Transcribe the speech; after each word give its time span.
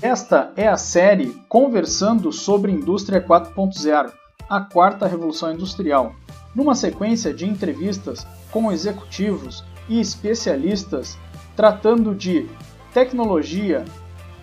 Esta 0.00 0.52
é 0.56 0.68
a 0.68 0.76
série 0.76 1.34
Conversando 1.48 2.30
sobre 2.30 2.70
Indústria 2.70 3.20
4.0, 3.20 4.12
a 4.48 4.60
quarta 4.60 5.08
revolução 5.08 5.52
industrial, 5.52 6.14
numa 6.54 6.76
sequência 6.76 7.34
de 7.34 7.44
entrevistas 7.44 8.24
com 8.52 8.70
executivos 8.70 9.64
e 9.88 9.98
especialistas 9.98 11.18
tratando 11.56 12.14
de 12.14 12.48
tecnologia, 12.94 13.84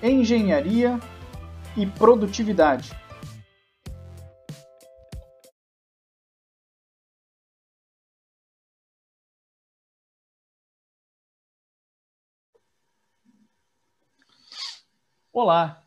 engenharia 0.03 0.99
e 1.77 1.85
produtividade. 1.85 2.91
Olá! 15.37 15.83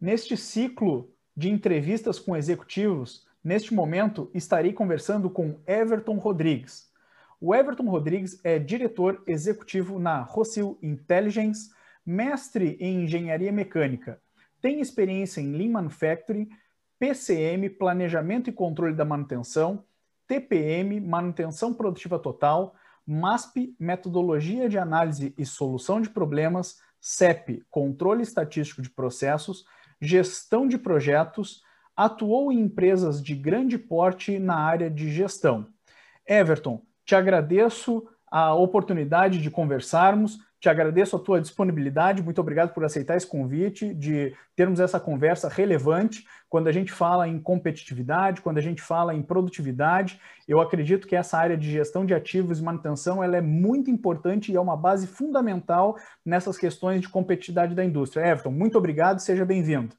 Neste 0.00 0.34
ciclo 0.34 1.12
de 1.36 1.50
entrevistas 1.50 2.18
com 2.18 2.34
executivos, 2.34 3.26
neste 3.44 3.74
momento 3.74 4.30
estarei 4.32 4.72
conversando 4.72 5.28
com 5.28 5.60
Everton 5.66 6.16
Rodrigues. 6.16 6.90
O 7.38 7.54
Everton 7.54 7.86
Rodrigues 7.90 8.40
é 8.42 8.58
diretor 8.58 9.22
executivo 9.26 9.98
na 9.98 10.22
Rossil 10.22 10.78
Intelligence, 10.82 11.68
mestre 12.02 12.78
em 12.80 13.04
engenharia 13.04 13.52
mecânica, 13.52 14.22
tem 14.58 14.80
experiência 14.80 15.42
em 15.42 15.52
Lean 15.52 15.72
Manufacturing, 15.72 16.48
PCM, 16.98 17.68
Planejamento 17.68 18.48
e 18.48 18.54
Controle 18.54 18.94
da 18.94 19.04
Manutenção, 19.04 19.84
TPM, 20.26 20.98
Manutenção 20.98 21.74
Produtiva 21.74 22.18
Total, 22.18 22.74
MASP, 23.06 23.76
Metodologia 23.78 24.66
de 24.66 24.78
Análise 24.78 25.34
e 25.36 25.44
Solução 25.44 26.00
de 26.00 26.08
Problemas, 26.08 26.80
CEP, 27.00 27.62
controle 27.70 28.22
estatístico 28.22 28.82
de 28.82 28.90
processos, 28.90 29.64
gestão 30.00 30.66
de 30.66 30.78
projetos, 30.78 31.62
atuou 31.96 32.52
em 32.52 32.60
empresas 32.60 33.22
de 33.22 33.34
grande 33.34 33.76
porte 33.76 34.38
na 34.38 34.56
área 34.56 34.90
de 34.90 35.10
gestão. 35.10 35.68
Everton, 36.26 36.82
te 37.04 37.14
agradeço 37.14 38.06
a 38.30 38.54
oportunidade 38.54 39.40
de 39.40 39.50
conversarmos. 39.50 40.38
Te 40.60 40.68
agradeço 40.68 41.14
a 41.14 41.20
tua 41.20 41.40
disponibilidade, 41.40 42.22
muito 42.22 42.40
obrigado 42.40 42.74
por 42.74 42.84
aceitar 42.84 43.16
esse 43.16 43.26
convite, 43.26 43.94
de 43.94 44.34
termos 44.56 44.80
essa 44.80 44.98
conversa 44.98 45.48
relevante 45.48 46.26
quando 46.48 46.66
a 46.66 46.72
gente 46.72 46.90
fala 46.90 47.28
em 47.28 47.38
competitividade, 47.40 48.40
quando 48.40 48.58
a 48.58 48.60
gente 48.60 48.82
fala 48.82 49.14
em 49.14 49.22
produtividade. 49.22 50.20
Eu 50.48 50.60
acredito 50.60 51.06
que 51.06 51.14
essa 51.14 51.38
área 51.38 51.56
de 51.56 51.70
gestão 51.70 52.04
de 52.04 52.12
ativos 52.12 52.58
e 52.58 52.62
manutenção 52.62 53.22
ela 53.22 53.36
é 53.36 53.40
muito 53.40 53.88
importante 53.88 54.50
e 54.50 54.56
é 54.56 54.60
uma 54.60 54.76
base 54.76 55.06
fundamental 55.06 55.96
nessas 56.24 56.58
questões 56.58 57.00
de 57.02 57.08
competitividade 57.08 57.76
da 57.76 57.84
indústria. 57.84 58.26
Everton, 58.26 58.50
muito 58.50 58.76
obrigado, 58.76 59.20
seja 59.20 59.44
bem-vindo. 59.44 59.94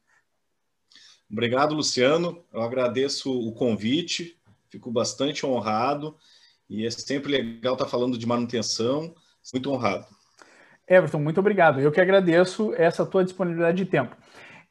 Obrigado, 1.32 1.74
Luciano. 1.74 2.44
Eu 2.52 2.62
agradeço 2.64 3.32
o 3.32 3.54
convite, 3.54 4.38
fico 4.70 4.92
bastante 4.92 5.46
honrado 5.46 6.18
e 6.70 6.86
é 6.86 6.92
sempre 6.92 7.32
legal 7.32 7.76
estar 7.76 7.88
falando 7.88 8.18
de 8.18 8.26
manutenção. 8.26 9.16
Muito 9.54 9.72
honrado. 9.72 10.19
Everton, 10.90 11.20
muito 11.20 11.40
obrigado. 11.40 11.80
Eu 11.80 11.92
que 11.92 12.02
agradeço 12.02 12.74
essa 12.74 13.06
tua 13.06 13.24
disponibilidade 13.24 13.78
de 13.78 13.86
tempo. 13.86 14.18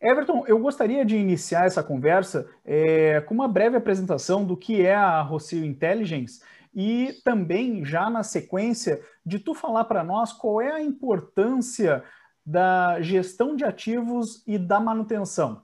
Everton, 0.00 0.44
eu 0.46 0.58
gostaria 0.58 1.04
de 1.04 1.16
iniciar 1.16 1.66
essa 1.66 1.82
conversa 1.82 2.48
é, 2.64 3.20
com 3.20 3.34
uma 3.34 3.48
breve 3.48 3.76
apresentação 3.76 4.44
do 4.44 4.56
que 4.56 4.82
é 4.82 4.94
a 4.94 5.22
Rocio 5.22 5.64
Intelligence 5.64 6.40
e 6.74 7.14
também, 7.24 7.84
já 7.84 8.10
na 8.10 8.22
sequência, 8.22 9.00
de 9.24 9.38
tu 9.38 9.54
falar 9.54 9.84
para 9.84 10.04
nós 10.04 10.32
qual 10.32 10.60
é 10.60 10.72
a 10.72 10.82
importância 10.82 12.02
da 12.44 13.00
gestão 13.00 13.54
de 13.54 13.64
ativos 13.64 14.42
e 14.46 14.58
da 14.58 14.80
manutenção. 14.80 15.62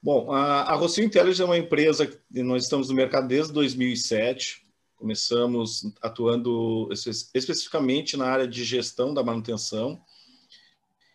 Bom, 0.00 0.30
a, 0.32 0.62
a 0.62 0.74
Rocio 0.74 1.04
Intelligence 1.04 1.42
é 1.42 1.44
uma 1.44 1.58
empresa 1.58 2.06
que 2.06 2.42
nós 2.42 2.64
estamos 2.64 2.88
no 2.88 2.94
mercado 2.94 3.26
desde 3.26 3.52
2007. 3.52 4.67
Começamos 4.98 5.92
atuando 6.02 6.88
especificamente 6.92 8.16
na 8.16 8.26
área 8.26 8.48
de 8.48 8.64
gestão 8.64 9.14
da 9.14 9.22
manutenção 9.22 10.02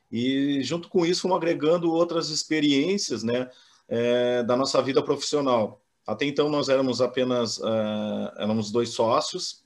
e 0.09 0.63
junto 0.63 0.87
com 0.87 1.05
isso 1.05 1.23
fomos 1.23 1.35
agregando 1.35 1.91
outras 1.91 2.29
experiências, 2.29 3.23
né, 3.23 3.49
é, 3.89 4.41
da 4.43 4.55
nossa 4.55 4.81
vida 4.81 5.03
profissional. 5.03 5.81
Até 6.07 6.25
então 6.25 6.49
nós 6.49 6.69
éramos 6.69 7.01
apenas 7.01 7.57
uh, 7.57 8.31
éramos 8.37 8.71
dois 8.71 8.89
sócios 8.89 9.65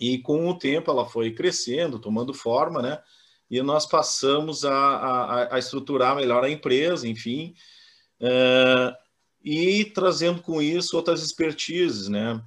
e 0.00 0.18
com 0.18 0.48
o 0.48 0.58
tempo 0.58 0.90
ela 0.90 1.04
foi 1.04 1.32
crescendo, 1.32 2.00
tomando 2.00 2.34
forma, 2.34 2.82
né, 2.82 3.00
e 3.48 3.62
nós 3.62 3.86
passamos 3.86 4.64
a, 4.64 4.74
a, 4.74 5.54
a 5.54 5.58
estruturar 5.60 6.16
melhor 6.16 6.42
a 6.42 6.50
empresa, 6.50 7.06
enfim, 7.06 7.54
uh, 8.20 8.96
e 9.44 9.84
trazendo 9.84 10.42
com 10.42 10.60
isso 10.60 10.96
outras 10.96 11.22
expertises, 11.22 12.08
né. 12.08 12.42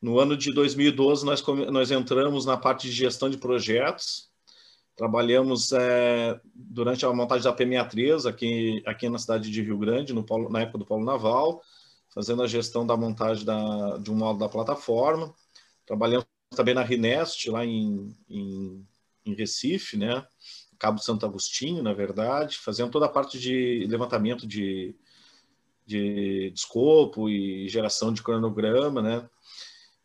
No 0.00 0.20
ano 0.20 0.36
de 0.36 0.52
2012, 0.52 1.24
nós, 1.24 1.42
nós 1.70 1.90
entramos 1.90 2.44
na 2.44 2.56
parte 2.56 2.88
de 2.88 2.92
gestão 2.92 3.30
de 3.30 3.38
projetos. 3.38 4.30
Trabalhamos 4.94 5.72
é, 5.72 6.40
durante 6.54 7.04
a 7.04 7.12
montagem 7.12 7.44
da 7.44 7.54
P63 7.54 8.28
aqui, 8.28 8.82
aqui 8.86 9.08
na 9.08 9.18
cidade 9.18 9.50
de 9.50 9.62
Rio 9.62 9.78
Grande, 9.78 10.12
no 10.12 10.24
na 10.50 10.60
época 10.60 10.78
do 10.78 10.86
Polo 10.86 11.04
Naval, 11.04 11.62
fazendo 12.14 12.42
a 12.42 12.46
gestão 12.46 12.86
da 12.86 12.96
montagem 12.96 13.44
da, 13.44 13.98
de 13.98 14.10
um 14.10 14.16
módulo 14.16 14.40
da 14.40 14.48
plataforma. 14.48 15.34
Trabalhamos 15.84 16.26
também 16.54 16.74
na 16.74 16.82
Rinest, 16.82 17.46
lá 17.50 17.64
em, 17.64 18.16
em, 18.28 18.86
em 19.24 19.34
Recife, 19.34 19.96
né? 19.96 20.26
Cabo 20.78 20.98
Santo 20.98 21.24
Agostinho, 21.24 21.82
na 21.82 21.92
verdade, 21.92 22.58
fazendo 22.58 22.90
toda 22.90 23.06
a 23.06 23.10
parte 23.10 23.38
de 23.38 23.86
levantamento 23.88 24.46
de, 24.46 24.94
de, 25.86 26.50
de 26.50 26.52
escopo 26.54 27.28
e 27.28 27.68
geração 27.68 28.12
de 28.12 28.22
cronograma, 28.22 29.00
né? 29.02 29.28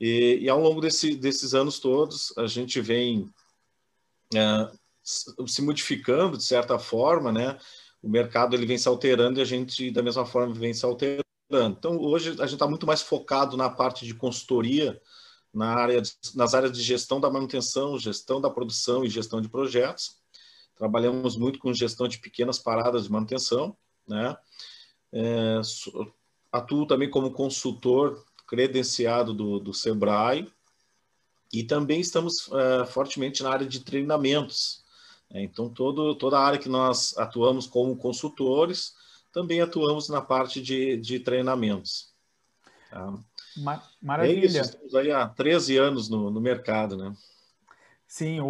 E, 0.01 0.39
e 0.41 0.50
ao 0.50 0.59
longo 0.59 0.81
desse, 0.81 1.16
desses 1.16 1.53
anos 1.53 1.79
todos, 1.79 2.35
a 2.35 2.47
gente 2.47 2.81
vem 2.81 3.31
é, 4.34 4.72
se 5.03 5.62
modificando 5.62 6.39
de 6.39 6.44
certa 6.44 6.79
forma, 6.79 7.31
né? 7.31 7.59
O 8.01 8.09
mercado 8.09 8.56
ele 8.56 8.66
vem 8.66 8.79
se 8.79 8.88
alterando 8.88 9.39
e 9.39 9.44
a 9.44 9.45
gente, 9.45 9.91
da 9.91 10.01
mesma 10.01 10.25
forma, 10.25 10.56
vem 10.56 10.73
se 10.73 10.84
alterando. 10.84 11.22
Então, 11.51 12.00
hoje, 12.00 12.29
a 12.29 12.47
gente 12.47 12.53
está 12.53 12.67
muito 12.67 12.88
mais 12.88 13.03
focado 13.03 13.56
na 13.56 13.69
parte 13.69 14.03
de 14.03 14.16
consultoria, 14.16 15.00
na 15.53 15.75
área 15.75 16.01
de, 16.01 16.12
nas 16.33 16.56
áreas 16.56 16.72
de 16.72 16.81
gestão 16.81 17.19
da 17.19 17.29
manutenção, 17.29 18.00
gestão 18.00 18.41
da 18.41 18.50
produção 18.50 19.06
e 19.06 19.09
gestão 19.09 19.39
de 19.39 19.50
projetos. 19.50 20.18
Trabalhamos 20.75 21.38
muito 21.38 21.59
com 21.59 21.72
gestão 21.72 22.07
de 22.07 22.18
pequenas 22.18 22.57
paradas 22.57 23.03
de 23.03 23.12
manutenção, 23.12 23.78
né? 24.07 24.35
É, 25.13 25.62
atuo 26.51 26.88
também 26.88 27.09
como 27.09 27.31
consultor 27.31 28.25
credenciado 28.51 29.34
do, 29.34 29.62
do 29.62 29.73
Sebrae, 29.73 30.45
e 31.53 31.63
também 31.63 32.01
estamos 32.01 32.47
uh, 32.47 32.85
fortemente 32.85 33.41
na 33.41 33.50
área 33.50 33.66
de 33.66 33.79
treinamentos. 33.79 34.84
Né? 35.31 35.44
Então, 35.44 35.69
todo, 35.69 36.13
toda 36.16 36.38
a 36.38 36.45
área 36.45 36.59
que 36.59 36.67
nós 36.67 37.17
atuamos 37.17 37.66
como 37.66 37.95
consultores, 37.95 38.94
também 39.31 39.62
atuamos 39.62 40.09
na 40.09 40.22
parte 40.22 40.62
de, 40.62 40.97
de 40.97 41.17
treinamentos. 41.22 42.13
Tá? 42.89 43.13
Maravilha. 44.01 44.41
É 44.41 44.45
isso, 44.45 44.59
estamos 44.59 44.95
aí 44.95 45.12
há 45.13 45.25
13 45.29 45.78
anos 45.78 46.09
no, 46.09 46.29
no 46.29 46.41
mercado, 46.41 46.97
né? 46.97 47.13
Sim, 48.06 48.41
o, 48.41 48.47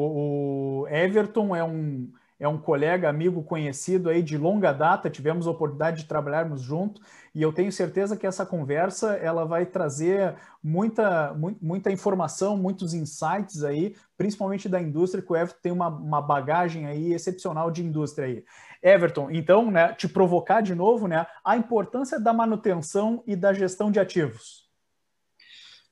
o 0.82 0.88
Everton 0.88 1.56
é 1.56 1.64
um, 1.64 2.12
é 2.40 2.48
um 2.48 2.58
colega, 2.58 3.08
amigo, 3.08 3.44
conhecido 3.44 4.10
aí 4.10 4.24
de 4.24 4.36
longa 4.36 4.72
data, 4.72 5.12
tivemos 5.12 5.46
a 5.46 5.52
oportunidade 5.52 6.02
de 6.02 6.08
trabalharmos 6.08 6.60
junto 6.60 7.00
e 7.34 7.42
eu 7.42 7.54
tenho 7.54 7.72
certeza 7.72 8.18
que 8.18 8.28
essa 8.28 8.46
conversa 8.46 9.14
ela 9.16 9.46
vai 9.46 9.66
trazer 9.66 10.36
muita, 10.62 11.34
muita 11.62 11.90
informação, 11.90 12.58
muitos 12.58 12.94
insights 12.94 13.64
aí, 13.64 13.96
principalmente 14.18 14.68
da 14.68 14.82
indústria, 14.82 15.24
que 15.24 15.32
o 15.32 15.36
Everton 15.36 15.60
tem 15.62 15.72
uma, 15.72 15.88
uma 15.88 16.22
bagagem 16.22 16.86
aí 16.86 17.14
excepcional 17.14 17.72
de 17.72 17.84
indústria 17.84 18.28
aí. 18.28 18.44
Everton, 18.84 19.30
então, 19.32 19.72
né, 19.72 19.94
te 19.94 20.10
provocar 20.10 20.60
de 20.62 20.76
novo, 20.76 21.08
né, 21.08 21.26
a 21.44 21.56
importância 21.56 22.20
da 22.20 22.34
manutenção 22.34 23.24
e 23.26 23.36
da 23.36 23.54
gestão 23.54 23.92
de 23.92 24.00
ativos. 24.00 24.70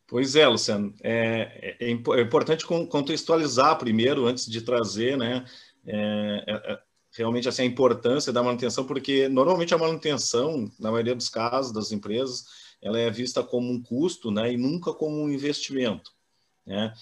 Pois 0.08 0.36
é, 0.36 0.48
Luciano. 0.48 0.94
É, 1.04 1.78
é, 1.80 1.86
é 1.86 2.22
importante 2.22 2.66
contextualizar 2.66 3.78
primeiro, 3.78 4.26
antes 4.26 4.46
de 4.46 4.62
trazer, 4.62 5.18
né, 5.18 5.46
é, 5.86 6.44
é, 6.48 6.74
é, 6.74 6.80
realmente 7.20 7.50
assim, 7.50 7.64
a 7.64 7.66
importância 7.66 8.32
da 8.32 8.42
manutenção, 8.42 8.86
porque 8.86 9.28
normalmente 9.28 9.74
a 9.74 9.78
manutenção, 9.78 10.72
na 10.80 10.90
maioria 10.90 11.14
dos 11.14 11.28
casos 11.28 11.74
das 11.74 11.92
empresas, 11.92 12.46
ela 12.82 12.98
é 12.98 13.12
vista 13.12 13.44
como 13.44 13.70
um 13.70 13.84
custo 13.84 14.32
né, 14.32 14.54
e 14.54 14.58
nunca 14.58 14.94
como 14.94 15.22
um 15.22 15.30
investimento. 15.30 16.12
Né? 16.66 16.94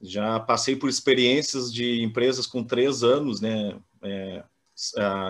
Já 0.00 0.38
passei 0.38 0.76
por 0.76 0.88
experiências 0.88 1.72
de 1.72 2.02
empresas 2.02 2.46
com 2.46 2.62
três 2.62 3.02
anos, 3.02 3.40
né, 3.40 3.76
é, 4.02 4.44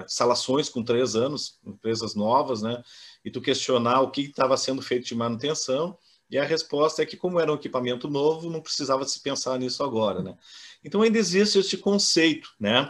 instalações 0.04 0.68
com 0.68 0.84
três 0.84 1.16
anos, 1.16 1.58
empresas 1.64 2.14
novas, 2.14 2.60
né, 2.60 2.82
e 3.24 3.30
tu 3.30 3.40
questionar 3.40 4.02
o 4.02 4.10
que 4.10 4.22
estava 4.22 4.58
sendo 4.58 4.82
feito 4.82 5.06
de 5.06 5.14
manutenção, 5.14 5.96
e 6.30 6.36
a 6.36 6.44
resposta 6.44 7.02
é 7.02 7.06
que, 7.06 7.16
como 7.16 7.40
era 7.40 7.50
um 7.50 7.54
equipamento 7.54 8.10
novo, 8.10 8.50
não 8.50 8.60
precisava 8.60 9.06
se 9.06 9.20
pensar 9.20 9.58
nisso 9.58 9.82
agora. 9.82 10.22
Né? 10.22 10.36
Então, 10.84 11.00
ainda 11.00 11.18
existe 11.18 11.58
esse 11.58 11.78
conceito, 11.78 12.50
né? 12.58 12.88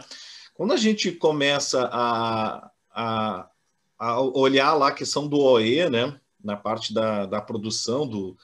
Quando 0.55 0.73
a 0.73 0.77
gente 0.77 1.11
começa 1.11 1.87
a, 1.91 2.71
a, 2.91 3.49
a 3.99 4.21
olhar 4.21 4.73
lá 4.73 4.87
a 4.87 4.93
questão 4.93 5.27
do 5.27 5.37
OE, 5.39 5.89
né, 5.89 6.19
na 6.43 6.57
parte 6.57 6.93
da, 6.93 7.27
da 7.27 7.41
produção, 7.41 8.07
do, 8.07 8.35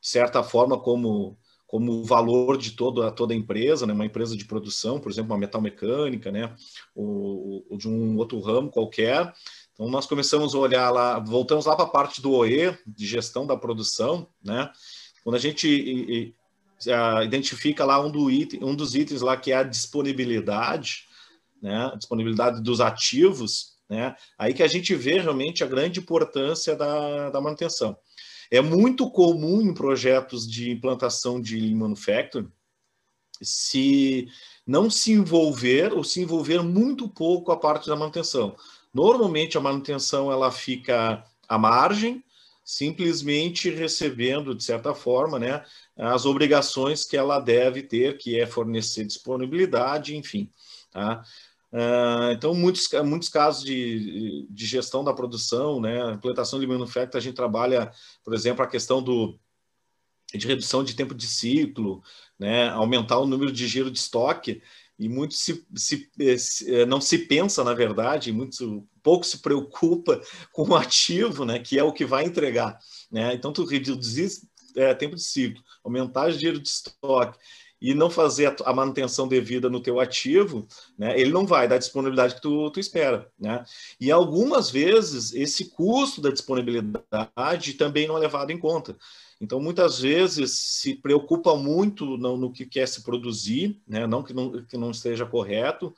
de 0.00 0.08
certa 0.08 0.42
forma, 0.42 0.78
como 0.78 1.36
como 1.68 2.02
valor 2.02 2.56
de 2.56 2.70
toda, 2.70 3.12
toda 3.12 3.34
a 3.34 3.36
empresa, 3.36 3.86
né? 3.86 3.92
uma 3.92 4.06
empresa 4.06 4.34
de 4.34 4.46
produção, 4.46 4.98
por 4.98 5.12
exemplo, 5.12 5.32
uma 5.32 5.38
metal 5.38 5.60
mecânica, 5.60 6.32
né? 6.32 6.56
ou, 6.94 7.62
ou 7.68 7.76
de 7.76 7.86
um 7.86 8.16
outro 8.16 8.40
ramo 8.40 8.70
qualquer. 8.70 9.34
Então, 9.74 9.86
nós 9.90 10.06
começamos 10.06 10.54
a 10.54 10.58
olhar 10.58 10.90
lá, 10.90 11.18
voltamos 11.18 11.66
lá 11.66 11.76
para 11.76 11.84
a 11.84 11.90
parte 11.90 12.22
do 12.22 12.32
OE, 12.32 12.74
de 12.86 13.06
gestão 13.06 13.46
da 13.46 13.54
produção, 13.54 14.26
né? 14.42 14.72
Quando 15.22 15.36
a 15.36 15.38
gente 15.38 15.68
e, 15.68 16.34
e, 16.86 16.90
a, 16.90 17.22
identifica 17.22 17.84
lá 17.84 18.00
um, 18.00 18.10
do 18.10 18.30
item, 18.30 18.64
um 18.64 18.74
dos 18.74 18.94
itens 18.94 19.20
lá 19.20 19.36
que 19.36 19.52
é 19.52 19.56
a 19.56 19.62
disponibilidade, 19.62 21.06
né? 21.62 21.92
Disponibilidade 21.96 22.62
dos 22.62 22.80
ativos, 22.80 23.78
né? 23.88 24.14
Aí 24.38 24.52
que 24.52 24.62
a 24.62 24.68
gente 24.68 24.94
vê 24.94 25.18
realmente 25.18 25.64
a 25.64 25.66
grande 25.66 26.00
importância 26.00 26.76
da, 26.76 27.30
da 27.30 27.40
manutenção. 27.40 27.96
É 28.50 28.60
muito 28.60 29.10
comum 29.10 29.60
em 29.60 29.74
projetos 29.74 30.48
de 30.48 30.70
implantação 30.70 31.40
de 31.40 31.58
Lean 31.58 31.76
Manufacturing 31.76 32.50
se 33.40 34.28
não 34.66 34.90
se 34.90 35.12
envolver 35.12 35.92
ou 35.92 36.02
se 36.02 36.20
envolver 36.20 36.62
muito 36.62 37.08
pouco 37.08 37.52
a 37.52 37.56
parte 37.56 37.88
da 37.88 37.96
manutenção. 37.96 38.56
Normalmente 38.92 39.56
a 39.56 39.60
manutenção 39.60 40.32
ela 40.32 40.50
fica 40.50 41.24
à 41.48 41.58
margem, 41.58 42.22
simplesmente 42.64 43.70
recebendo 43.70 44.54
de 44.54 44.62
certa 44.62 44.94
forma, 44.94 45.38
né, 45.38 45.64
as 45.96 46.26
obrigações 46.26 47.04
que 47.04 47.16
ela 47.16 47.38
deve 47.38 47.82
ter, 47.82 48.18
que 48.18 48.38
é 48.38 48.46
fornecer 48.46 49.04
disponibilidade, 49.04 50.16
enfim. 50.16 50.50
Tá? 50.90 51.22
Uh, 51.70 52.32
então, 52.32 52.54
muitos, 52.54 52.88
muitos 53.04 53.28
casos 53.28 53.62
de, 53.62 54.46
de 54.48 54.66
gestão 54.66 55.04
da 55.04 55.12
produção, 55.12 55.80
né, 55.80 56.12
implantação 56.12 56.58
de 56.58 56.66
manufacturing, 56.66 57.18
a 57.18 57.20
gente 57.20 57.34
trabalha, 57.34 57.92
por 58.24 58.32
exemplo, 58.32 58.64
a 58.64 58.66
questão 58.66 59.02
do, 59.02 59.38
de 60.34 60.46
redução 60.46 60.82
de 60.82 60.94
tempo 60.94 61.14
de 61.14 61.26
ciclo, 61.26 62.02
né, 62.38 62.70
aumentar 62.70 63.18
o 63.18 63.26
número 63.26 63.52
de 63.52 63.66
giro 63.66 63.90
de 63.90 63.98
estoque, 63.98 64.62
e 64.98 65.08
muito 65.08 65.34
se, 65.34 65.64
se, 65.76 66.10
se, 66.38 66.74
eh, 66.74 66.84
não 66.84 67.00
se 67.00 67.18
pensa, 67.18 67.62
na 67.62 67.72
verdade, 67.72 68.32
muito 68.32 68.84
pouco 69.00 69.24
se 69.24 69.38
preocupa 69.38 70.20
com 70.52 70.70
o 70.70 70.76
ativo, 70.76 71.44
né, 71.44 71.58
que 71.60 71.78
é 71.78 71.84
o 71.84 71.92
que 71.92 72.04
vai 72.04 72.24
entregar. 72.24 72.78
Né? 73.10 73.32
Então, 73.34 73.52
tu 73.52 73.64
reduzir 73.64 74.28
é, 74.76 74.92
tempo 74.94 75.14
de 75.14 75.22
ciclo, 75.22 75.62
aumentar 75.84 76.28
o 76.28 76.32
giro 76.32 76.58
de 76.58 76.68
estoque 76.68 77.38
e 77.80 77.94
não 77.94 78.10
fazer 78.10 78.54
a, 78.64 78.72
manutenção 78.72 79.28
devida 79.28 79.68
no 79.70 79.80
teu 79.80 80.00
ativo, 80.00 80.66
né, 80.96 81.18
ele 81.18 81.30
não 81.30 81.46
vai 81.46 81.68
dar 81.68 81.76
a 81.76 81.78
disponibilidade 81.78 82.34
que 82.34 82.42
tu, 82.42 82.70
tu 82.70 82.80
espera. 82.80 83.30
Né? 83.38 83.64
E 84.00 84.10
algumas 84.10 84.70
vezes 84.70 85.32
esse 85.32 85.66
custo 85.70 86.20
da 86.20 86.30
disponibilidade 86.30 87.74
também 87.74 88.08
não 88.08 88.16
é 88.16 88.20
levado 88.20 88.50
em 88.50 88.58
conta. 88.58 88.96
Então, 89.40 89.60
muitas 89.60 90.00
vezes 90.00 90.58
se 90.58 90.96
preocupa 90.96 91.54
muito 91.56 92.16
no, 92.16 92.36
no 92.36 92.52
que 92.52 92.66
quer 92.66 92.88
se 92.88 93.02
produzir, 93.02 93.80
né? 93.86 94.06
não, 94.06 94.22
que 94.22 94.34
não 94.34 94.64
que 94.64 94.76
não 94.76 94.90
esteja 94.90 95.24
correto, 95.24 95.94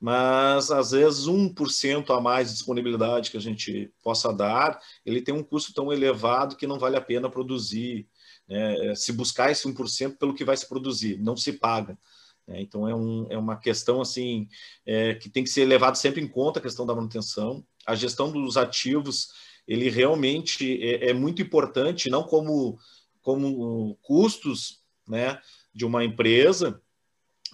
mas 0.00 0.72
às 0.72 0.90
vezes 0.90 1.26
1% 1.28 2.10
a 2.10 2.20
mais 2.20 2.48
de 2.48 2.54
disponibilidade 2.54 3.30
que 3.30 3.36
a 3.36 3.40
gente 3.40 3.88
possa 4.02 4.32
dar, 4.32 4.80
ele 5.06 5.22
tem 5.22 5.32
um 5.32 5.44
custo 5.44 5.72
tão 5.72 5.92
elevado 5.92 6.56
que 6.56 6.66
não 6.66 6.76
vale 6.76 6.96
a 6.96 7.00
pena 7.00 7.30
produzir 7.30 8.08
né, 8.52 8.90
é, 8.90 8.94
se 8.94 9.12
buscar 9.12 9.50
esse 9.50 9.66
1% 9.66 10.18
pelo 10.18 10.34
que 10.34 10.44
vai 10.44 10.56
se 10.56 10.68
produzir, 10.68 11.18
não 11.18 11.36
se 11.36 11.54
paga. 11.54 11.98
Né? 12.46 12.60
Então, 12.60 12.86
é, 12.86 12.94
um, 12.94 13.26
é 13.30 13.38
uma 13.38 13.56
questão 13.56 14.00
assim 14.00 14.46
é, 14.84 15.14
que 15.14 15.30
tem 15.30 15.42
que 15.42 15.50
ser 15.50 15.64
levado 15.64 15.96
sempre 15.96 16.20
em 16.20 16.28
conta 16.28 16.58
a 16.58 16.62
questão 16.62 16.84
da 16.84 16.94
manutenção. 16.94 17.64
A 17.86 17.94
gestão 17.94 18.30
dos 18.30 18.58
ativos, 18.58 19.30
ele 19.66 19.88
realmente 19.88 20.78
é, 20.82 21.10
é 21.10 21.14
muito 21.14 21.40
importante, 21.40 22.10
não 22.10 22.22
como, 22.22 22.78
como 23.22 23.96
custos 24.02 24.82
né, 25.08 25.40
de 25.74 25.86
uma 25.86 26.04
empresa, 26.04 26.78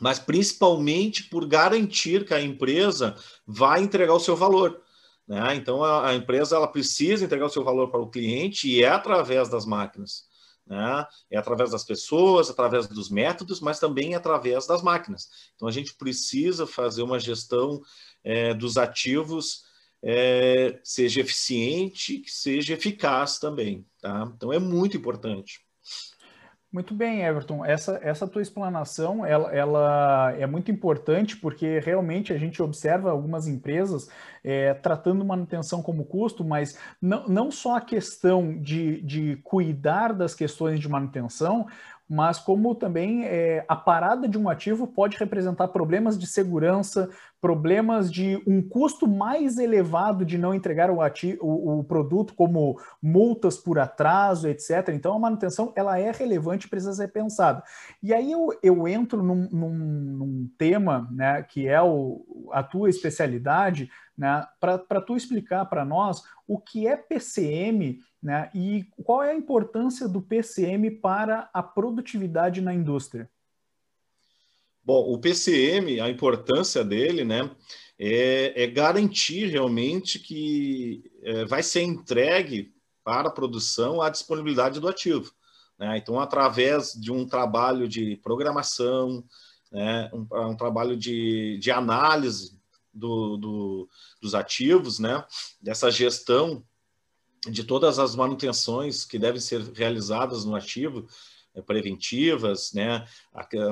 mas 0.00 0.18
principalmente 0.18 1.24
por 1.24 1.46
garantir 1.46 2.24
que 2.24 2.34
a 2.34 2.42
empresa 2.42 3.14
vai 3.46 3.82
entregar 3.82 4.14
o 4.14 4.20
seu 4.20 4.34
valor. 4.34 4.82
Né? 5.28 5.54
Então, 5.54 5.84
a, 5.84 6.08
a, 6.08 6.14
empresa 6.14 6.56
ela 6.56 6.66
precisa 6.66 7.24
entregar 7.24 7.46
o 7.46 7.50
seu 7.50 7.62
valor 7.62 7.90
para 7.90 8.00
o 8.00 8.10
cliente 8.10 8.68
e 8.68 8.82
é 8.82 8.88
através 8.88 9.48
das 9.48 9.64
máquinas. 9.64 10.27
Né? 10.68 11.06
É 11.30 11.38
através 11.38 11.70
das 11.70 11.84
pessoas, 11.84 12.50
através 12.50 12.86
dos 12.86 13.08
métodos, 13.08 13.60
mas 13.60 13.80
também 13.80 14.14
através 14.14 14.66
das 14.66 14.82
máquinas. 14.82 15.28
Então, 15.54 15.66
a 15.66 15.72
gente 15.72 15.94
precisa 15.94 16.66
fazer 16.66 17.02
uma 17.02 17.18
gestão 17.18 17.80
é, 18.22 18.52
dos 18.52 18.76
ativos 18.76 19.66
é, 20.02 20.78
seja 20.84 21.20
eficiente, 21.20 22.18
que 22.18 22.30
seja 22.30 22.74
eficaz 22.74 23.38
também. 23.38 23.86
Tá? 24.00 24.30
Então, 24.36 24.52
é 24.52 24.58
muito 24.58 24.96
importante. 24.96 25.60
Muito 26.70 26.94
bem, 26.94 27.22
Everton. 27.22 27.64
Essa, 27.64 27.98
essa 28.02 28.28
tua 28.28 28.42
explanação 28.42 29.24
ela, 29.24 29.50
ela 29.54 30.34
é 30.38 30.46
muito 30.46 30.70
importante 30.70 31.34
porque 31.34 31.80
realmente 31.80 32.30
a 32.30 32.36
gente 32.36 32.62
observa 32.62 33.10
algumas 33.10 33.46
empresas 33.46 34.10
é, 34.44 34.74
tratando 34.74 35.24
manutenção 35.24 35.82
como 35.82 36.04
custo, 36.04 36.44
mas 36.44 36.78
não, 37.00 37.26
não 37.26 37.50
só 37.50 37.76
a 37.76 37.80
questão 37.80 38.58
de, 38.60 39.00
de 39.00 39.36
cuidar 39.36 40.12
das 40.12 40.34
questões 40.34 40.78
de 40.78 40.86
manutenção, 40.90 41.66
mas 42.08 42.38
como 42.38 42.74
também 42.74 43.24
é, 43.24 43.64
a 43.68 43.76
parada 43.76 44.26
de 44.26 44.38
um 44.38 44.48
ativo 44.48 44.86
pode 44.86 45.16
representar 45.18 45.68
problemas 45.68 46.18
de 46.18 46.26
segurança, 46.26 47.10
problemas 47.40 48.10
de 48.10 48.42
um 48.46 48.62
custo 48.66 49.06
mais 49.06 49.58
elevado 49.58 50.24
de 50.24 50.38
não 50.38 50.54
entregar 50.54 50.90
o, 50.90 51.02
ativo, 51.02 51.38
o, 51.44 51.80
o 51.80 51.84
produto, 51.84 52.34
como 52.34 52.80
multas 53.02 53.58
por 53.58 53.78
atraso, 53.78 54.48
etc. 54.48 54.88
Então, 54.94 55.14
a 55.14 55.18
manutenção 55.18 55.72
ela 55.76 55.98
é 55.98 56.10
relevante 56.10 56.66
e 56.66 56.70
precisa 56.70 56.94
ser 56.94 57.08
pensada. 57.08 57.62
E 58.02 58.14
aí 58.14 58.32
eu, 58.32 58.48
eu 58.62 58.88
entro 58.88 59.22
num, 59.22 59.48
num, 59.52 59.74
num 59.74 60.50
tema 60.56 61.06
né, 61.12 61.42
que 61.42 61.68
é 61.68 61.80
o, 61.82 62.48
a 62.52 62.62
tua 62.62 62.88
especialidade, 62.88 63.90
né, 64.18 64.44
para 64.58 65.00
tu 65.00 65.16
explicar 65.16 65.64
para 65.66 65.84
nós 65.84 66.24
o 66.46 66.58
que 66.58 66.88
é 66.88 66.96
PCM 66.96 68.00
né, 68.20 68.50
e 68.52 68.84
qual 69.04 69.22
é 69.22 69.30
a 69.30 69.36
importância 69.36 70.08
do 70.08 70.20
PCM 70.20 70.90
para 70.90 71.48
a 71.54 71.62
produtividade 71.62 72.60
na 72.60 72.74
indústria. 72.74 73.30
Bom, 74.82 75.12
o 75.12 75.18
PCM, 75.18 76.00
a 76.00 76.08
importância 76.08 76.82
dele, 76.82 77.24
né, 77.24 77.48
é, 77.96 78.64
é 78.64 78.66
garantir 78.66 79.46
realmente 79.46 80.18
que 80.18 81.04
é, 81.22 81.44
vai 81.44 81.62
ser 81.62 81.82
entregue 81.82 82.74
para 83.04 83.28
a 83.28 83.32
produção 83.32 84.02
a 84.02 84.10
disponibilidade 84.10 84.80
do 84.80 84.88
ativo. 84.88 85.30
Né? 85.78 85.96
Então, 85.98 86.18
através 86.18 86.92
de 86.92 87.12
um 87.12 87.24
trabalho 87.24 87.86
de 87.86 88.16
programação, 88.16 89.22
né, 89.70 90.10
um, 90.12 90.26
um 90.48 90.56
trabalho 90.56 90.96
de, 90.96 91.58
de 91.58 91.70
análise 91.70 92.57
do, 92.98 93.36
do, 93.36 93.88
dos 94.20 94.34
ativos, 94.34 94.98
né? 94.98 95.24
dessa 95.60 95.90
gestão 95.90 96.64
de 97.48 97.64
todas 97.64 97.98
as 97.98 98.14
manutenções 98.14 99.04
que 99.04 99.18
devem 99.18 99.40
ser 99.40 99.62
realizadas 99.72 100.44
no 100.44 100.56
ativo, 100.56 101.06
é, 101.54 101.62
preventivas, 101.62 102.72
né? 102.72 103.06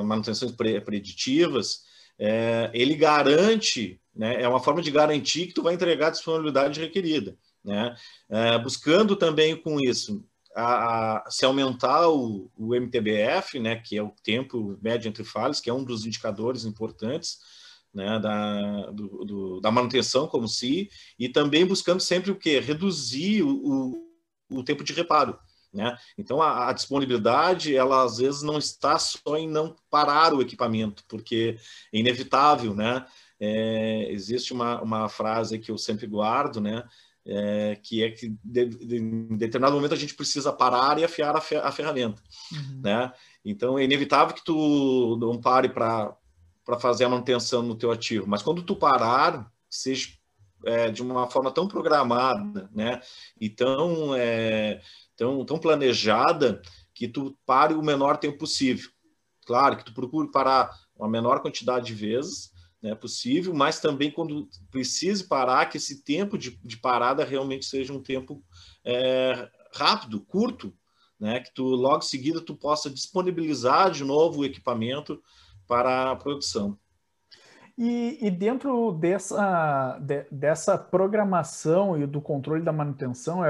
manutenções 0.05 0.53
preditivas, 0.53 1.83
é, 2.19 2.71
ele 2.73 2.95
garante, 2.95 4.01
né? 4.15 4.41
é 4.41 4.49
uma 4.49 4.61
forma 4.61 4.81
de 4.81 4.91
garantir 4.91 5.49
que 5.49 5.55
tu 5.55 5.63
vai 5.63 5.75
entregar 5.75 6.09
a 6.09 6.11
disponibilidade 6.11 6.81
requerida. 6.81 7.37
Né? 7.65 7.97
É, 8.31 8.59
buscando 8.59 9.17
também 9.17 9.57
com 9.57 9.81
isso 9.81 10.25
a, 10.57 11.19
a, 11.19 11.31
se 11.31 11.45
aumentar 11.45 12.09
o, 12.09 12.51
o, 12.57 12.75
MTBF, 12.75 13.59
né, 13.61 13.77
que 13.77 13.99
é 13.99 14.03
o 14.03 14.15
tempo 14.25 14.79
médio 14.81 15.09
entre 15.09 15.23
falhas, 15.23 15.61
que 15.61 15.69
é 15.69 15.75
um 15.75 15.85
dos 15.85 16.07
indicadores 16.07 16.65
importantes, 16.65 17.39
né, 17.97 18.19
da, 18.19 18.91
do, 18.91 19.25
do, 19.25 19.61
da 19.61 19.71
manutenção 19.71 20.29
como 20.29 20.47
se, 20.47 20.91
e 21.19 21.31
também 21.31 21.65
buscando 21.65 21.99
sempre 21.99 22.31
o 22.31 22.37
que? 22.37 22.61
Reduzir 22.61 23.43
o, 23.43 23.49
o, 23.49 24.59
o, 24.59 24.63
tempo 24.63 24.85
de 24.85 24.93
reparo. 24.93 25.39
Né? 25.73 25.97
Então, 26.19 26.43
a, 26.43 26.69
a, 26.69 26.73
disponibilidade, 26.75 27.75
ela 27.75 28.05
às 28.05 28.19
vezes 28.19 28.43
não 28.43 28.59
está 28.59 28.99
só 28.99 29.37
em 29.39 29.49
não 29.49 29.75
parar 29.91 30.35
o 30.35 30.43
equipamento, 30.43 31.05
porque 31.09 31.57
é 31.93 31.99
inevitável, 31.99 32.75
né? 32.75 33.07
É, 33.41 34.11
existe 34.11 34.53
uma, 34.53 34.81
uma 34.83 35.09
frase 35.09 35.59
que 35.59 35.71
eu 35.71 35.79
sempre 35.79 36.07
guardo, 36.07 36.61
né? 36.61 36.85
É, 37.27 37.77
que 37.83 38.05
é 38.05 38.11
que 38.11 38.37
de, 38.45 38.67
de, 38.67 38.97
em 38.99 39.37
determinado 39.37 39.75
momento 39.75 39.95
a 39.95 39.99
gente 39.99 40.15
precisa 40.15 40.53
parar 40.53 40.99
e 40.99 41.05
afiar 41.05 41.35
a, 41.35 41.41
fer, 41.41 41.59
a 41.59 41.73
ferramenta, 41.73 42.23
uhum. 42.53 42.81
né? 42.83 43.13
Então 43.45 43.79
é 43.79 43.85
inevitável 43.85 44.35
que 44.35 44.45
tu 44.45 45.17
não 45.21 45.41
pare 45.41 45.69
para 45.69 46.17
para 46.67 46.81
fazer 46.81 47.05
a 47.05 47.09
manutenção 47.09 47.63
no 47.63 47.77
teu 47.77 47.93
ativo. 47.93 48.27
Mas 48.27 48.43
quando 48.43 48.61
tu 48.61 48.75
parar, 48.75 49.51
seja 49.71 50.09
é, 50.65 50.91
de 50.91 51.01
uma 51.01 51.31
forma 51.31 51.53
tão 51.53 51.69
programada, 51.69 52.69
né, 52.75 53.01
e 53.41 53.49
tão, 53.49 54.13
é, 54.17 54.83
tão, 55.17 55.45
tão 55.45 55.59
planejada 55.59 56.61
que 56.93 57.07
tu 57.07 57.39
pare 57.47 57.73
o 57.73 57.83
menor 57.83 58.17
tempo 58.17 58.39
possível. 58.39 58.91
Claro 59.47 59.77
que 59.77 59.85
tu 59.85 59.95
procure 59.95 60.29
parar 60.31 60.69
uma 60.97 61.09
menor 61.09 61.41
quantidade 61.41 61.87
de 61.87 61.95
vezes, 61.95 62.53
né, 62.83 62.97
possível, 62.97 63.55
mas 63.55 63.79
também 63.79 64.11
quando 64.11 64.49
precise 64.69 65.25
parar, 65.25 65.67
que 65.67 65.77
esse 65.77 66.03
tempo 66.03 66.37
de, 66.37 66.59
de 66.65 66.77
parada 66.79 67.25
realmente 67.25 67.65
seja 67.65 67.93
um 67.93 68.03
tempo 68.03 68.43
é, 68.85 69.49
rápido, 69.73 70.21
curto, 70.21 70.75
né, 71.19 71.39
que 71.39 71.55
tu 71.55 71.63
logo 71.63 71.99
em 71.99 72.09
seguida 72.09 72.41
tu 72.41 72.57
possa 72.57 72.91
disponibilizar 72.91 73.93
de 73.93 74.03
novo 74.03 74.41
o 74.41 74.45
equipamento 74.45 75.23
para 75.67 76.11
a 76.11 76.17
produção. 76.17 76.79
E, 77.79 78.17
e 78.23 78.31
dentro 78.31 78.93
dessa, 78.93 79.99
de, 80.01 80.25
dessa 80.31 80.79
programação 80.79 82.01
e 82.01 82.07
do 82.07 82.23
controle 82.23 82.63
da 82.63 82.73
manutenção, 82.73 83.41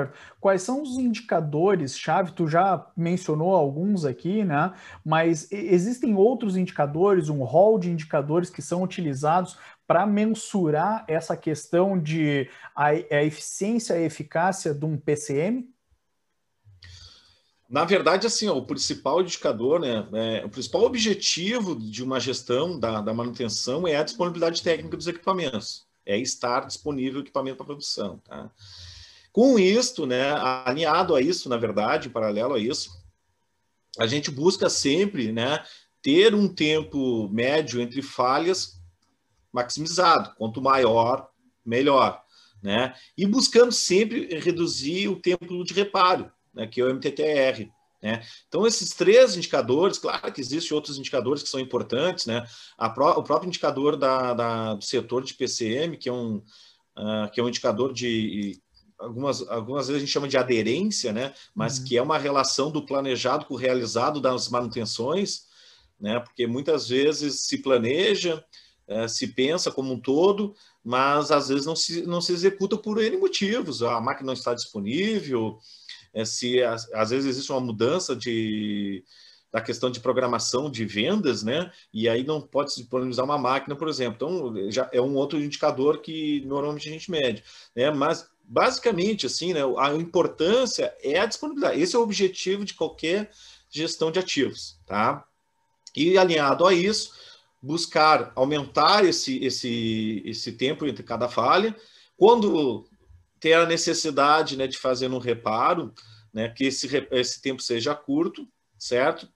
quais 0.40 0.62
são 0.62 0.82
os 0.82 0.98
indicadores-chave? 0.98 2.32
Tu 2.32 2.48
já 2.48 2.90
mencionou 2.96 3.54
alguns 3.54 4.04
aqui, 4.04 4.42
né? 4.42 4.72
Mas 5.04 5.50
existem 5.52 6.16
outros 6.16 6.56
indicadores, 6.56 7.28
um 7.28 7.44
rol 7.44 7.78
de 7.78 7.88
indicadores 7.88 8.50
que 8.50 8.60
são 8.60 8.82
utilizados 8.82 9.56
para 9.86 10.04
mensurar 10.04 11.04
essa 11.06 11.36
questão 11.36 11.96
de 11.96 12.50
a, 12.74 12.86
a 12.88 13.22
eficiência 13.22 13.96
e 13.96 14.04
eficácia 14.06 14.74
de 14.74 14.84
um 14.84 14.98
PCM? 14.98 15.72
Na 17.68 17.84
verdade, 17.84 18.26
assim, 18.26 18.48
ó, 18.48 18.56
o 18.56 18.64
principal 18.64 19.20
indicador, 19.20 19.80
né, 19.80 20.06
é, 20.12 20.44
o 20.44 20.48
principal 20.48 20.82
objetivo 20.82 21.74
de 21.74 22.02
uma 22.02 22.20
gestão 22.20 22.78
da, 22.78 23.00
da, 23.00 23.12
manutenção 23.12 23.88
é 23.88 23.96
a 23.96 24.04
disponibilidade 24.04 24.62
técnica 24.62 24.96
dos 24.96 25.08
equipamentos, 25.08 25.84
é 26.04 26.16
estar 26.16 26.66
disponível 26.66 27.20
o 27.20 27.24
equipamento 27.24 27.56
para 27.56 27.66
produção. 27.66 28.18
Tá? 28.18 28.48
Com 29.32 29.58
isto, 29.58 30.06
né, 30.06 30.30
alinhado 30.64 31.14
a 31.14 31.20
isso, 31.20 31.48
na 31.48 31.56
verdade, 31.56 32.06
em 32.06 32.12
paralelo 32.12 32.54
a 32.54 32.58
isso, 32.58 32.90
a 33.98 34.06
gente 34.06 34.30
busca 34.30 34.70
sempre 34.70 35.32
né, 35.32 35.64
ter 36.00 36.36
um 36.36 36.48
tempo 36.48 37.28
médio 37.30 37.80
entre 37.80 38.00
falhas 38.00 38.80
maximizado. 39.52 40.34
Quanto 40.36 40.62
maior, 40.62 41.30
melhor. 41.64 42.22
Né? 42.62 42.94
E 43.16 43.26
buscando 43.26 43.72
sempre 43.72 44.38
reduzir 44.38 45.08
o 45.08 45.20
tempo 45.20 45.64
de 45.64 45.74
reparo 45.74 46.30
né, 46.56 46.66
que 46.66 46.80
é 46.80 46.84
o 46.84 46.88
MTTR. 46.88 47.70
Né? 48.02 48.22
Então, 48.48 48.66
esses 48.66 48.90
três 48.90 49.36
indicadores, 49.36 49.98
claro 49.98 50.32
que 50.32 50.40
existem 50.40 50.74
outros 50.74 50.98
indicadores 50.98 51.42
que 51.42 51.48
são 51.48 51.60
importantes, 51.60 52.26
né? 52.26 52.46
Pró 52.94 53.12
o 53.12 53.22
próprio 53.22 53.48
indicador 53.48 53.96
da, 53.96 54.34
da, 54.34 54.74
do 54.74 54.84
setor 54.84 55.24
de 55.24 55.34
PCM, 55.34 55.96
que 55.96 56.08
é 56.08 56.12
um, 56.12 56.36
uh, 56.36 57.30
que 57.32 57.40
é 57.40 57.42
um 57.42 57.48
indicador 57.48 57.92
de. 57.92 58.60
Algumas, 58.98 59.46
algumas 59.48 59.88
vezes 59.88 60.02
a 60.02 60.04
gente 60.06 60.12
chama 60.12 60.26
de 60.26 60.38
aderência, 60.38 61.12
né? 61.12 61.34
mas 61.54 61.78
uhum. 61.78 61.84
que 61.84 61.98
é 61.98 62.02
uma 62.02 62.16
relação 62.16 62.70
do 62.70 62.86
planejado 62.86 63.44
com 63.44 63.52
o 63.52 63.58
realizado 63.58 64.22
das 64.22 64.48
manutenções, 64.48 65.42
né? 66.00 66.18
porque 66.18 66.46
muitas 66.46 66.88
vezes 66.88 67.42
se 67.42 67.58
planeja, 67.58 68.42
uh, 68.88 69.06
se 69.06 69.26
pensa 69.26 69.70
como 69.70 69.92
um 69.92 70.00
todo, 70.00 70.54
mas 70.82 71.30
às 71.30 71.48
vezes 71.48 71.66
não 71.66 71.76
se, 71.76 72.06
não 72.06 72.22
se 72.22 72.32
executa 72.32 72.78
por 72.78 72.98
N 72.98 73.18
motivos. 73.18 73.82
A 73.82 74.00
máquina 74.00 74.28
não 74.28 74.32
está 74.32 74.54
disponível, 74.54 75.58
é, 76.16 76.24
se 76.24 76.62
às 76.62 77.10
vezes 77.10 77.26
existe 77.26 77.52
uma 77.52 77.60
mudança 77.60 78.16
de, 78.16 79.04
da 79.52 79.60
questão 79.60 79.90
de 79.90 80.00
programação 80.00 80.70
de 80.70 80.82
vendas, 80.86 81.42
né? 81.42 81.70
E 81.92 82.08
aí 82.08 82.24
não 82.24 82.40
pode 82.40 82.72
se 82.72 82.80
disponibilizar 82.80 83.26
uma 83.26 83.36
máquina, 83.36 83.76
por 83.76 83.86
exemplo. 83.86 84.14
Então, 84.14 84.70
já 84.70 84.88
é 84.92 85.00
um 85.00 85.14
outro 85.14 85.38
indicador 85.38 86.00
que 86.00 86.42
normalmente 86.46 86.88
a 86.88 86.92
gente 86.92 87.10
mede, 87.10 87.44
né? 87.74 87.90
Mas 87.90 88.30
basicamente, 88.42 89.26
assim, 89.26 89.52
né? 89.52 89.60
A 89.76 89.94
importância 89.94 90.94
é 91.02 91.18
a 91.18 91.26
disponibilidade. 91.26 91.82
Esse 91.82 91.94
é 91.94 91.98
o 91.98 92.02
objetivo 92.02 92.64
de 92.64 92.72
qualquer 92.72 93.30
gestão 93.68 94.10
de 94.10 94.18
ativos, 94.18 94.80
tá? 94.86 95.22
E 95.94 96.16
alinhado 96.16 96.66
a 96.66 96.72
isso, 96.72 97.12
buscar 97.60 98.32
aumentar 98.34 99.04
esse, 99.04 99.44
esse, 99.44 100.22
esse 100.24 100.52
tempo 100.52 100.86
entre 100.86 101.02
cada 101.02 101.28
falha. 101.28 101.76
Quando 102.16 102.86
ter 103.46 103.52
a 103.52 103.64
necessidade 103.64 104.56
né, 104.56 104.66
de 104.66 104.76
fazer 104.76 105.08
um 105.08 105.18
reparo, 105.18 105.94
né, 106.34 106.48
que 106.48 106.64
esse, 106.64 106.88
esse 107.12 107.40
tempo 107.40 107.62
seja 107.62 107.94
curto, 107.94 108.44
certo? 108.76 109.28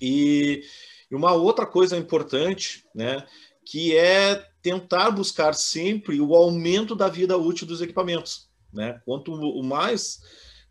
E, 0.00 0.62
e 1.10 1.14
uma 1.14 1.32
outra 1.32 1.66
coisa 1.66 1.94
importante, 1.94 2.86
né, 2.94 3.26
que 3.66 3.94
é 3.94 4.36
tentar 4.62 5.10
buscar 5.10 5.52
sempre 5.52 6.22
o 6.22 6.34
aumento 6.34 6.94
da 6.94 7.06
vida 7.06 7.36
útil 7.36 7.66
dos 7.66 7.82
equipamentos, 7.82 8.48
né? 8.72 9.02
Quanto 9.04 9.62
mais, 9.62 10.18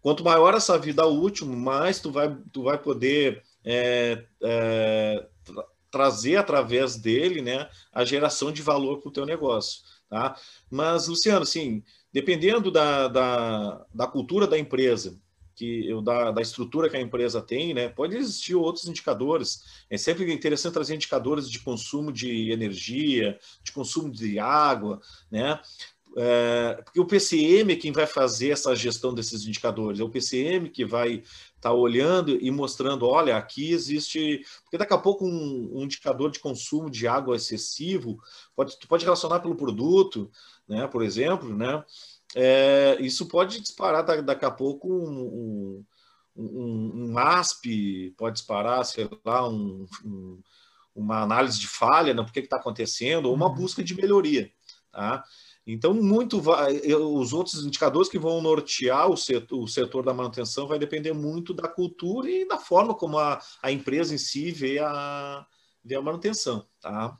quanto 0.01 0.23
maior 0.23 0.55
essa 0.55 0.79
vida 0.79 1.05
útil, 1.05 1.45
mais 1.45 1.99
tu 1.99 2.11
vai, 2.11 2.35
tu 2.51 2.63
vai 2.63 2.79
poder 2.79 3.43
é, 3.63 4.25
é, 4.41 5.27
tra 5.45 5.63
trazer 5.91 6.37
através 6.37 6.95
dele, 6.95 7.43
né, 7.43 7.69
a 7.93 8.03
geração 8.03 8.51
de 8.51 8.63
valor 8.63 8.99
para 8.99 9.09
o 9.09 9.13
teu 9.13 9.27
negócio, 9.27 9.83
tá? 10.09 10.35
Mas 10.71 11.07
Luciano, 11.07 11.43
assim, 11.43 11.83
dependendo 12.13 12.69
da, 12.69 13.07
da, 13.07 13.85
da 13.93 14.07
cultura 14.07 14.45
da 14.47 14.57
empresa, 14.57 15.19
que 15.55 15.89
da, 16.03 16.31
da 16.31 16.41
estrutura 16.41 16.89
que 16.89 16.97
a 16.97 17.01
empresa 17.01 17.41
tem, 17.41 17.73
né, 17.73 17.89
pode 17.89 18.15
existir 18.15 18.55
outros 18.55 18.87
indicadores. 18.87 19.63
É 19.89 19.97
sempre 19.97 20.31
interessante 20.33 20.73
trazer 20.73 20.95
indicadores 20.95 21.49
de 21.49 21.59
consumo 21.59 22.11
de 22.11 22.51
energia, 22.51 23.37
de 23.63 23.71
consumo 23.71 24.11
de 24.11 24.39
água, 24.39 24.99
né? 25.29 25.59
É, 26.17 26.81
porque 26.83 26.99
o 26.99 27.05
PCM 27.05 27.71
é 27.71 27.75
quem 27.75 27.91
vai 27.91 28.05
fazer 28.05 28.49
essa 28.49 28.75
gestão 28.75 29.13
desses 29.13 29.45
indicadores, 29.45 29.99
é 29.99 30.03
o 30.03 30.09
PCM 30.09 30.69
que 30.69 30.83
vai 30.83 31.15
estar 31.15 31.69
tá 31.69 31.73
olhando 31.73 32.31
e 32.31 32.51
mostrando, 32.51 33.07
olha, 33.07 33.37
aqui 33.37 33.71
existe, 33.71 34.45
porque 34.63 34.77
daqui 34.77 34.93
a 34.93 34.97
pouco 34.97 35.25
um, 35.25 35.71
um 35.73 35.83
indicador 35.83 36.29
de 36.29 36.39
consumo 36.39 36.89
de 36.89 37.07
água 37.07 37.37
excessivo 37.37 38.19
pode, 38.55 38.75
pode 38.89 39.05
relacionar 39.05 39.39
pelo 39.39 39.55
produto, 39.55 40.29
né, 40.67 40.85
por 40.87 41.01
exemplo, 41.01 41.55
né, 41.55 41.81
é, 42.35 42.97
isso 42.99 43.27
pode 43.27 43.61
disparar 43.61 44.03
daqui 44.03 44.45
a 44.45 44.51
pouco 44.51 44.93
um, 44.93 45.85
um, 46.35 46.43
um, 46.43 47.11
um 47.11 47.17
ASP, 47.17 48.13
pode 48.17 48.35
disparar, 48.35 48.83
sei 48.83 49.09
lá, 49.23 49.47
um, 49.47 49.85
uma 50.93 51.21
análise 51.21 51.57
de 51.57 51.69
falha, 51.69 52.13
né, 52.13 52.21
por 52.21 52.33
que 52.33 52.39
está 52.39 52.57
acontecendo, 52.57 53.27
ou 53.27 53.33
uma 53.33 53.47
uhum. 53.47 53.55
busca 53.55 53.81
de 53.81 53.95
melhoria. 53.95 54.51
Tá? 54.91 55.23
Então, 55.65 55.93
muito 55.93 56.41
vai, 56.41 56.77
os 56.93 57.33
outros 57.33 57.63
indicadores 57.63 58.09
que 58.09 58.17
vão 58.17 58.41
nortear 58.41 59.09
o 59.09 59.15
setor, 59.15 59.59
o 59.61 59.67
setor, 59.67 60.03
da 60.03 60.13
manutenção 60.13 60.67
vai 60.67 60.79
depender 60.79 61.13
muito 61.13 61.53
da 61.53 61.67
cultura 61.67 62.29
e 62.29 62.47
da 62.47 62.57
forma 62.57 62.95
como 62.95 63.19
a, 63.19 63.39
a 63.61 63.71
empresa 63.71 64.13
em 64.15 64.17
si 64.17 64.51
vê 64.51 64.79
a, 64.79 65.45
vê 65.83 65.95
a 65.95 66.01
manutenção. 66.01 66.65
Tá? 66.81 67.15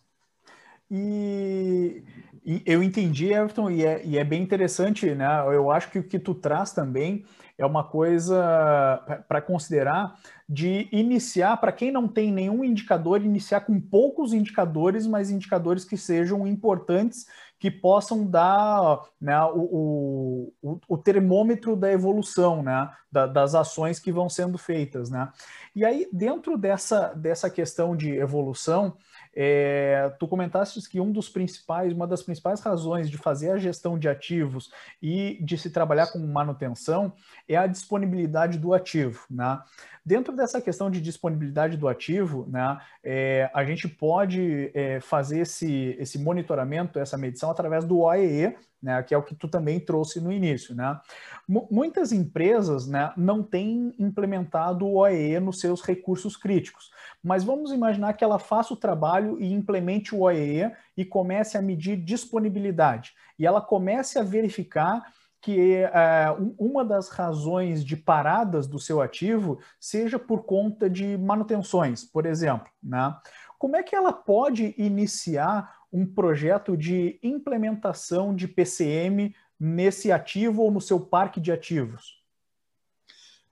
E, 0.89 2.03
e, 2.43 2.61
eu 2.65 2.83
entendi, 2.83 3.31
Everton, 3.31 3.69
e 3.69 3.85
é, 3.85 4.05
e 4.05 4.17
é, 4.17 4.23
bem 4.23 4.41
interessante, 4.41 5.13
né? 5.15 5.27
Eu 5.53 5.71
acho 5.71 5.89
que 5.89 5.99
o 5.99 6.03
que 6.03 6.19
tu 6.19 6.33
traz 6.33 6.73
também 6.73 7.23
é 7.57 7.65
uma 7.65 7.83
coisa 7.83 9.23
para 9.27 9.41
considerar 9.41 10.15
de 10.49 10.89
iniciar, 10.91 11.55
para 11.57 11.71
quem 11.71 11.91
não 11.91 12.09
tem 12.09 12.29
nenhum 12.29 12.61
indicador, 12.63 13.23
iniciar 13.23 13.61
com 13.61 13.79
poucos 13.79 14.33
indicadores, 14.33 15.07
mas 15.07 15.29
indicadores 15.29 15.85
que 15.85 15.95
sejam 15.95 16.45
importantes, 16.45 17.25
que 17.61 17.69
possam 17.69 18.25
dar 18.25 19.03
né, 19.21 19.39
o, 19.53 20.51
o, 20.63 20.79
o, 20.87 20.97
termômetro 20.97 21.75
da 21.75 21.91
evolução, 21.91 22.63
né, 22.63 22.89
da, 23.11 23.27
das 23.27 23.53
ações 23.53 23.99
que 23.99 24.11
vão 24.11 24.27
sendo 24.27 24.57
feitas. 24.57 25.11
Né? 25.11 25.31
E 25.75 25.85
aí, 25.85 26.09
dentro 26.11 26.57
dessa, 26.57 27.13
dessa 27.13 27.51
questão 27.51 27.95
de 27.95 28.15
evolução, 28.15 28.97
é, 29.33 30.13
tu 30.19 30.27
comentaste 30.27 30.81
que 30.89 30.99
um 30.99 31.11
dos 31.11 31.29
principais, 31.29 31.93
uma 31.93 32.07
das 32.07 32.21
principais 32.21 32.59
razões 32.61 33.09
de 33.09 33.17
fazer 33.17 33.51
a 33.51 33.57
gestão 33.57 33.97
de 33.97 34.09
ativos 34.09 34.71
e 35.01 35.37
de 35.41 35.57
se 35.57 35.69
trabalhar 35.69 36.07
com 36.07 36.19
manutenção 36.19 37.13
é 37.47 37.55
a 37.55 37.67
disponibilidade 37.67 38.57
do 38.57 38.73
ativo. 38.73 39.25
Né? 39.29 39.59
Dentro 40.05 40.35
dessa 40.35 40.61
questão 40.61 40.89
de 40.89 40.99
disponibilidade 40.99 41.77
do 41.77 41.87
ativo, 41.87 42.45
né, 42.49 42.79
é, 43.03 43.49
a 43.53 43.63
gente 43.63 43.87
pode 43.87 44.71
é, 44.73 44.99
fazer 44.99 45.41
esse, 45.41 45.95
esse 45.99 46.17
monitoramento, 46.19 46.99
essa 46.99 47.17
medição 47.17 47.51
através 47.51 47.85
do 47.85 47.99
OEE, 47.99 48.55
né, 48.81 49.01
que 49.03 49.13
é 49.13 49.17
o 49.17 49.23
que 49.23 49.35
tu 49.35 49.47
também 49.47 49.79
trouxe 49.79 50.19
no 50.19 50.31
início. 50.31 50.73
Né? 50.75 50.99
M 51.47 51.67
muitas 51.69 52.11
empresas 52.11 52.87
né, 52.87 53.13
não 53.15 53.43
têm 53.43 53.93
implementado 53.99 54.85
o 54.85 54.95
OEE 54.95 55.39
nos 55.39 55.59
seus 55.59 55.81
recursos 55.81 56.35
críticos, 56.35 56.91
mas 57.23 57.43
vamos 57.43 57.71
imaginar 57.71 58.13
que 58.13 58.23
ela 58.23 58.39
faça 58.39 58.73
o 58.73 58.77
trabalho 58.77 59.39
e 59.39 59.51
implemente 59.51 60.15
o 60.15 60.21
OEE 60.21 60.71
e 60.97 61.05
comece 61.05 61.57
a 61.57 61.61
medir 61.61 61.97
disponibilidade, 61.97 63.13
e 63.37 63.45
ela 63.45 63.61
comece 63.61 64.17
a 64.17 64.23
verificar 64.23 65.03
que 65.41 65.83
uh, 65.85 66.55
uma 66.57 66.85
das 66.85 67.09
razões 67.09 67.83
de 67.83 67.97
paradas 67.97 68.67
do 68.67 68.79
seu 68.79 69.01
ativo 69.01 69.59
seja 69.79 70.19
por 70.19 70.43
conta 70.43 70.87
de 70.87 71.17
manutenções, 71.17 72.03
por 72.03 72.27
exemplo. 72.27 72.67
Né? 72.81 73.15
Como 73.57 73.75
é 73.75 73.81
que 73.81 73.95
ela 73.95 74.13
pode 74.13 74.75
iniciar 74.77 75.80
um 75.91 76.05
projeto 76.05 76.77
de 76.77 77.19
implementação 77.21 78.35
de 78.35 78.47
PCM 78.47 79.35
nesse 79.59 80.11
ativo 80.11 80.63
ou 80.63 80.71
no 80.71 80.81
seu 80.81 80.99
parque 80.99 81.39
de 81.39 81.51
ativos? 81.51 82.21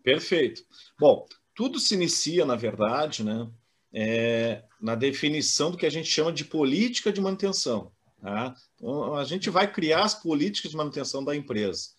Perfeito. 0.02 0.64
Bom, 1.00 1.26
tudo 1.54 1.80
se 1.80 1.94
inicia, 1.94 2.46
na 2.46 2.56
verdade, 2.56 3.24
né, 3.24 3.50
é, 3.94 4.64
na 4.82 4.96
definição 4.96 5.72
do 5.72 5.78
que 5.78 5.86
a 5.86 5.92
gente 5.92 6.10
chama 6.10 6.32
de 6.32 6.46
política 6.46 7.12
de 7.12 7.22
manutenção. 7.22 7.92
Tá? 8.22 8.56
Então, 8.76 9.16
a 9.16 9.24
gente 9.24 9.50
vai 9.50 9.72
criar 9.72 10.04
as 10.04 10.14
políticas 10.14 10.72
de 10.72 10.78
manutenção 10.78 11.24
da 11.24 11.36
empresa. 11.36 11.90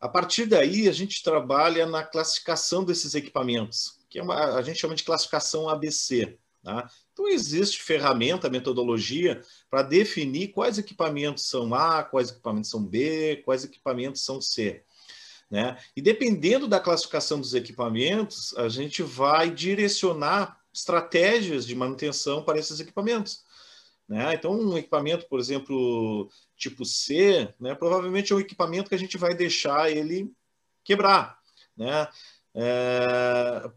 A 0.00 0.08
partir 0.08 0.46
daí, 0.46 0.88
a 0.88 0.92
gente 0.92 1.22
trabalha 1.22 1.86
na 1.86 2.02
classificação 2.02 2.84
desses 2.84 3.14
equipamentos, 3.14 4.00
que 4.08 4.18
é 4.18 4.22
uma, 4.22 4.56
a 4.56 4.62
gente 4.62 4.80
chama 4.80 4.94
de 4.94 5.04
classificação 5.04 5.68
ABC. 5.68 6.38
Tá? 6.62 6.90
Então, 7.12 7.26
existe 7.26 7.82
ferramenta, 7.82 8.50
metodologia 8.50 9.42
para 9.70 9.82
definir 9.82 10.48
quais 10.48 10.78
equipamentos 10.78 11.48
são 11.48 11.74
A, 11.74 12.02
quais 12.02 12.30
equipamentos 12.30 12.70
são 12.70 12.84
B, 12.84 13.42
quais 13.44 13.64
equipamentos 13.64 14.22
são 14.22 14.40
C. 14.40 14.82
Né? 15.50 15.76
E 15.96 16.02
dependendo 16.02 16.68
da 16.68 16.78
classificação 16.78 17.40
dos 17.40 17.54
equipamentos, 17.54 18.56
a 18.56 18.68
gente 18.68 19.02
vai 19.02 19.50
direcionar 19.50 20.60
estratégias 20.72 21.66
de 21.66 21.74
manutenção 21.74 22.44
para 22.44 22.58
esses 22.58 22.78
equipamentos. 22.78 23.42
Né? 24.08 24.34
Então, 24.34 24.52
um 24.52 24.76
equipamento, 24.76 25.26
por 25.28 25.40
exemplo, 25.40 26.30
tipo 26.56 26.84
C, 26.84 27.52
né, 27.58 27.74
provavelmente 27.74 28.32
é 28.32 28.36
um 28.36 28.40
equipamento 28.40 28.88
que 28.88 28.94
a 28.94 28.98
gente 28.98 29.16
vai 29.16 29.34
deixar 29.34 29.90
ele 29.90 30.30
quebrar. 30.84 31.38
Né? 31.76 32.06
É, 32.54 33.70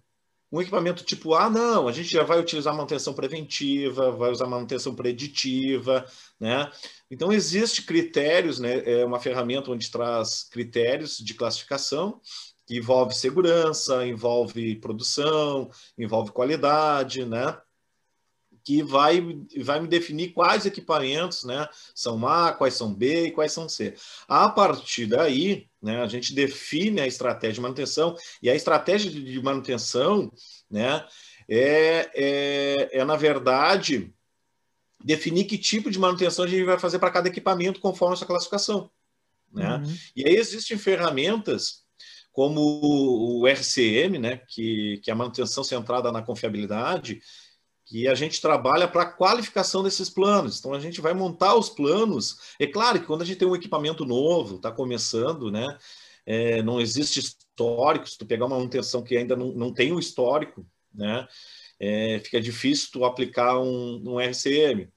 um 0.54 0.62
equipamento 0.62 1.04
tipo 1.04 1.34
A, 1.34 1.50
não, 1.50 1.88
a 1.88 1.92
gente 1.92 2.12
já 2.12 2.22
vai 2.22 2.40
utilizar 2.40 2.76
manutenção 2.76 3.12
preventiva, 3.12 4.12
vai 4.12 4.30
usar 4.30 4.46
manutenção 4.46 4.94
preditiva, 4.94 6.06
né? 6.40 6.72
Então, 7.10 7.34
existe 7.34 7.82
critérios, 7.82 8.60
né? 8.60 8.84
É 8.86 9.04
uma 9.04 9.20
ferramenta 9.20 9.72
onde 9.72 9.90
traz 9.90 10.44
critérios 10.44 11.18
de 11.18 11.34
classificação 11.34 12.22
que 12.68 12.78
envolve 12.78 13.16
segurança, 13.16 14.06
envolve 14.06 14.76
produção, 14.76 15.72
envolve 15.98 16.32
qualidade, 16.32 17.26
né? 17.26 17.60
Que 18.64 18.84
vai, 18.84 19.22
vai 19.60 19.80
me 19.80 19.88
definir 19.88 20.34
quais 20.34 20.68
equipamentos 20.68 21.44
né, 21.44 21.68
são 21.96 22.26
A, 22.28 22.54
quais 22.54 22.76
são 22.76 22.94
B 22.94 23.26
e 23.26 23.32
quais 23.32 23.52
são 23.52 23.68
C. 23.68 23.96
A 24.28 24.48
partir 24.50 25.08
daí, 25.08 25.68
né, 25.84 26.02
a 26.02 26.08
gente 26.08 26.34
define 26.34 27.02
a 27.02 27.08
estratégia 27.08 27.56
de 27.56 27.62
manutenção, 27.62 28.16
e 28.42 28.50
a 28.50 28.56
estratégia 28.56 29.12
de 29.12 29.42
manutenção 29.42 30.32
né, 30.72 31.06
é, 31.50 32.10
é, 32.16 33.00
é 33.00 33.06
na 33.06 33.18
verdade, 33.18 34.14
definir 35.04 35.44
que 35.44 35.58
tipo 35.58 35.92
de 35.92 36.00
manutenção 36.00 36.46
a 36.46 36.48
gente 36.48 36.64
vai 36.64 36.80
fazer 36.80 37.00
para 37.00 37.12
cada 37.12 37.28
equipamento 37.28 37.82
conforme 37.82 38.16
essa 38.16 38.26
classificação. 38.26 38.90
Né? 39.52 39.76
Uhum. 39.76 39.98
E 40.16 40.28
aí 40.28 40.36
existem 40.36 40.78
ferramentas 40.78 41.84
como 42.32 42.62
o 43.42 43.46
RCM, 43.46 44.18
né, 44.18 44.38
que, 44.48 45.00
que 45.04 45.12
é 45.12 45.14
a 45.14 45.16
manutenção 45.16 45.64
centrada 45.64 46.12
na 46.12 46.24
confiabilidade, 46.24 47.20
que 47.86 48.08
a 48.08 48.16
gente 48.16 48.42
trabalha 48.42 48.88
para 48.88 49.04
a 49.04 49.12
qualificação 49.12 49.84
desses 49.84 50.10
planos. 50.10 50.60
Então, 50.60 50.74
a 50.74 50.80
gente 50.80 51.02
vai 51.02 51.14
montar 51.14 51.56
os 51.56 51.70
planos. 51.70 52.56
É 52.60 52.66
claro 52.66 53.00
que 53.00 53.06
quando 53.06 53.22
a 53.22 53.26
gente 53.26 53.38
tem 53.38 53.48
um 53.48 53.56
equipamento 53.56 54.06
novo, 54.06 54.56
está 54.56 54.72
começando, 54.72 55.52
né, 55.52 55.78
é, 56.26 56.64
não 56.64 56.80
existe 56.80 57.20
histórico, 57.20 58.10
se 58.10 58.18
tu 58.18 58.26
pegar 58.26 58.46
uma 58.46 58.58
manutenção 58.58 59.04
que 59.04 59.18
ainda 59.18 59.36
não, 59.36 59.52
não 59.52 59.74
tem 59.74 59.92
o 59.92 59.96
um 59.96 60.00
histórico, 60.00 60.66
né, 60.94 61.28
é, 61.80 62.20
fica 62.20 62.40
difícil 62.40 62.90
tu 62.92 63.04
aplicar 63.06 63.60
um, 63.60 64.02
um 64.06 64.20
RCM. 64.20 64.88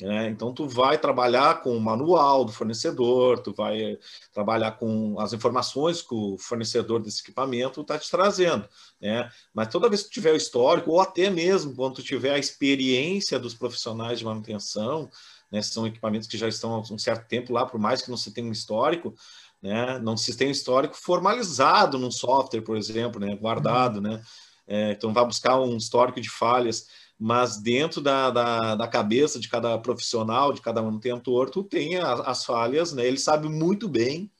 Né? 0.00 0.28
Então, 0.28 0.52
tu 0.52 0.66
vai 0.66 0.98
trabalhar 0.98 1.62
com 1.62 1.76
o 1.76 1.80
manual 1.80 2.44
do 2.44 2.52
fornecedor, 2.52 3.38
tu 3.38 3.52
vai 3.54 3.96
trabalhar 4.32 4.72
com 4.72 5.18
as 5.20 5.32
informações 5.32 6.02
que 6.02 6.14
o 6.14 6.36
fornecedor 6.36 7.00
desse 7.00 7.22
equipamento 7.22 7.80
está 7.80 7.96
te 7.96 8.10
trazendo. 8.10 8.68
Né? 9.00 9.30
Mas 9.52 9.68
toda 9.68 9.88
vez 9.88 10.02
que 10.02 10.08
tu 10.08 10.14
tiver 10.14 10.32
o 10.32 10.36
histórico, 10.36 10.90
ou 10.90 11.00
até 11.00 11.30
mesmo 11.30 11.74
quando 11.76 11.96
tu 11.96 12.02
tiver 12.02 12.32
a 12.34 12.38
experiência 12.38 13.38
dos 13.38 13.54
profissionais 13.54 14.18
de 14.18 14.24
manutenção, 14.24 15.08
né? 15.50 15.62
são 15.62 15.86
equipamentos 15.86 16.26
que 16.26 16.36
já 16.36 16.48
estão 16.48 16.74
há 16.74 16.80
um 16.80 16.98
certo 16.98 17.28
tempo 17.28 17.52
lá, 17.52 17.64
por 17.64 17.78
mais 17.78 18.02
que 18.02 18.10
não 18.10 18.16
se 18.16 18.32
tenha 18.32 18.48
um 18.48 18.52
histórico, 18.52 19.14
né? 19.62 20.00
não 20.00 20.16
se 20.16 20.36
tenha 20.36 20.48
um 20.48 20.52
histórico 20.52 20.96
formalizado 20.96 21.98
num 21.98 22.10
software, 22.10 22.62
por 22.62 22.76
exemplo, 22.76 23.20
né? 23.20 23.36
guardado, 23.36 24.00
né? 24.00 24.20
É, 24.66 24.92
então, 24.92 25.12
vai 25.12 25.24
buscar 25.26 25.60
um 25.60 25.76
histórico 25.76 26.20
de 26.20 26.30
falhas 26.30 26.86
mas 27.18 27.58
dentro 27.58 28.00
da, 28.00 28.30
da, 28.30 28.74
da, 28.74 28.88
cabeça 28.88 29.38
de 29.38 29.48
cada 29.48 29.78
profissional, 29.78 30.52
de 30.52 30.60
cada 30.60 30.82
manutentor, 30.82 31.48
tu 31.48 31.62
tem 31.62 31.96
as, 31.96 32.20
as 32.20 32.44
falhas, 32.44 32.92
né? 32.92 33.06
Ele 33.06 33.18
sabe 33.18 33.48
muito 33.48 33.88
bem 33.88 34.30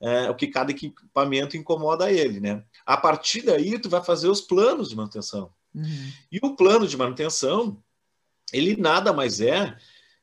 é, 0.00 0.28
o 0.28 0.34
que 0.34 0.48
cada 0.48 0.72
equipamento 0.72 1.56
incomoda 1.56 2.10
ele, 2.10 2.40
né? 2.40 2.64
A 2.84 2.96
partir 2.96 3.42
daí, 3.42 3.78
tu 3.78 3.88
vai 3.88 4.02
fazer 4.02 4.28
os 4.28 4.40
planos 4.40 4.88
de 4.88 4.96
manutenção. 4.96 5.52
Uhum. 5.74 6.12
E 6.30 6.38
o 6.42 6.56
plano 6.56 6.86
de 6.86 6.96
manutenção, 6.96 7.82
ele 8.52 8.76
nada 8.76 9.12
mais 9.12 9.40
é 9.40 9.76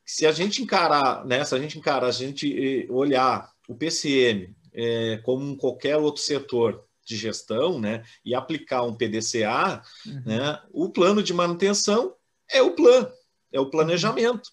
se 0.05 0.25
a 0.25 0.31
gente 0.31 0.61
encarar, 0.61 1.25
né? 1.25 1.45
Se 1.45 1.55
a 1.55 1.59
gente 1.59 1.77
encarar, 1.77 2.07
a 2.07 2.11
gente 2.11 2.51
eh, 2.51 2.91
olhar 2.91 3.51
o 3.67 3.75
PCM 3.75 4.55
é, 4.73 5.17
como 5.23 5.55
qualquer 5.55 5.97
outro 5.97 6.21
setor 6.21 6.83
de 7.09 7.17
gestão, 7.17 7.79
né, 7.79 8.03
e 8.23 8.35
aplicar 8.35 8.83
um 8.83 8.95
PDCA, 8.95 9.81
uhum. 10.05 10.21
né, 10.25 10.61
o 10.71 10.89
plano 10.89 11.23
de 11.23 11.33
manutenção 11.33 12.15
é 12.47 12.61
o 12.61 12.75
plano, 12.75 13.11
é 13.51 13.59
o 13.59 13.69
planejamento, 13.69 14.51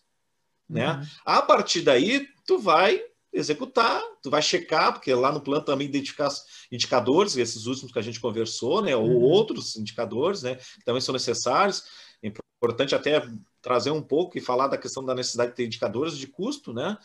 né? 0.68 0.90
uhum. 0.90 1.00
né? 1.00 1.08
A 1.24 1.42
partir 1.42 1.82
daí, 1.82 2.26
tu 2.46 2.58
vai 2.58 2.98
executar, 3.30 4.00
tu 4.22 4.30
vai 4.30 4.40
checar, 4.40 4.94
porque 4.94 5.12
lá 5.12 5.30
no 5.30 5.42
plano 5.42 5.62
também 5.62 5.86
identificar 5.86 6.30
indicadores, 6.72 7.36
esses 7.36 7.66
últimos 7.66 7.92
que 7.92 7.98
a 7.98 8.02
gente 8.02 8.18
conversou, 8.18 8.80
né, 8.80 8.96
ou 8.96 9.06
uhum. 9.06 9.20
outros 9.20 9.76
indicadores, 9.76 10.42
né, 10.42 10.54
que 10.54 10.84
também 10.84 11.02
são 11.02 11.12
necessários. 11.12 11.84
É 12.22 12.32
importante 12.56 12.94
até 12.94 13.22
trazer 13.60 13.90
um 13.90 14.02
pouco 14.02 14.38
e 14.38 14.40
falar 14.40 14.68
da 14.68 14.78
questão 14.78 15.04
da 15.04 15.14
necessidade 15.14 15.50
de 15.50 15.56
ter 15.56 15.66
indicadores 15.66 16.16
de 16.16 16.26
custo, 16.26 16.72
né? 16.72 16.96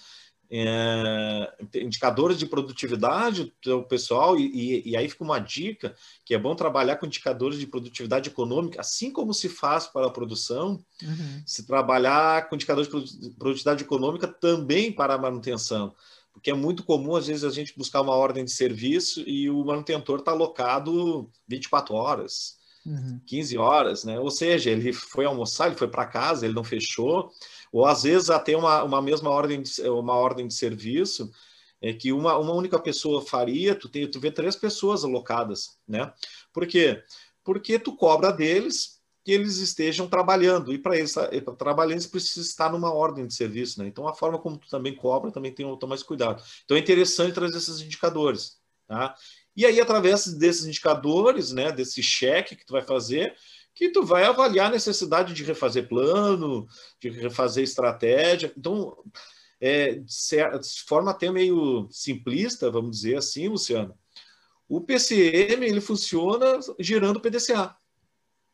É, 0.53 1.53
indicadores 1.75 2.37
de 2.37 2.45
produtividade 2.45 3.53
do 3.63 3.83
pessoal, 3.83 4.37
e, 4.37 4.43
e, 4.43 4.89
e, 4.89 4.97
aí 4.97 5.07
fica 5.07 5.23
uma 5.23 5.39
dica 5.39 5.95
que 6.25 6.33
é 6.33 6.37
bom 6.37 6.53
trabalhar 6.53 6.97
com 6.97 7.05
indicadores 7.05 7.57
de 7.57 7.65
produtividade 7.65 8.29
econômica, 8.29 8.81
assim 8.81 9.11
como 9.11 9.33
se 9.33 9.47
faz 9.47 9.87
para 9.87 10.07
a 10.07 10.11
produção, 10.11 10.83
uhum. 11.01 11.41
se 11.45 11.65
trabalhar 11.65 12.49
com 12.49 12.55
indicadores 12.55 12.89
de 12.89 13.29
produtividade 13.29 13.83
econômica 13.83 14.27
também 14.27 14.91
para 14.91 15.13
a 15.13 15.17
manutenção. 15.17 15.95
Porque 16.33 16.51
é 16.51 16.53
muito 16.53 16.83
comum, 16.83 17.15
às 17.15 17.27
vezes, 17.27 17.45
a 17.45 17.49
gente 17.49 17.77
buscar 17.77 18.01
uma 18.01 18.15
ordem 18.15 18.43
de 18.43 18.51
serviço 18.51 19.21
e 19.21 19.49
o 19.49 19.63
manutentor 19.63 20.19
está 20.19 20.31
alocado 20.31 21.29
24 21.47 21.93
horas, 21.95 22.57
uhum. 22.85 23.21
15 23.25 23.57
horas, 23.57 24.03
né? 24.03 24.19
Ou 24.19 24.31
seja, 24.31 24.69
ele 24.69 24.91
foi 24.91 25.25
almoçar, 25.25 25.67
ele 25.67 25.77
foi 25.77 25.87
para 25.87 26.05
casa, 26.05 26.45
ele 26.45 26.55
não 26.55 26.63
fechou, 26.63 27.31
ou 27.71 27.85
às 27.85 28.03
vezes 28.03 28.29
até 28.29 28.55
uma, 28.55 28.83
uma 28.83 29.01
mesma 29.01 29.29
ordem 29.29 29.61
de, 29.61 29.81
uma 29.89 30.15
ordem 30.15 30.47
de 30.47 30.53
serviço 30.53 31.31
é 31.81 31.93
que 31.93 32.11
uma, 32.11 32.37
uma 32.37 32.53
única 32.53 32.77
pessoa 32.77 33.21
faria, 33.21 33.73
tu, 33.73 33.89
tem, 33.89 34.09
tu 34.09 34.19
vê 34.19 34.31
três 34.31 34.55
pessoas 34.55 35.03
alocadas, 35.03 35.79
né? 35.87 36.13
Por 36.53 36.67
quê? 36.67 37.01
Porque 37.43 37.79
tu 37.79 37.95
cobra 37.95 38.31
deles 38.31 39.01
que 39.23 39.31
eles 39.31 39.57
estejam 39.57 40.07
trabalhando, 40.07 40.73
e 40.73 40.79
para 40.79 40.97
eles 40.97 41.13
pra 41.13 41.55
trabalhar 41.55 41.91
eles 41.91 42.07
precisam 42.07 42.43
estar 42.43 42.71
numa 42.71 42.91
ordem 42.91 43.25
de 43.25 43.33
serviço, 43.33 43.79
né? 43.81 43.87
Então 43.87 44.07
a 44.07 44.13
forma 44.13 44.37
como 44.37 44.57
tu 44.57 44.67
também 44.67 44.95
cobra 44.95 45.31
também 45.31 45.53
tem 45.53 45.77
que 45.77 45.85
mais 45.87 46.03
cuidado. 46.03 46.43
Então 46.65 46.75
é 46.75 46.79
interessante 46.79 47.33
trazer 47.33 47.57
esses 47.57 47.81
indicadores, 47.81 48.57
tá? 48.87 49.15
E 49.55 49.65
aí, 49.65 49.81
através 49.81 50.25
desses 50.27 50.65
indicadores, 50.65 51.51
né, 51.51 51.71
desse 51.71 52.01
cheque 52.01 52.55
que 52.55 52.65
tu 52.65 52.71
vai 52.71 52.81
fazer, 52.81 53.35
que 53.73 53.89
tu 53.89 54.03
vai 54.03 54.23
avaliar 54.23 54.67
a 54.67 54.71
necessidade 54.71 55.33
de 55.33 55.43
refazer 55.43 55.87
plano, 55.87 56.67
de 56.99 57.09
refazer 57.09 57.63
estratégia. 57.63 58.53
Então, 58.57 58.95
é, 59.59 59.95
de 59.95 60.83
forma 60.87 61.11
até 61.11 61.31
meio 61.31 61.87
simplista, 61.91 62.71
vamos 62.71 62.97
dizer 62.97 63.17
assim, 63.17 63.47
Luciano, 63.47 63.95
o 64.67 64.81
PCM 64.81 65.65
ele 65.65 65.81
funciona 65.81 66.59
girando 66.79 67.17
o 67.17 67.19
PDCA, 67.19 67.75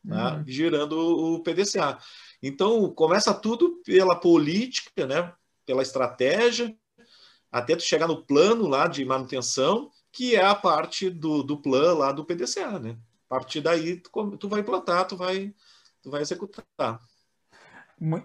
né? 0.03 0.31
uhum. 0.33 0.43
girando 0.47 0.97
o 0.97 1.43
PDCA. 1.43 1.97
Então, 2.41 2.89
começa 2.93 3.33
tudo 3.33 3.81
pela 3.83 4.15
política, 4.19 5.05
né? 5.05 5.33
pela 5.65 5.81
estratégia, 5.81 6.75
até 7.51 7.75
tu 7.75 7.83
chegar 7.83 8.07
no 8.07 8.25
plano 8.25 8.67
lá 8.67 8.87
de 8.87 9.03
manutenção, 9.05 9.89
que 10.11 10.35
é 10.35 10.43
a 10.43 10.55
parte 10.55 11.09
do, 11.09 11.43
do 11.43 11.61
plano 11.61 11.99
lá 11.99 12.11
do 12.11 12.25
PDCA, 12.25 12.79
né? 12.79 12.97
A 13.29 13.35
partir 13.35 13.61
daí, 13.61 13.97
tu, 13.97 14.37
tu 14.37 14.49
vai 14.49 14.63
plantar, 14.63 15.05
tu 15.05 15.17
vai, 15.17 15.53
tu 16.01 16.09
vai 16.09 16.21
executar. 16.21 16.65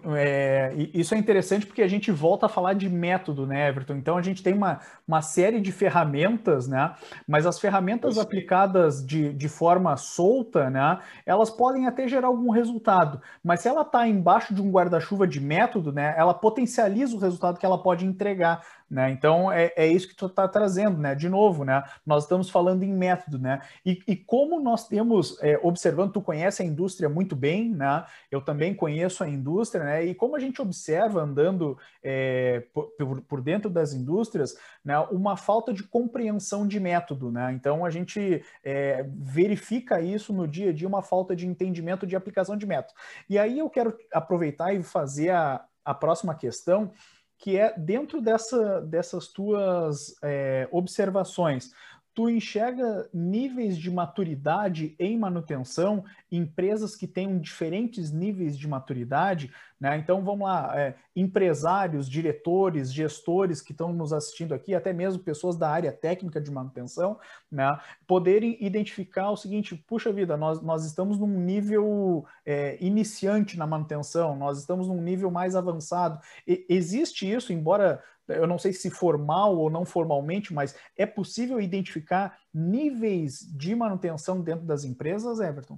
É, 0.05 0.71
isso 0.93 1.15
é 1.15 1.17
interessante 1.17 1.65
porque 1.65 1.81
a 1.81 1.87
gente 1.87 2.11
volta 2.11 2.45
a 2.45 2.49
falar 2.49 2.73
de 2.73 2.87
método, 2.87 3.47
né, 3.47 3.67
Everton? 3.69 3.95
Então 3.95 4.15
a 4.15 4.21
gente 4.21 4.43
tem 4.43 4.53
uma, 4.53 4.79
uma 5.07 5.23
série 5.23 5.59
de 5.59 5.71
ferramentas, 5.71 6.67
né? 6.67 6.93
Mas 7.27 7.47
as 7.47 7.59
ferramentas 7.59 8.19
aplicadas 8.19 9.03
de, 9.03 9.33
de 9.33 9.49
forma 9.49 9.97
solta, 9.97 10.69
né? 10.69 10.99
Elas 11.25 11.49
podem 11.49 11.87
até 11.87 12.07
gerar 12.07 12.27
algum 12.27 12.51
resultado. 12.51 13.19
Mas 13.43 13.61
se 13.61 13.67
ela 13.67 13.81
está 13.81 14.07
embaixo 14.07 14.53
de 14.53 14.61
um 14.61 14.69
guarda-chuva 14.69 15.27
de 15.27 15.41
método, 15.41 15.91
né? 15.91 16.13
Ela 16.15 16.35
potencializa 16.35 17.15
o 17.15 17.19
resultado 17.19 17.57
que 17.57 17.65
ela 17.65 17.81
pode 17.81 18.05
entregar 18.05 18.63
Né? 18.93 19.09
Então, 19.09 19.51
é, 19.51 19.73
é 19.75 19.87
isso 19.87 20.07
que 20.07 20.15
tu 20.15 20.27
está 20.27 20.47
trazendo, 20.47 20.99
né? 20.99 21.15
De 21.15 21.27
novo, 21.27 21.65
né? 21.65 21.83
Nós 22.05 22.25
estamos 22.25 22.47
falando 22.47 22.83
em 22.83 22.93
método, 22.93 23.39
né? 23.39 23.59
E, 23.83 23.99
e 24.07 24.15
como 24.15 24.59
nós 24.59 24.87
temos, 24.87 25.35
é, 25.41 25.59
observando, 25.63 26.11
tu 26.11 26.21
conhece 26.21 26.61
a 26.61 26.65
indústria 26.65 27.09
muito 27.09 27.35
bem, 27.35 27.73
né? 27.73 28.05
Eu 28.29 28.39
também 28.39 28.75
conheço 28.75 29.23
a 29.23 29.27
indústria, 29.27 29.83
né? 29.83 30.05
E 30.05 30.13
como 30.13 30.35
a 30.35 30.39
gente 30.39 30.61
observa 30.61 31.23
andando 31.23 31.75
é, 32.03 32.65
por, 32.71 33.21
por, 33.21 33.41
dentro 33.41 33.67
das 33.67 33.93
indústrias, 33.93 34.55
né? 34.85 34.99
Uma 34.99 35.35
falta 35.35 35.73
de 35.73 35.81
compreensão 35.81 36.67
de 36.67 36.79
método, 36.79 37.31
né? 37.31 37.51
Então, 37.51 37.83
a 37.83 37.89
gente 37.89 38.43
é, 38.63 39.03
verifica 39.09 40.01
isso 40.01 40.31
no 40.31 40.47
dia 40.47 40.69
a 40.69 40.73
dia, 40.73 40.87
uma 40.87 41.01
falta 41.01 41.35
de 41.35 41.47
entendimento 41.47 42.05
de 42.05 42.15
aplicação 42.15 42.55
de 42.55 42.67
método. 42.67 42.93
E 43.27 43.39
aí 43.39 43.57
eu 43.57 43.71
quero 43.71 43.97
aproveitar 44.13 44.71
e 44.71 44.83
fazer 44.83 45.31
a, 45.31 45.65
a 45.83 45.95
próxima 45.95 46.35
questão, 46.35 46.91
que 47.37 47.57
é 47.57 47.77
dentro 47.77 48.21
dessa, 48.21 48.81
dessas 48.81 49.27
tuas 49.27 50.15
é, 50.21 50.67
observações, 50.71 51.71
tu 52.13 52.29
enxerga 52.29 53.09
níveis 53.13 53.77
de 53.77 53.89
maturidade 53.89 54.95
em 54.99 55.17
manutenção, 55.17 56.05
empresas 56.31 56.95
que 56.95 57.07
tenham 57.07 57.39
diferentes 57.39 58.11
níveis 58.11 58.57
de 58.57 58.67
maturidade, 58.67 59.51
né? 59.83 59.97
Então 59.97 60.23
vamos 60.23 60.47
lá, 60.47 60.71
é, 60.79 60.95
empresários, 61.13 62.09
diretores, 62.09 62.93
gestores 62.93 63.59
que 63.59 63.73
estão 63.73 63.91
nos 63.91 64.13
assistindo 64.13 64.53
aqui, 64.53 64.73
até 64.73 64.93
mesmo 64.93 65.21
pessoas 65.21 65.57
da 65.57 65.69
área 65.69 65.91
técnica 65.91 66.39
de 66.39 66.49
manutenção, 66.49 67.19
né? 67.51 67.77
Poderem 68.07 68.55
identificar 68.63 69.29
o 69.29 69.35
seguinte: 69.35 69.75
puxa 69.75 70.09
vida, 70.13 70.37
nós, 70.37 70.61
nós 70.61 70.85
estamos 70.85 71.19
num 71.19 71.37
nível 71.37 72.25
é, 72.45 72.77
iniciante 72.79 73.57
na 73.57 73.67
manutenção, 73.67 74.37
nós 74.37 74.57
estamos 74.57 74.87
num 74.87 75.01
nível 75.01 75.29
mais 75.29 75.53
avançado. 75.53 76.17
E, 76.47 76.65
existe 76.69 77.29
isso, 77.29 77.51
embora 77.51 78.01
eu 78.29 78.47
não 78.47 78.57
sei 78.57 78.71
se 78.71 78.89
formal 78.89 79.57
ou 79.57 79.69
não 79.69 79.83
formalmente, 79.83 80.53
mas 80.53 80.73
é 80.95 81.05
possível 81.05 81.59
identificar 81.59 82.39
níveis 82.53 83.39
de 83.53 83.75
manutenção 83.75 84.39
dentro 84.39 84.65
das 84.65 84.85
empresas, 84.85 85.41
Everton? 85.41 85.77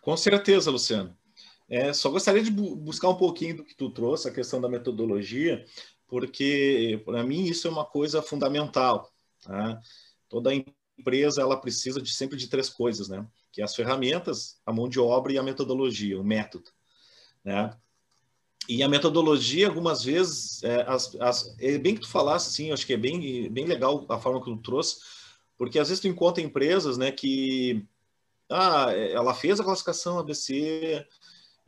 Com 0.00 0.16
certeza, 0.16 0.70
Luciano. 0.70 1.16
É, 1.68 1.92
só 1.92 2.10
gostaria 2.10 2.42
de 2.42 2.50
bu 2.50 2.76
buscar 2.76 3.08
um 3.08 3.16
pouquinho 3.16 3.58
do 3.58 3.64
que 3.64 3.74
tu 3.74 3.90
trouxe, 3.90 4.28
a 4.28 4.32
questão 4.32 4.60
da 4.60 4.68
metodologia, 4.68 5.64
porque 6.06 7.00
para 7.04 7.24
mim 7.24 7.44
isso 7.44 7.66
é 7.66 7.70
uma 7.70 7.84
coisa 7.84 8.20
fundamental. 8.20 9.10
Tá? 9.42 9.80
Toda 10.28 10.52
empresa 10.98 11.40
ela 11.40 11.56
precisa 11.56 12.00
de 12.00 12.12
sempre 12.12 12.36
de 12.36 12.48
três 12.48 12.68
coisas, 12.68 13.08
né? 13.08 13.26
Que 13.50 13.60
é 13.60 13.64
as 13.64 13.74
ferramentas, 13.74 14.60
a 14.64 14.72
mão 14.72 14.88
de 14.88 15.00
obra 15.00 15.32
e 15.32 15.38
a 15.38 15.42
metodologia, 15.42 16.20
o 16.20 16.24
método, 16.24 16.70
né? 17.44 17.76
E 18.68 18.82
a 18.82 18.88
metodologia, 18.88 19.66
algumas 19.66 20.04
vezes, 20.04 20.62
é, 20.62 20.82
as, 20.82 21.16
as, 21.20 21.56
é 21.58 21.76
bem 21.78 21.96
que 21.96 22.02
tu 22.02 22.08
falasse, 22.08 22.48
assim, 22.48 22.70
acho 22.70 22.86
que 22.86 22.92
é 22.92 22.96
bem, 22.96 23.50
bem 23.50 23.66
legal 23.66 24.06
a 24.08 24.18
forma 24.18 24.38
que 24.38 24.46
tu 24.46 24.56
trouxe, 24.58 24.98
porque 25.58 25.78
às 25.78 25.88
vezes 25.88 26.00
tu 26.00 26.06
encontra 26.06 26.42
empresas, 26.42 26.96
né, 26.96 27.10
que 27.10 27.84
ah, 28.48 28.92
ela 28.92 29.34
fez 29.34 29.58
a 29.58 29.64
classificação 29.64 30.18
ABC, 30.18 31.04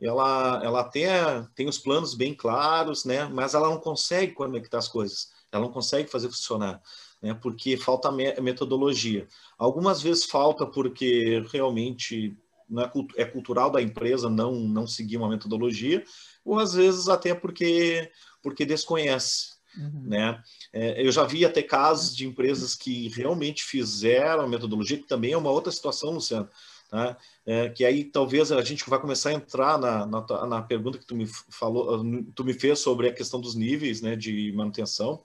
ela, 0.01 0.61
ela 0.63 0.81
até 0.81 1.45
tem 1.55 1.67
os 1.67 1.77
planos 1.77 2.13
bem 2.13 2.33
claros, 2.33 3.05
né, 3.05 3.25
mas 3.25 3.53
ela 3.53 3.69
não 3.69 3.79
consegue 3.79 4.33
conectar 4.33 4.77
as 4.77 4.87
coisas, 4.87 5.29
ela 5.51 5.63
não 5.63 5.71
consegue 5.71 6.09
fazer 6.09 6.27
funcionar, 6.27 6.81
né, 7.21 7.33
porque 7.33 7.77
falta 7.77 8.11
metodologia. 8.11 9.27
Algumas 9.57 10.01
vezes 10.01 10.25
falta 10.25 10.65
porque 10.65 11.43
realmente 11.51 12.37
não 12.69 12.83
é, 12.83 12.91
é 13.17 13.25
cultural 13.25 13.69
da 13.69 13.81
empresa 13.81 14.29
não, 14.29 14.53
não 14.53 14.87
seguir 14.87 15.17
uma 15.17 15.29
metodologia, 15.29 16.03
ou 16.43 16.59
às 16.59 16.73
vezes 16.73 17.07
até 17.07 17.33
porque, 17.33 18.11
porque 18.41 18.65
desconhece. 18.65 19.55
Uhum. 19.77 20.03
Né? 20.05 20.41
É, 20.71 21.05
eu 21.05 21.11
já 21.11 21.25
vi 21.25 21.45
até 21.45 21.61
casos 21.61 22.15
de 22.15 22.25
empresas 22.25 22.75
que 22.75 23.09
realmente 23.09 23.63
fizeram 23.63 24.43
a 24.43 24.47
metodologia, 24.47 24.97
que 24.97 25.07
também 25.07 25.33
é 25.33 25.37
uma 25.37 25.51
outra 25.51 25.71
situação, 25.71 26.11
Luciano, 26.11 26.49
tá? 26.89 27.17
É, 27.45 27.69
que 27.69 27.83
aí 27.83 28.03
talvez 28.03 28.51
a 28.51 28.61
gente 28.61 28.89
vai 28.89 28.99
começar 28.99 29.29
a 29.29 29.33
entrar 29.33 29.77
na, 29.77 30.05
na, 30.05 30.47
na, 30.47 30.61
pergunta 30.61 30.97
que 30.97 31.05
tu 31.05 31.15
me 31.15 31.25
falou, 31.49 32.03
tu 32.33 32.43
me 32.43 32.53
fez 32.53 32.79
sobre 32.79 33.07
a 33.07 33.13
questão 33.13 33.39
dos 33.39 33.55
níveis 33.55 34.01
né, 34.01 34.15
de 34.15 34.51
manutenção. 34.53 35.23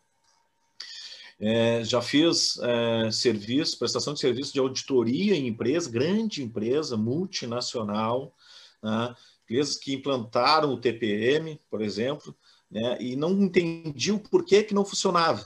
É, 1.38 1.82
já 1.84 2.02
fiz 2.02 2.58
é, 2.58 3.10
serviço, 3.10 3.78
prestação 3.78 4.12
de 4.12 4.20
serviço 4.20 4.52
de 4.52 4.60
auditoria 4.60 5.34
em 5.34 5.46
empresa, 5.46 5.90
grande 5.90 6.42
empresa, 6.42 6.98
multinacional, 6.98 8.34
né? 8.82 9.14
empresas 9.44 9.76
que 9.76 9.94
implantaram 9.94 10.72
o 10.72 10.80
TPM, 10.80 11.60
por 11.68 11.82
exemplo, 11.82 12.36
né, 12.70 12.96
e 13.00 13.16
não 13.16 13.32
entendiam 13.32 14.16
por 14.16 14.44
que, 14.44 14.62
que 14.62 14.74
não 14.74 14.84
funcionava. 14.84 15.44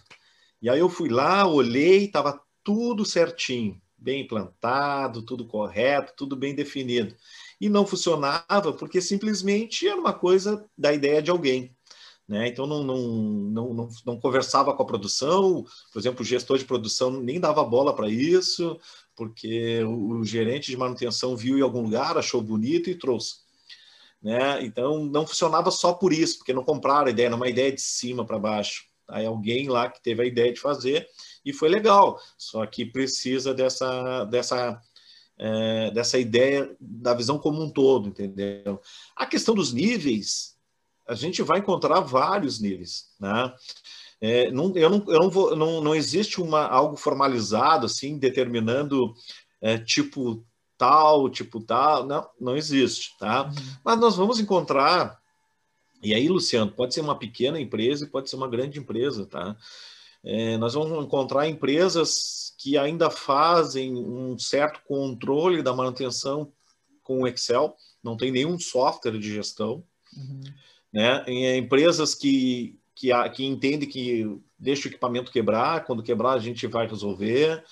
E 0.60 0.68
aí 0.68 0.78
eu 0.78 0.90
fui 0.90 1.08
lá, 1.08 1.46
olhei, 1.46 2.04
estava 2.04 2.40
tudo 2.62 3.04
certinho, 3.04 3.80
bem 4.04 4.20
implantado, 4.20 5.22
tudo 5.22 5.46
correto, 5.46 6.12
tudo 6.16 6.36
bem 6.36 6.54
definido. 6.54 7.16
E 7.60 7.68
não 7.68 7.86
funcionava 7.86 8.72
porque 8.78 9.00
simplesmente 9.00 9.88
era 9.88 9.98
uma 9.98 10.12
coisa 10.12 10.64
da 10.76 10.92
ideia 10.92 11.22
de 11.22 11.30
alguém. 11.30 11.74
Né? 12.28 12.48
Então 12.48 12.66
não, 12.66 12.82
não, 12.82 12.98
não, 12.98 13.74
não, 13.74 13.88
não 14.06 14.20
conversava 14.20 14.74
com 14.74 14.82
a 14.82 14.86
produção, 14.86 15.64
por 15.92 15.98
exemplo, 15.98 16.22
o 16.22 16.24
gestor 16.24 16.58
de 16.58 16.64
produção 16.64 17.10
nem 17.10 17.38
dava 17.40 17.62
bola 17.64 17.94
para 17.94 18.08
isso, 18.08 18.78
porque 19.16 19.82
o, 19.84 20.20
o 20.20 20.24
gerente 20.24 20.70
de 20.70 20.76
manutenção 20.76 21.36
viu 21.36 21.58
em 21.58 21.62
algum 21.62 21.82
lugar, 21.82 22.16
achou 22.16 22.40
bonito 22.40 22.88
e 22.88 22.94
trouxe. 22.94 23.36
Né? 24.22 24.64
Então 24.64 25.04
não 25.04 25.26
funcionava 25.26 25.70
só 25.70 25.92
por 25.92 26.12
isso, 26.12 26.38
porque 26.38 26.54
não 26.54 26.64
compraram 26.64 27.06
a 27.06 27.10
ideia, 27.10 27.28
é 27.28 27.34
uma 27.34 27.48
ideia 27.48 27.72
de 27.72 27.82
cima 27.82 28.24
para 28.24 28.38
baixo. 28.38 28.84
Aí 29.08 29.26
alguém 29.26 29.68
lá 29.68 29.90
que 29.90 30.02
teve 30.02 30.22
a 30.22 30.26
ideia 30.26 30.52
de 30.52 30.60
fazer 30.60 31.06
e 31.44 31.52
foi 31.52 31.68
legal. 31.68 32.20
Só 32.38 32.64
que 32.66 32.84
precisa 32.84 33.52
dessa 33.52 34.24
dessa 34.24 34.80
é, 35.38 35.90
dessa 35.90 36.18
ideia 36.18 36.74
da 36.80 37.14
visão 37.14 37.38
como 37.38 37.62
um 37.62 37.70
todo, 37.70 38.08
entendeu? 38.08 38.80
A 39.16 39.26
questão 39.26 39.54
dos 39.54 39.72
níveis, 39.72 40.56
a 41.06 41.14
gente 41.14 41.42
vai 41.42 41.58
encontrar 41.58 42.00
vários 42.00 42.60
níveis, 42.60 43.10
né? 43.18 43.52
É, 44.20 44.50
não, 44.50 44.74
eu 44.76 44.88
não, 44.88 45.04
eu 45.08 45.20
não, 45.20 45.30
vou, 45.30 45.56
não, 45.56 45.80
não 45.82 45.94
existe 45.94 46.40
uma, 46.40 46.66
algo 46.66 46.96
formalizado 46.96 47.86
assim 47.86 48.16
determinando 48.16 49.12
é, 49.60 49.76
tipo 49.76 50.42
tal, 50.78 51.28
tipo 51.28 51.60
tal, 51.60 52.06
não, 52.06 52.26
não 52.40 52.56
existe, 52.56 53.16
tá? 53.18 53.44
Uhum. 53.44 53.52
Mas 53.84 54.00
nós 54.00 54.16
vamos 54.16 54.40
encontrar, 54.40 55.18
e 56.02 56.14
aí, 56.14 56.28
Luciano, 56.28 56.70
pode 56.70 56.94
ser 56.94 57.00
uma 57.00 57.18
pequena 57.18 57.60
empresa 57.60 58.04
e 58.04 58.08
pode 58.08 58.28
ser 58.28 58.36
uma 58.36 58.48
grande 58.48 58.78
empresa, 58.78 59.26
tá? 59.26 59.56
É, 60.24 60.56
nós 60.56 60.72
vamos 60.72 61.04
encontrar 61.04 61.48
empresas 61.48 62.54
que 62.58 62.78
ainda 62.78 63.10
fazem 63.10 63.94
um 63.94 64.38
certo 64.38 64.80
controle 64.86 65.62
da 65.62 65.74
manutenção 65.74 66.50
com 67.02 67.20
o 67.20 67.28
Excel, 67.28 67.76
não 68.02 68.16
tem 68.16 68.32
nenhum 68.32 68.58
software 68.58 69.18
de 69.18 69.34
gestão, 69.34 69.84
uhum. 70.16 70.40
né? 70.90 71.22
Em 71.26 71.58
empresas 71.58 72.14
que, 72.14 72.78
que, 72.94 73.10
que 73.30 73.44
entendem 73.44 73.86
que 73.88 74.24
deixa 74.58 74.88
o 74.88 74.90
equipamento 74.90 75.30
quebrar, 75.30 75.84
quando 75.84 76.02
quebrar 76.02 76.32
a 76.32 76.38
gente 76.38 76.66
vai 76.66 76.86
resolver, 76.86 77.62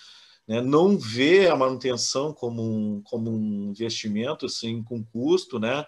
né? 0.46 0.60
não 0.60 0.98
vê 0.98 1.48
a 1.48 1.56
manutenção 1.56 2.34
como 2.34 2.62
um, 2.62 3.02
como 3.02 3.30
um 3.30 3.70
investimento 3.70 4.44
assim, 4.44 4.82
com 4.82 5.02
custo, 5.02 5.58
né? 5.58 5.86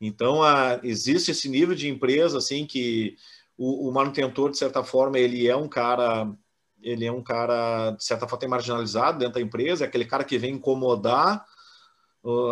Então, 0.00 0.42
a, 0.42 0.80
existe 0.82 1.30
esse 1.30 1.46
nível 1.46 1.74
de 1.74 1.88
empresa 1.88 2.38
assim 2.38 2.64
que 2.64 3.16
o, 3.62 3.90
o, 3.90 3.92
manutentor, 3.92 4.50
de 4.50 4.56
certa 4.56 4.82
forma, 4.82 5.18
ele 5.18 5.46
é 5.46 5.54
um 5.54 5.68
cara, 5.68 6.32
ele 6.80 7.04
é 7.04 7.12
um 7.12 7.22
cara, 7.22 7.90
de 7.90 8.02
certa 8.02 8.26
forma, 8.26 8.48
marginalizado 8.48 9.18
dentro 9.18 9.34
da 9.34 9.40
empresa, 9.42 9.84
é 9.84 9.86
aquele 9.86 10.06
cara 10.06 10.24
que 10.24 10.38
vem 10.38 10.54
incomodar, 10.54 11.44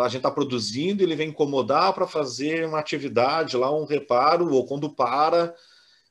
a 0.02 0.08
gente 0.08 0.18
está 0.18 0.30
produzindo, 0.30 1.02
ele 1.02 1.16
vem 1.16 1.30
incomodar 1.30 1.94
para 1.94 2.06
fazer 2.06 2.66
uma 2.66 2.78
atividade 2.78 3.56
lá, 3.56 3.74
um 3.74 3.86
reparo, 3.86 4.52
ou 4.52 4.66
quando 4.66 4.94
para, 4.94 5.54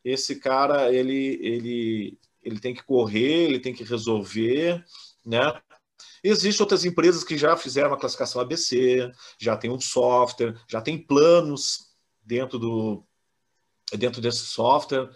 esse 0.04 0.38
cara, 0.40 0.92
ele, 0.92 1.40
ele, 1.44 2.20
ele 2.42 2.60
tem 2.60 2.74
que 2.74 2.84
correr, 2.84 3.44
ele 3.44 3.60
tem 3.60 3.76
que 3.76 3.84
resolver, 3.84 4.84
né? 5.24 5.62
Existem 6.24 6.64
outras 6.64 6.86
empresas 6.86 7.24
que 7.24 7.38
já 7.38 7.56
fizeram 7.56 7.90
uma 7.92 8.00
classificação 8.00 8.42
ABC, 8.42 9.12
já 9.40 9.56
tem 9.56 9.70
um 9.70 9.80
software, 9.80 10.56
já 10.68 10.82
tem 10.82 10.98
planos 10.98 11.90
dentro 12.26 12.58
do 12.58 13.08
dentro 13.96 14.22
desse 14.22 14.46
software. 14.46 15.10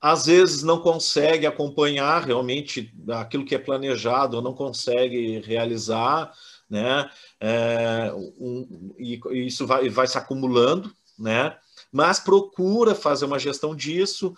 Às 0.00 0.26
vezes 0.26 0.62
não 0.62 0.80
consegue 0.80 1.46
acompanhar 1.46 2.24
realmente 2.24 2.94
aquilo 3.10 3.44
que 3.44 3.54
é 3.54 3.58
planejado, 3.58 4.36
ou 4.36 4.42
não 4.42 4.54
consegue 4.54 5.40
realizar, 5.40 6.32
né? 6.68 7.10
É, 7.40 8.12
um, 8.14 8.94
e, 8.98 9.20
e 9.30 9.46
isso 9.46 9.66
vai, 9.66 9.88
vai 9.88 10.06
se 10.06 10.18
acumulando, 10.18 10.94
né? 11.18 11.56
Mas 11.90 12.20
procura 12.20 12.94
fazer 12.94 13.24
uma 13.24 13.38
gestão 13.38 13.74
disso. 13.74 14.34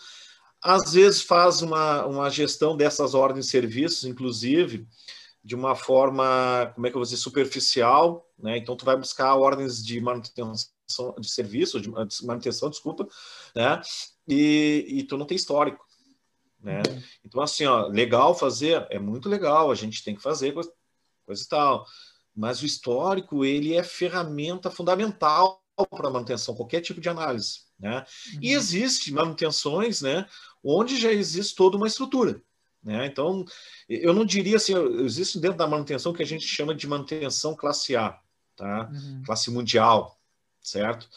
Às 0.62 0.92
vezes 0.92 1.22
faz 1.22 1.60
uma, 1.60 2.06
uma 2.06 2.30
gestão 2.30 2.76
dessas 2.76 3.14
ordens 3.14 3.46
de 3.46 3.50
serviços, 3.50 4.04
inclusive, 4.04 4.86
de 5.42 5.54
uma 5.54 5.74
forma, 5.74 6.70
como 6.74 6.86
é 6.86 6.90
que 6.90 6.96
eu 6.96 7.00
vou 7.00 7.04
dizer, 7.04 7.16
superficial, 7.16 8.28
né? 8.38 8.56
Então 8.58 8.76
tu 8.76 8.84
vai 8.84 8.96
buscar 8.96 9.34
ordens 9.34 9.84
de 9.84 10.00
manutenção 10.00 10.77
de 11.18 11.28
serviço, 11.28 11.80
de 11.80 11.90
manutenção, 12.24 12.70
desculpa, 12.70 13.06
né? 13.54 13.80
E, 14.26 14.86
e 14.88 15.02
tu 15.04 15.16
não 15.16 15.26
tem 15.26 15.36
histórico, 15.36 15.84
Né? 16.60 16.82
Uhum. 16.88 17.02
Então, 17.24 17.42
assim, 17.42 17.64
ó, 17.66 17.86
legal 17.86 18.34
fazer, 18.34 18.86
é 18.90 18.98
muito 18.98 19.28
legal, 19.28 19.70
a 19.70 19.74
gente 19.74 20.02
tem 20.02 20.14
que 20.14 20.22
fazer 20.22 20.52
coisa, 20.52 20.72
coisa 21.24 21.42
e 21.42 21.48
tal. 21.48 21.86
Mas 22.34 22.62
o 22.62 22.66
histórico, 22.66 23.44
ele 23.44 23.74
é 23.74 23.82
ferramenta 23.82 24.70
fundamental 24.70 25.62
para 25.90 26.10
manutenção, 26.10 26.54
qualquer 26.54 26.80
tipo 26.80 27.00
de 27.00 27.08
análise. 27.08 27.60
Né? 27.78 27.98
Uhum. 27.98 28.38
E 28.42 28.52
existe 28.52 29.12
manutenções 29.12 30.02
né, 30.02 30.26
onde 30.64 30.96
já 31.00 31.12
existe 31.12 31.54
toda 31.54 31.76
uma 31.76 31.86
estrutura. 31.86 32.42
Né? 32.82 33.06
Então, 33.06 33.44
eu 33.88 34.12
não 34.12 34.24
diria 34.24 34.56
assim, 34.56 34.74
existe 35.04 35.38
dentro 35.38 35.58
da 35.58 35.66
manutenção 35.66 36.12
que 36.12 36.22
a 36.22 36.26
gente 36.26 36.46
chama 36.46 36.74
de 36.74 36.86
manutenção 36.86 37.54
classe 37.54 37.96
A, 37.96 38.18
tá? 38.56 38.90
Uhum. 38.92 39.22
classe 39.24 39.50
mundial, 39.50 40.17
certo? 40.70 41.08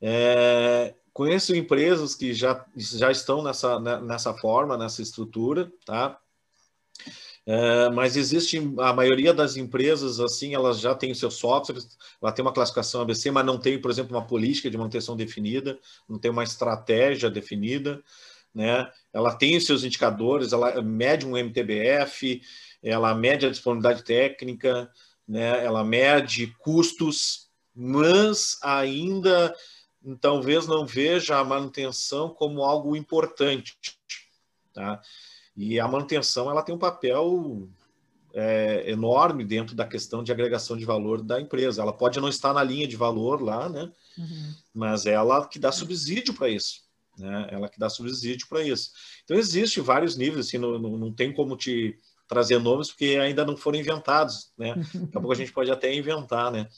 É, 0.00 0.94
conheço 1.12 1.54
empresas 1.54 2.14
que 2.14 2.32
já, 2.32 2.64
já 2.76 3.10
estão 3.10 3.42
nessa, 3.42 3.78
né, 3.80 4.00
nessa 4.00 4.32
forma, 4.34 4.76
nessa 4.76 5.02
estrutura, 5.02 5.70
tá? 5.84 6.18
É, 7.46 7.90
mas 7.90 8.16
existe 8.16 8.58
a 8.78 8.92
maioria 8.92 9.32
das 9.34 9.56
empresas 9.56 10.20
assim, 10.20 10.54
elas 10.54 10.78
já 10.78 10.94
têm 10.94 11.12
seus 11.14 11.34
softwares, 11.34 11.98
ela 12.22 12.30
tem 12.32 12.44
uma 12.44 12.52
classificação 12.52 13.00
ABC, 13.00 13.30
mas 13.30 13.44
não 13.44 13.58
tem, 13.58 13.80
por 13.80 13.90
exemplo, 13.90 14.16
uma 14.16 14.26
política 14.26 14.70
de 14.70 14.76
manutenção 14.78 15.16
definida, 15.16 15.78
não 16.08 16.18
tem 16.18 16.30
uma 16.30 16.44
estratégia 16.44 17.30
definida, 17.30 18.02
né? 18.54 18.90
Ela 19.12 19.34
tem 19.34 19.56
os 19.56 19.66
seus 19.66 19.84
indicadores, 19.84 20.52
ela 20.52 20.80
mede 20.82 21.26
um 21.26 21.36
MTBF, 21.36 22.40
ela 22.82 23.14
mede 23.14 23.46
a 23.46 23.50
disponibilidade 23.50 24.04
técnica, 24.04 24.90
né? 25.26 25.64
Ela 25.64 25.84
mede 25.84 26.48
custos, 26.58 27.49
mas 27.82 28.58
ainda 28.62 29.54
talvez 30.20 30.66
não 30.66 30.84
veja 30.84 31.38
a 31.38 31.44
manutenção 31.44 32.28
como 32.28 32.62
algo 32.62 32.94
importante, 32.94 33.74
tá? 34.74 35.00
E 35.56 35.80
a 35.80 35.88
manutenção 35.88 36.50
ela 36.50 36.62
tem 36.62 36.74
um 36.74 36.78
papel 36.78 37.70
é, 38.34 38.90
enorme 38.90 39.46
dentro 39.46 39.74
da 39.74 39.86
questão 39.86 40.22
de 40.22 40.30
agregação 40.30 40.76
de 40.76 40.84
valor 40.84 41.22
da 41.22 41.40
empresa. 41.40 41.80
Ela 41.80 41.92
pode 41.92 42.20
não 42.20 42.28
estar 42.28 42.52
na 42.52 42.62
linha 42.62 42.86
de 42.86 42.96
valor 42.96 43.40
lá, 43.40 43.66
né? 43.66 43.90
Uhum. 44.18 44.54
Mas 44.74 45.06
ela 45.06 45.46
que 45.46 45.58
dá 45.58 45.72
subsídio 45.72 46.34
para 46.34 46.50
isso, 46.50 46.82
né? 47.16 47.48
Ela 47.50 47.66
que 47.70 47.78
dá 47.78 47.88
subsídio 47.88 48.46
para 48.46 48.62
isso. 48.62 48.90
Então 49.24 49.38
existe 49.38 49.80
vários 49.80 50.16
níveis, 50.18 50.46
assim, 50.46 50.58
não, 50.58 50.78
não, 50.78 50.98
não 50.98 51.12
tem 51.14 51.32
como 51.32 51.56
te 51.56 51.98
trazer 52.28 52.58
nomes 52.58 52.90
porque 52.90 53.18
ainda 53.20 53.42
não 53.42 53.56
foram 53.56 53.78
inventados, 53.78 54.52
né? 54.58 54.74
Daqui 54.92 55.16
a 55.16 55.20
pouco 55.20 55.32
a 55.32 55.36
gente 55.36 55.52
pode 55.52 55.70
até 55.70 55.94
inventar, 55.94 56.52
né? 56.52 56.68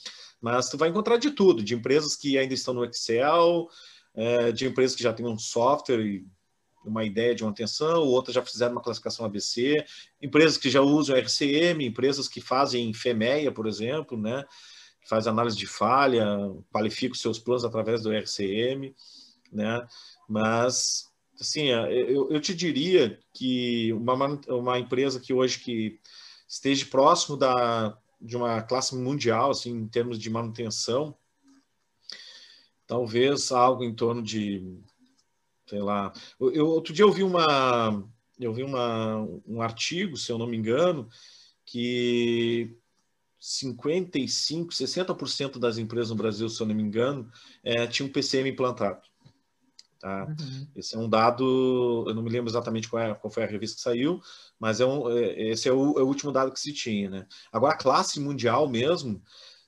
Mas 0.42 0.68
tu 0.68 0.76
vai 0.76 0.88
encontrar 0.88 1.16
de 1.16 1.31
tudo, 1.31 1.62
de 1.62 1.74
empresas 1.74 2.16
que 2.16 2.37
ainda 2.37 2.52
estão 2.52 2.74
no 2.74 2.85
Excel, 2.85 3.68
é, 4.14 4.50
de 4.50 4.66
empresas 4.66 4.96
que 4.96 5.02
já 5.02 5.12
têm 5.12 5.24
um 5.24 5.38
software 5.38 6.00
e 6.00 6.26
uma 6.85 7.05
ideia 7.05 7.33
de 7.33 7.44
manutenção, 7.44 8.02
outras 8.02 8.35
já 8.35 8.42
fizeram 8.42 8.72
uma 8.72 8.83
classificação 8.83 9.24
ABC, 9.24 9.85
empresas 10.20 10.57
que 10.57 10.68
já 10.68 10.81
usam 10.81 11.16
RCM, 11.16 11.87
empresas 11.87 12.26
que 12.26 12.40
fazem 12.40 12.92
FEMEA, 12.92 13.52
por 13.52 13.68
exemplo, 13.68 14.20
né? 14.20 14.44
que 15.00 15.09
faz 15.09 15.26
análise 15.26 15.57
de 15.57 15.66
falha, 15.66 16.26
qualifica 16.72 17.14
os 17.14 17.20
seus 17.20 17.38
planos 17.38 17.64
através 17.64 18.02
do 18.02 18.12
RCM, 18.12 18.94
né? 19.52 19.87
Mas, 20.28 21.11
assim, 21.40 21.66
eu, 21.66 22.31
eu 22.31 22.40
te 22.40 22.55
diria 22.55 23.18
que 23.35 23.92
uma, 23.92 24.40
uma 24.48 24.78
empresa 24.78 25.20
que 25.20 25.33
hoje 25.33 25.59
que 25.59 26.00
esteja 26.48 26.87
próximo 26.87 27.37
da, 27.37 27.98
de 28.22 28.37
uma 28.37 28.62
classe 28.62 28.94
mundial, 28.94 29.50
assim, 29.50 29.70
em 29.70 29.88
termos 29.88 30.18
de 30.18 30.30
manutenção, 30.30 31.16
talvez 32.87 33.50
algo 33.52 33.85
em 33.85 33.94
torno 33.94 34.22
de 34.22 34.80
sei 35.66 35.80
lá. 35.80 36.12
Eu, 36.38 36.66
outro 36.66 36.92
dia 36.92 37.04
eu 37.04 37.11
vi 37.11 37.22
uma, 37.22 38.06
eu 38.38 38.52
vi 38.52 38.62
uma, 38.62 39.26
um 39.46 39.62
artigo, 39.62 40.16
se 40.18 40.30
eu 40.30 40.37
não 40.37 40.46
me 40.46 40.56
engano, 40.56 41.08
que 41.64 42.76
55, 43.40 44.70
60% 44.72 45.58
das 45.58 45.78
empresas 45.78 46.11
no 46.11 46.16
Brasil, 46.16 46.48
se 46.48 46.61
eu 46.62 46.66
não 46.66 46.74
me 46.74 46.82
engano, 46.82 47.30
é, 47.64 47.87
tinham 47.87 48.11
PCM 48.11 48.50
implantado. 48.50 49.00
Tá? 50.02 50.24
Uhum. 50.26 50.66
Esse 50.74 50.96
é 50.96 50.98
um 50.98 51.08
dado, 51.08 52.04
eu 52.08 52.12
não 52.12 52.24
me 52.24 52.28
lembro 52.28 52.50
exatamente 52.50 52.88
qual, 52.88 53.00
é, 53.00 53.14
qual 53.14 53.32
foi 53.32 53.44
a 53.44 53.46
revista 53.46 53.76
que 53.76 53.82
saiu, 53.82 54.20
mas 54.58 54.80
é 54.80 54.84
um, 54.84 55.08
é, 55.08 55.50
esse 55.50 55.68
é 55.68 55.72
o, 55.72 55.96
é 55.96 56.02
o, 56.02 56.06
último 56.08 56.32
dado 56.32 56.50
que 56.50 56.58
se 56.58 56.72
tinha. 56.72 57.08
Né? 57.08 57.26
Agora, 57.52 57.74
a 57.74 57.78
classe 57.78 58.18
mundial 58.18 58.68
mesmo, 58.68 59.22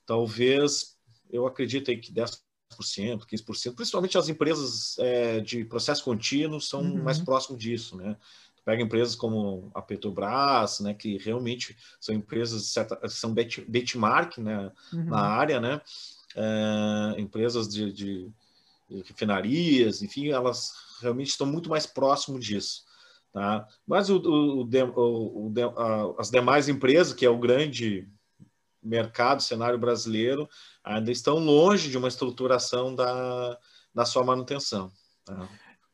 talvez, 0.04 0.96
eu 1.30 1.46
acredito 1.46 1.88
aí 1.88 1.98
que 1.98 2.12
10%, 2.12 2.40
15%, 2.80 3.76
principalmente 3.76 4.18
as 4.18 4.28
empresas 4.28 4.98
é, 4.98 5.38
de 5.38 5.64
processo 5.64 6.02
contínuo 6.02 6.60
são 6.60 6.80
uhum. 6.80 7.04
mais 7.04 7.20
próximos 7.20 7.60
disso, 7.62 7.96
né? 7.96 8.16
Pega 8.64 8.82
empresas 8.82 9.14
como 9.14 9.70
a 9.72 9.80
Petrobras, 9.80 10.80
né, 10.80 10.94
que 10.94 11.18
realmente 11.18 11.76
são 12.00 12.14
empresas 12.14 12.66
certa, 12.68 12.98
são 13.08 13.32
benchmark 13.68 14.38
né, 14.38 14.72
uhum. 14.92 15.04
na 15.04 15.20
área, 15.20 15.60
né? 15.60 15.80
É, 16.34 17.20
empresas 17.20 17.68
de, 17.68 17.92
de, 17.92 18.32
de 18.32 18.32
refinarias, 19.06 20.02
enfim, 20.02 20.28
elas 20.30 20.72
realmente 21.00 21.28
estão 21.28 21.46
muito 21.46 21.70
mais 21.70 21.86
próximo 21.86 22.38
disso. 22.38 22.84
Tá? 23.32 23.66
Mas 23.86 24.10
o, 24.10 24.18
o, 24.18 24.62
o, 24.64 25.48
o, 25.48 26.16
as 26.18 26.30
demais 26.30 26.68
empresas, 26.68 27.12
que 27.12 27.26
é 27.26 27.30
o 27.30 27.38
grande 27.38 28.08
mercado, 28.82 29.42
cenário 29.42 29.78
brasileiro, 29.78 30.48
ainda 30.84 31.10
estão 31.10 31.38
longe 31.38 31.90
de 31.90 31.98
uma 31.98 32.08
estruturação 32.08 32.94
da, 32.94 33.58
da 33.94 34.04
sua 34.04 34.22
manutenção. 34.22 34.92
Tá? 35.24 35.48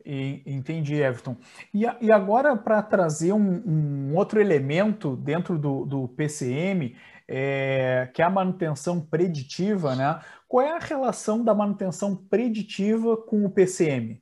Entendi, 0.05 0.94
Everton. 0.94 1.37
E, 1.74 1.83
e 2.00 2.11
agora, 2.11 2.57
para 2.57 2.83
trazer 2.83 3.33
um, 3.33 3.62
um, 3.66 4.16
outro 4.16 4.40
elemento 4.40 5.14
dentro 5.16 5.59
do, 5.59 5.85
do 5.85 6.09
PCM, 6.09 6.96
é, 7.29 8.11
que 8.12 8.22
é 8.22 8.24
a 8.24 8.31
manutenção 8.31 9.00
preditiva, 9.00 9.94
né? 9.94 10.20
Qual 10.51 10.67
é 10.67 10.73
a 10.73 10.81
relação 10.81 11.45
da 11.45 11.55
manutenção 11.55 12.17
preditiva 12.17 13.17
com 13.17 13.45
o 13.45 13.51
PCM? 13.53 14.21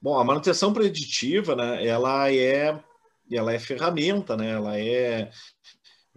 Bom, 0.00 0.18
a 0.18 0.24
manutenção 0.24 0.72
preditiva, 0.72 1.54
né, 1.54 1.86
ela 1.86 2.32
é, 2.32 2.82
ela 3.30 3.52
é 3.52 3.58
ferramenta, 3.58 4.38
né? 4.38 4.52
Ela 4.52 4.80
é, 4.80 5.30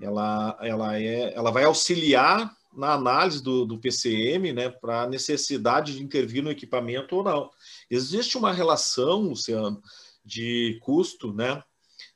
ela, 0.01 0.57
ela 0.61 0.97
é, 0.97 1.33
ela 1.35 1.51
vai 1.51 1.65
auxiliar 1.65 2.55
na 2.73 2.93
análise 2.93 3.43
do, 3.43 3.65
do 3.65 3.79
PCM, 3.79 4.53
né, 4.53 4.69
para 4.69 5.01
a 5.01 5.09
necessidade 5.09 5.97
de 5.97 6.01
intervir 6.01 6.41
no 6.41 6.49
equipamento 6.49 7.17
ou 7.17 7.25
não. 7.25 7.51
Existe 7.91 8.37
uma 8.37 8.53
relação, 8.53 9.23
Luciano, 9.23 9.81
de 10.23 10.79
custo, 10.81 11.33
né, 11.33 11.61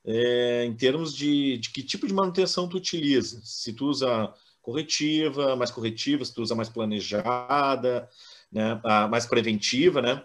é, 0.05 0.63
em 0.63 0.73
termos 0.77 1.13
de, 1.13 1.57
de 1.57 1.71
que 1.71 1.83
tipo 1.83 2.07
de 2.07 2.13
manutenção 2.13 2.69
tu 2.69 2.77
utiliza. 2.77 3.41
Se 3.43 3.73
tu 3.73 3.87
usa 3.87 4.33
corretiva, 4.61 5.55
mais 5.55 5.71
corretiva, 5.71 6.23
se 6.23 6.33
tu 6.33 6.41
usa 6.41 6.55
mais 6.55 6.69
planejada, 6.69 8.09
né, 8.51 8.79
mais 9.09 9.25
preventiva, 9.25 10.01
né, 10.01 10.23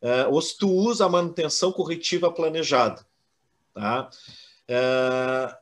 é, 0.00 0.26
ou 0.26 0.40
se 0.40 0.56
tu 0.56 0.70
usa 0.70 1.06
a 1.06 1.08
manutenção 1.08 1.72
corretiva 1.72 2.30
planejada, 2.30 3.04
tá? 3.74 4.10
É, 4.68 5.56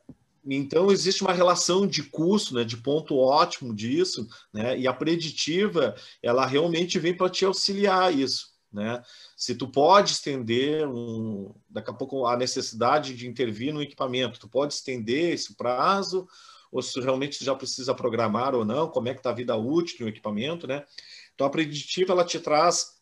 então, 0.47 0.91
existe 0.91 1.23
uma 1.23 1.33
relação 1.33 1.87
de 1.87 2.03
custo, 2.03 2.53
né, 2.53 2.63
de 2.63 2.77
ponto 2.77 3.17
ótimo 3.17 3.73
disso, 3.73 4.27
né, 4.53 4.77
e 4.77 4.87
a 4.87 4.93
preditiva, 4.93 5.95
ela 6.21 6.45
realmente 6.45 6.99
vem 6.99 7.15
para 7.15 7.29
te 7.29 7.45
auxiliar 7.45 8.13
isso. 8.13 8.53
Né? 8.71 9.01
Se 9.37 9.55
tu 9.55 9.69
pode 9.69 10.11
estender, 10.11 10.85
um, 10.85 11.55
daqui 11.69 11.89
a 11.89 11.93
pouco, 11.93 12.25
a 12.25 12.35
necessidade 12.35 13.15
de 13.15 13.25
intervir 13.25 13.73
no 13.73 13.81
equipamento, 13.81 14.37
tu 14.37 14.49
pode 14.49 14.73
estender 14.73 15.33
esse 15.33 15.55
prazo, 15.55 16.27
ou 16.75 16.81
se 16.81 16.99
realmente 16.99 17.43
já 17.43 17.55
precisa 17.55 17.95
programar 17.95 18.53
ou 18.53 18.65
não, 18.65 18.89
como 18.89 19.07
é 19.07 19.13
que 19.13 19.21
está 19.21 19.29
a 19.29 19.33
vida 19.33 19.55
útil 19.55 19.99
do 19.99 20.09
equipamento, 20.09 20.67
né? 20.67 20.83
Então, 21.33 21.47
a 21.47 21.49
preditiva, 21.49 22.11
ela 22.11 22.25
te 22.25 22.37
traz 22.37 22.95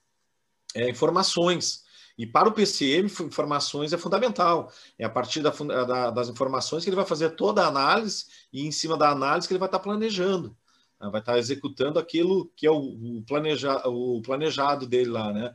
é, 0.76 0.88
informações, 0.88 1.82
e 2.16 2.28
para 2.28 2.48
o 2.48 2.52
PCM, 2.52 3.10
informações 3.22 3.92
é 3.92 3.98
fundamental. 3.98 4.72
É 5.00 5.06
a 5.06 5.10
partir 5.10 5.42
da, 5.42 5.50
da, 5.50 6.12
das 6.12 6.30
informações 6.30 6.84
que 6.84 6.90
ele 6.92 6.96
vai 6.96 7.06
fazer 7.06 7.32
toda 7.32 7.64
a 7.64 7.68
análise 7.68 8.26
e 8.52 8.68
em 8.68 8.72
cima 8.72 8.96
da 8.96 9.10
análise 9.10 9.48
que 9.48 9.54
ele 9.54 9.60
vai 9.60 9.68
estar 9.68 9.80
planejando. 9.80 10.56
Né? 11.02 11.10
Vai 11.10 11.22
estar 11.22 11.40
executando 11.40 11.98
aquilo 11.98 12.52
que 12.56 12.68
é 12.68 12.72
o, 12.72 12.78
o, 12.78 13.24
planeja, 13.26 13.82
o 13.88 14.22
planejado 14.22 14.86
dele 14.86 15.10
lá, 15.10 15.34
né? 15.34 15.52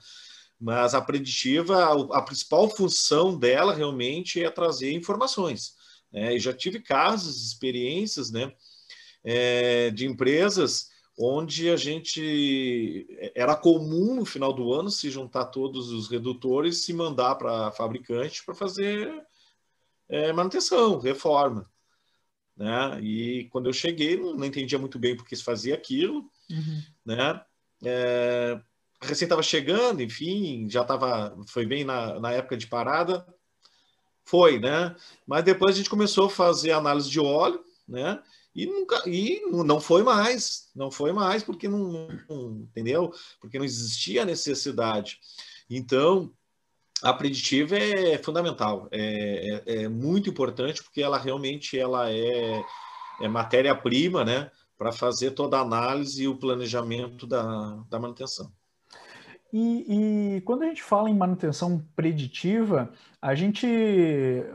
Mas 0.61 0.93
a 0.93 1.01
preditiva, 1.01 1.85
a, 1.85 2.19
a 2.19 2.23
principal 2.23 2.69
função 2.69 3.39
dela 3.39 3.73
realmente 3.73 4.43
é 4.43 4.51
trazer 4.51 4.93
informações. 4.93 5.78
Né? 6.12 6.37
E 6.37 6.40
já 6.40 6.53
tive 6.53 6.81
casos, 6.81 7.47
experiências, 7.47 8.31
né? 8.31 8.53
É, 9.25 9.90
de 9.90 10.07
empresas 10.07 10.88
onde 11.18 11.68
a 11.68 11.77
gente 11.77 13.07
era 13.35 13.57
comum 13.57 14.14
no 14.14 14.25
final 14.25 14.53
do 14.53 14.73
ano 14.73 14.88
se 14.88 15.11
juntar 15.11 15.47
todos 15.47 15.90
os 15.90 16.09
redutores 16.09 16.88
e 16.88 16.92
mandar 16.92 17.35
para 17.35 17.66
a 17.66 17.73
fabricante 17.73 18.44
para 18.44 18.55
fazer 18.55 19.12
é, 20.09 20.33
manutenção, 20.33 21.01
reforma. 21.01 21.68
Né? 22.57 23.01
E 23.03 23.49
quando 23.51 23.66
eu 23.66 23.73
cheguei, 23.73 24.16
não, 24.16 24.35
não 24.35 24.44
entendia 24.44 24.79
muito 24.79 24.99
bem 24.99 25.16
porque 25.16 25.35
se 25.35 25.42
fazia 25.42 25.75
aquilo, 25.75 26.31
uhum. 26.51 26.83
né? 27.05 27.40
É, 27.85 28.61
recém 29.01 29.27
estava 29.27 29.42
chegando, 29.42 30.03
enfim, 30.03 30.68
já 30.68 30.83
estava, 30.83 31.37
foi 31.49 31.64
bem 31.66 31.85
na, 31.85 32.18
na 32.18 32.33
época 32.33 32.57
de 32.57 32.66
parada, 32.66 33.25
foi, 34.29 34.59
né? 34.59 34.95
Mas 35.27 35.43
depois 35.43 35.75
a 35.75 35.79
gente 35.79 35.91
começou 35.91 36.27
a 36.27 36.31
fazer 36.31 36.73
análise 36.73 37.09
de 37.09 37.19
óleo, 37.19 37.64
né? 37.88 38.23
E 38.55 38.67
nunca 38.67 39.03
e 39.09 39.41
não 39.64 39.81
foi 39.81 40.03
mais, 40.03 40.71
não 40.75 40.91
foi 40.91 41.12
mais 41.12 41.43
porque 41.43 41.69
não, 41.69 42.09
não 42.29 42.51
entendeu? 42.62 43.12
Porque 43.41 43.59
não 43.59 43.64
existia 43.64 44.25
necessidade. 44.25 45.19
Então, 45.71 46.33
a 47.03 47.12
preditiva 47.12 47.77
é 47.77 48.19
fundamental, 48.19 48.88
é, 48.91 49.62
é, 49.67 49.83
é 49.85 49.88
muito 49.88 50.29
importante 50.29 50.83
porque 50.83 51.01
ela 51.03 51.19
realmente 51.19 51.79
ela 51.79 52.11
é, 52.11 52.62
é 53.21 53.29
matéria-prima, 53.29 54.25
né? 54.25 54.51
Para 54.77 54.93
fazer 54.93 55.33
toda 55.33 55.59
a 55.59 55.62
análise 55.62 56.23
e 56.23 56.29
o 56.29 56.38
planejamento 56.38 57.27
da, 57.27 57.83
da 57.88 57.99
manutenção. 57.99 58.53
E, 59.51 60.37
e, 60.37 60.41
quando 60.43 60.63
a 60.63 60.67
gente 60.67 60.83
fala 60.83 61.09
em 61.09 61.17
manutenção 61.17 61.83
preditiva, 61.97 62.91
a 63.21 63.35
gente 63.35 63.67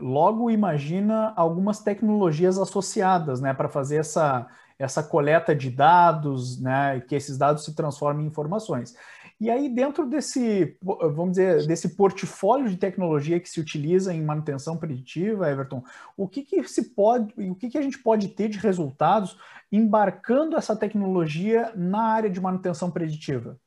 logo 0.00 0.50
imagina 0.50 1.32
algumas 1.34 1.80
tecnologias 1.80 2.58
associadas, 2.58 3.40
né, 3.40 3.52
para 3.52 3.68
fazer 3.68 3.96
essa, 3.96 4.46
essa 4.78 5.02
coleta 5.02 5.54
de 5.54 5.68
dados, 5.68 6.60
né, 6.60 7.00
que 7.00 7.14
esses 7.16 7.36
dados 7.36 7.64
se 7.64 7.74
transformem 7.74 8.24
em 8.24 8.28
informações. 8.28 8.94
E 9.40 9.50
aí, 9.50 9.68
dentro 9.68 10.06
desse, 10.06 10.76
vamos 10.80 11.32
dizer, 11.32 11.66
desse 11.66 11.96
portfólio 11.96 12.68
de 12.68 12.76
tecnologia 12.76 13.40
que 13.40 13.48
se 13.48 13.60
utiliza 13.60 14.14
em 14.14 14.22
manutenção 14.22 14.76
preditiva, 14.76 15.50
Everton, 15.50 15.82
o 16.16 16.28
que, 16.28 16.42
que 16.42 16.62
se 16.68 16.94
pode, 16.94 17.34
o 17.50 17.56
que, 17.56 17.68
que 17.68 17.78
a 17.78 17.82
gente 17.82 17.98
pode 17.98 18.28
ter 18.28 18.48
de 18.48 18.58
resultados 18.58 19.36
embarcando 19.72 20.56
essa 20.56 20.76
tecnologia 20.76 21.72
na 21.74 22.02
área 22.04 22.30
de 22.30 22.40
manutenção 22.40 22.92
preditiva? 22.92 23.58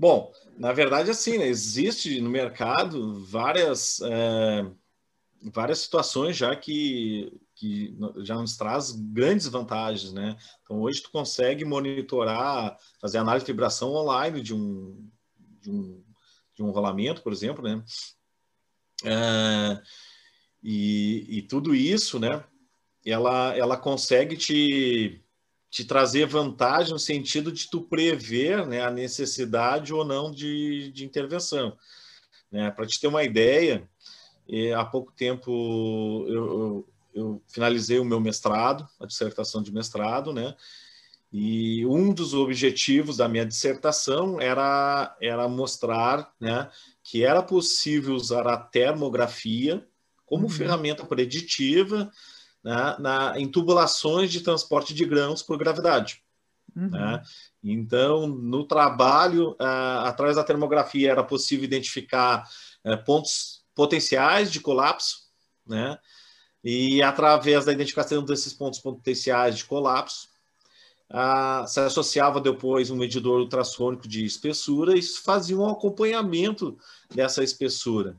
Bom, 0.00 0.32
na 0.56 0.72
verdade, 0.72 1.10
assim, 1.10 1.36
né, 1.36 1.46
existe 1.46 2.22
no 2.22 2.30
mercado 2.30 3.22
várias, 3.22 4.00
é, 4.00 4.66
várias 5.52 5.80
situações 5.80 6.38
já 6.38 6.56
que, 6.56 7.38
que 7.54 7.94
já 8.22 8.36
nos 8.36 8.56
traz 8.56 8.92
grandes 8.92 9.46
vantagens, 9.46 10.10
né? 10.14 10.38
Então, 10.62 10.80
hoje 10.80 11.02
tu 11.02 11.10
consegue 11.10 11.66
monitorar, 11.66 12.78
fazer 12.98 13.18
análise 13.18 13.44
de 13.44 13.52
vibração 13.52 13.92
online 13.92 14.40
de 14.40 14.54
um, 14.54 15.06
de 15.60 15.70
um, 15.70 16.02
de 16.54 16.62
um 16.62 16.70
rolamento, 16.70 17.20
por 17.20 17.34
exemplo, 17.34 17.62
né? 17.62 17.84
É, 19.04 19.82
e, 20.62 21.26
e 21.28 21.42
tudo 21.42 21.74
isso, 21.74 22.18
né? 22.18 22.42
Ela, 23.04 23.54
ela 23.54 23.76
consegue 23.76 24.34
te 24.34 25.22
te 25.70 25.84
trazer 25.84 26.26
vantagem 26.26 26.92
no 26.92 26.98
sentido 26.98 27.52
de 27.52 27.70
tu 27.70 27.80
prever 27.80 28.66
né, 28.66 28.82
a 28.82 28.90
necessidade 28.90 29.94
ou 29.94 30.04
não 30.04 30.30
de, 30.30 30.90
de 30.90 31.04
intervenção. 31.04 31.76
Né? 32.50 32.70
Para 32.72 32.86
te 32.86 33.00
ter 33.00 33.06
uma 33.06 33.22
ideia, 33.22 33.88
eh, 34.48 34.72
há 34.72 34.84
pouco 34.84 35.12
tempo 35.12 36.26
eu, 36.28 36.34
eu, 36.34 36.88
eu, 37.14 37.42
finalizei 37.46 38.00
o 38.00 38.04
meu 38.04 38.18
mestrado, 38.18 38.86
a 38.98 39.06
dissertação 39.06 39.62
de 39.62 39.72
mestrado, 39.72 40.32
né? 40.32 40.56
E 41.32 41.86
um 41.86 42.12
dos 42.12 42.34
objetivos 42.34 43.18
da 43.18 43.28
minha 43.28 43.46
dissertação 43.46 44.40
era, 44.40 45.16
era 45.20 45.48
mostrar 45.48 46.34
né, 46.40 46.68
que 47.04 47.24
era 47.24 47.40
possível 47.40 48.16
usar 48.16 48.48
a 48.48 48.56
termografia 48.56 49.86
como 50.26 50.44
uhum. 50.44 50.50
ferramenta 50.50 51.04
preditiva 51.04 52.10
né, 52.62 52.96
na, 52.98 53.38
em 53.38 53.48
tubulações 53.48 54.30
de 54.30 54.40
transporte 54.40 54.94
de 54.94 55.04
grãos 55.04 55.42
por 55.42 55.56
gravidade. 55.56 56.22
Uhum. 56.76 56.90
Né? 56.90 57.22
Então, 57.62 58.26
no 58.26 58.64
trabalho, 58.64 59.52
uh, 59.52 60.04
através 60.04 60.36
da 60.36 60.44
termografia, 60.44 61.10
era 61.10 61.24
possível 61.24 61.64
identificar 61.64 62.48
uh, 62.84 63.04
pontos 63.04 63.64
potenciais 63.74 64.50
de 64.50 64.60
colapso, 64.60 65.28
né? 65.66 65.98
e 66.62 67.02
através 67.02 67.64
da 67.64 67.72
identificação 67.72 68.22
desses 68.22 68.52
pontos 68.52 68.78
potenciais 68.78 69.56
de 69.56 69.64
colapso, 69.64 70.28
uh, 71.10 71.66
se 71.66 71.80
associava 71.80 72.40
depois 72.40 72.90
um 72.90 72.96
medidor 72.96 73.40
ultrassônico 73.40 74.06
de 74.06 74.24
espessura 74.24 74.96
e 74.96 75.02
fazia 75.02 75.56
um 75.56 75.68
acompanhamento 75.68 76.78
dessa 77.12 77.42
espessura. 77.42 78.16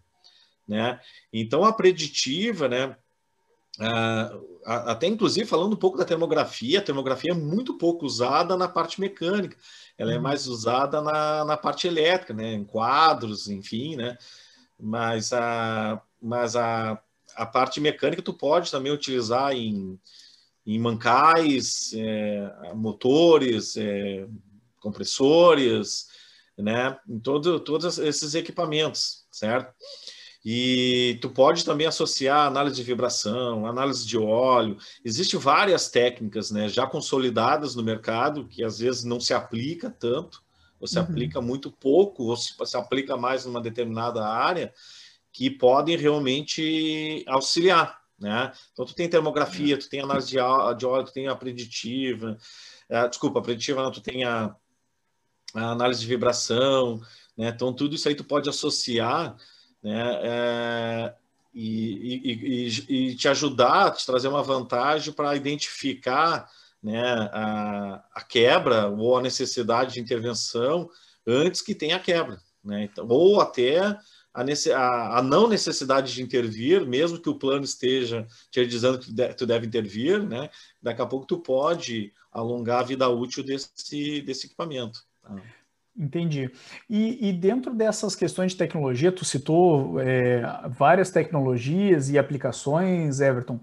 Né? 0.67 0.99
Então, 1.31 1.63
a 1.63 1.73
preditiva, 1.73 2.67
né, 2.67 2.95
Uh, 3.79 4.51
até 4.65 5.07
inclusive 5.07 5.47
falando 5.47 5.73
um 5.73 5.77
pouco 5.77 5.97
da 5.97 6.05
termografia, 6.05 6.79
a 6.79 6.83
termografia 6.83 7.31
é 7.31 7.35
muito 7.35 7.77
pouco 7.77 8.05
usada 8.05 8.57
na 8.57 8.67
parte 8.67 8.99
mecânica, 8.99 9.57
ela 9.97 10.13
é 10.13 10.17
uhum. 10.17 10.21
mais 10.21 10.45
usada 10.45 11.01
na, 11.01 11.45
na 11.45 11.57
parte 11.57 11.87
elétrica, 11.87 12.33
né, 12.33 12.53
em 12.53 12.63
quadros, 12.63 13.47
enfim, 13.47 13.95
né, 13.95 14.17
mas 14.77 15.31
a, 15.31 16.01
mas 16.21 16.55
a, 16.55 17.01
a 17.35 17.45
parte 17.45 17.79
mecânica 17.79 18.21
tu 18.21 18.33
pode 18.33 18.69
também 18.69 18.91
utilizar 18.91 19.53
em, 19.53 19.99
em 20.65 20.79
mancais, 20.79 21.91
é, 21.95 22.73
motores, 22.75 23.77
é, 23.77 24.27
compressores, 24.79 26.07
né, 26.57 26.99
em 27.07 27.19
todo, 27.19 27.59
todos 27.59 27.97
esses 27.97 28.35
equipamentos, 28.35 29.25
certo? 29.31 29.73
E 30.43 31.19
tu 31.21 31.29
pode 31.29 31.63
também 31.63 31.85
associar 31.85 32.47
análise 32.47 32.75
de 32.75 32.83
vibração, 32.83 33.65
análise 33.65 34.05
de 34.05 34.17
óleo. 34.17 34.77
Existem 35.05 35.39
várias 35.39 35.89
técnicas, 35.89 36.49
né, 36.49 36.67
já 36.67 36.87
consolidadas 36.87 37.75
no 37.75 37.83
mercado 37.83 38.47
que 38.47 38.63
às 38.63 38.79
vezes 38.79 39.03
não 39.03 39.19
se 39.19 39.33
aplica 39.33 39.89
tanto, 39.89 40.43
ou 40.79 40.87
se 40.87 40.97
uhum. 40.97 41.03
aplica 41.03 41.39
muito 41.39 41.71
pouco, 41.71 42.23
ou 42.23 42.35
se, 42.35 42.55
se 42.65 42.75
aplica 42.75 43.15
mais 43.15 43.45
numa 43.45 43.61
determinada 43.61 44.25
área, 44.25 44.73
que 45.31 45.49
podem 45.49 45.95
realmente 45.95 47.23
auxiliar, 47.27 48.01
né? 48.19 48.51
Então 48.73 48.83
tu 48.83 48.95
tem 48.95 49.07
termografia, 49.07 49.77
tu 49.77 49.87
tem 49.87 50.01
análise 50.01 50.27
de, 50.27 50.33
de 50.33 50.85
óleo, 50.85 51.05
tu 51.05 51.13
tem 51.13 51.27
a 51.27 51.35
preditiva, 51.35 52.37
uh, 52.89 53.07
desculpa, 53.07 53.39
a 53.39 53.43
preditiva 53.43 53.83
não, 53.83 53.91
tu 53.91 54.01
tem 54.01 54.23
a, 54.23 54.55
a 55.53 55.71
análise 55.71 56.01
de 56.01 56.07
vibração, 56.07 56.99
né? 57.37 57.49
Então 57.49 57.71
tudo 57.71 57.95
isso 57.95 58.09
aí 58.09 58.15
tu 58.15 58.23
pode 58.23 58.49
associar 58.49 59.37
né? 59.83 60.19
É, 60.23 61.13
e, 61.53 62.21
e, 62.23 62.67
e, 62.87 63.09
e, 63.09 63.15
te 63.15 63.27
ajudar, 63.27 63.91
te 63.91 64.05
trazer 64.05 64.27
uma 64.27 64.43
vantagem 64.43 65.13
para 65.13 65.35
identificar 65.35 66.49
né, 66.81 67.01
a, 67.33 68.03
a, 68.15 68.21
quebra 68.21 68.87
ou 68.87 69.17
a 69.17 69.21
necessidade 69.21 69.93
de 69.93 69.99
intervenção 69.99 70.89
antes 71.27 71.61
que 71.61 71.75
tenha 71.75 71.97
a 71.97 71.99
quebra. 71.99 72.39
Né? 72.63 72.85
Então, 72.85 73.05
ou 73.07 73.41
até 73.41 73.79
a, 73.79 73.99
a, 74.33 75.17
a, 75.19 75.21
não 75.21 75.47
necessidade 75.47 76.13
de 76.13 76.23
intervir, 76.23 76.85
mesmo 76.85 77.19
que 77.19 77.29
o 77.29 77.37
plano 77.37 77.65
esteja 77.65 78.25
te 78.49 78.65
dizendo 78.65 78.99
que 78.99 79.13
tu 79.33 79.45
deve 79.45 79.67
intervir, 79.67 80.23
né? 80.23 80.49
daqui 80.81 81.01
a 81.01 81.05
pouco 81.05 81.25
tu 81.25 81.39
pode 81.39 82.13
alongar 82.31 82.79
a 82.79 82.85
vida 82.85 83.09
útil 83.09 83.43
desse, 83.43 84.21
desse 84.21 84.47
equipamento. 84.47 85.03
Tá? 85.21 85.35
Entendi. 85.97 86.49
E, 86.89 87.29
e, 87.29 87.33
dentro 87.33 87.73
dessas 87.73 88.15
questões 88.15 88.53
de 88.53 88.57
tecnologia, 88.57 89.11
tu 89.11 89.25
citou 89.25 89.99
é, 89.99 90.41
várias 90.69 91.11
tecnologias 91.11 92.09
e 92.09 92.17
aplicações, 92.17 93.19
Everton, 93.19 93.59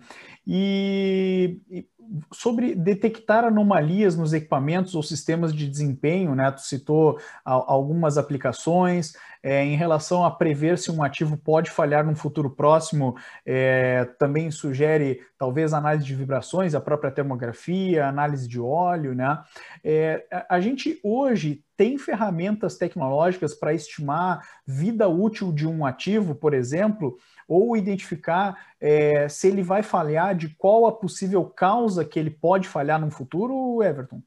e, 0.46 1.60
e, 1.70 1.86
sobre 2.32 2.74
detectar 2.74 3.44
anomalias 3.44 4.16
nos 4.16 4.32
equipamentos 4.32 4.94
ou 4.94 5.02
sistemas 5.02 5.54
de 5.54 5.68
desempenho, 5.68 6.34
né? 6.34 6.50
Tu 6.50 6.62
citou 6.62 7.18
algumas 7.44 8.18
aplicações 8.18 9.12
é, 9.42 9.64
em 9.64 9.76
relação 9.76 10.24
a 10.24 10.30
prever 10.30 10.78
se 10.78 10.90
um 10.90 11.02
ativo 11.02 11.36
pode 11.36 11.70
falhar 11.70 12.04
num 12.04 12.16
futuro 12.16 12.50
próximo, 12.50 13.16
é, 13.46 14.04
também 14.18 14.50
sugere 14.50 15.20
talvez 15.38 15.72
análise 15.72 16.04
de 16.04 16.14
vibrações, 16.14 16.74
a 16.74 16.80
própria 16.80 17.10
termografia, 17.10 18.06
análise 18.06 18.48
de 18.48 18.60
óleo, 18.60 19.14
né? 19.14 19.40
É, 19.84 20.24
a 20.48 20.60
gente 20.60 20.98
hoje 21.02 21.62
tem 21.76 21.96
ferramentas 21.96 22.76
tecnológicas 22.76 23.54
para 23.54 23.72
estimar 23.72 24.44
vida 24.66 25.08
útil 25.08 25.52
de 25.52 25.66
um 25.66 25.86
ativo, 25.86 26.34
por 26.34 26.52
exemplo, 26.52 27.16
ou 27.48 27.76
identificar 27.76 28.74
é, 28.78 29.28
se 29.28 29.48
ele 29.48 29.62
vai 29.62 29.82
falhar, 29.82 30.36
de 30.36 30.50
qual 30.50 30.86
a 30.86 30.92
possível 30.92 31.44
causa 31.44 32.04
que 32.04 32.18
ele 32.18 32.30
pode 32.30 32.68
falhar 32.68 33.00
no 33.00 33.10
futuro, 33.10 33.82
Everton? 33.82 34.22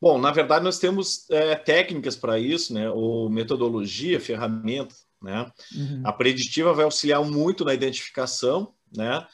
Bom, 0.00 0.18
na 0.18 0.30
verdade, 0.30 0.64
nós 0.64 0.78
temos 0.78 1.28
é, 1.30 1.54
técnicas 1.54 2.16
para 2.16 2.38
isso, 2.38 2.74
né? 2.74 2.90
ou 2.90 3.30
metodologia, 3.30 4.20
ferramenta. 4.20 4.94
Né? 5.22 5.50
Uhum. 5.74 6.02
A 6.04 6.12
preditiva 6.12 6.72
vai 6.72 6.84
auxiliar 6.84 7.24
muito 7.24 7.64
na 7.64 7.74
identificação, 7.74 8.74
né? 8.94 9.26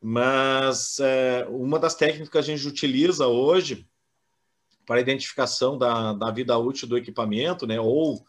mas 0.00 0.98
é, 1.00 1.46
uma 1.50 1.78
das 1.78 1.94
técnicas 1.94 2.28
que 2.28 2.38
a 2.38 2.42
gente 2.42 2.66
utiliza 2.66 3.26
hoje 3.26 3.86
para 4.86 5.00
identificação 5.00 5.78
da, 5.78 6.12
da 6.14 6.30
vida 6.30 6.56
útil 6.58 6.88
do 6.88 6.96
equipamento, 6.96 7.66
né, 7.66 7.78
ou 7.78 8.26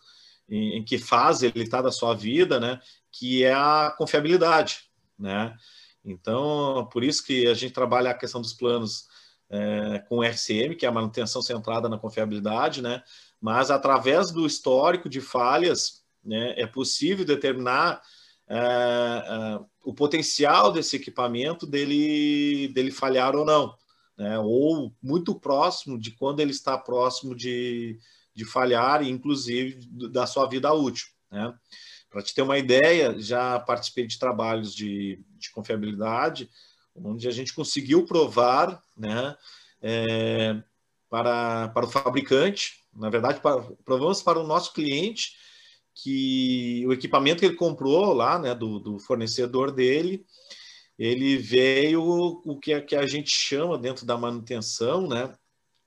em, 0.47 0.77
em 0.77 0.83
que 0.83 0.99
fase 0.99 1.47
ele 1.47 1.63
está 1.63 1.81
da 1.81 1.91
sua 1.91 2.13
vida, 2.13 2.59
né, 2.59 2.79
que 3.12 3.43
é 3.43 3.53
a 3.53 3.93
confiabilidade, 3.97 4.89
né. 5.18 5.55
Então, 6.03 6.88
por 6.91 7.03
isso 7.03 7.24
que 7.24 7.47
a 7.47 7.53
gente 7.53 7.74
trabalha 7.74 8.09
a 8.09 8.18
questão 8.18 8.41
dos 8.41 8.53
planos 8.53 9.05
é, 9.49 9.99
com 10.07 10.24
RCM, 10.24 10.76
que 10.76 10.86
é 10.86 10.89
a 10.89 10.93
manutenção 10.93 11.41
centrada 11.41 11.89
na 11.89 11.97
confiabilidade, 11.97 12.82
né? 12.82 13.03
Mas 13.39 13.70
através 13.70 14.32
do 14.32 14.45
histórico 14.45 15.09
de 15.09 15.20
falhas, 15.20 16.03
né, 16.24 16.53
é 16.57 16.66
possível 16.66 17.26
determinar 17.26 18.01
é, 18.47 18.57
é, 18.57 19.59
o 19.84 19.93
potencial 19.93 20.72
desse 20.72 20.95
equipamento 20.95 21.66
dele, 21.68 22.70
dele 22.70 22.91
falhar 22.91 23.36
ou 23.36 23.45
não, 23.45 23.76
né? 24.18 24.39
Ou 24.39 24.93
muito 25.01 25.36
próximo 25.36 25.99
de 25.99 26.12
quando 26.12 26.39
ele 26.39 26.51
está 26.51 26.78
próximo 26.78 27.36
de, 27.36 27.99
de 28.34 28.45
falhar, 28.45 29.03
inclusive 29.03 29.86
da 30.09 30.26
sua 30.26 30.47
vida 30.47 30.74
útil, 30.74 31.07
né? 31.30 31.53
Para 32.12 32.22
te 32.22 32.36
ter 32.36 32.41
uma 32.41 32.57
ideia, 32.57 33.18
já 33.18 33.59
participei 33.59 34.05
de 34.05 34.20
trabalhos 34.20 34.76
de, 34.76 35.20
de 35.39 35.49
confiabilidade 35.51 36.47
onde 36.95 37.28
a 37.28 37.32
gente 37.32 37.53
conseguiu 37.53 38.05
provar 38.05 38.82
né, 38.97 39.36
é, 39.82 40.62
para, 41.09 41.70
para 41.70 41.86
o 41.86 41.89
fabricante, 41.89 42.84
na 42.93 43.09
verdade, 43.09 43.39
para, 43.39 43.62
provamos 43.86 44.22
para 44.22 44.39
o 44.39 44.45
nosso 44.45 44.74
cliente 44.74 45.32
que 45.93 46.84
o 46.88 46.93
equipamento 46.93 47.39
que 47.39 47.45
ele 47.45 47.55
comprou 47.55 48.14
lá, 48.14 48.39
né, 48.39 48.53
do, 48.55 48.80
do 48.80 48.99
fornecedor 48.99 49.72
dele, 49.72 50.26
ele 50.97 51.38
veio 51.38 52.03
o 52.03 52.59
que, 52.59 52.80
que 52.82 52.95
a 52.95 53.07
gente 53.07 53.32
chama 53.32 53.78
dentro 53.78 54.05
da 54.05 54.18
manutenção, 54.18 55.07
né, 55.07 55.34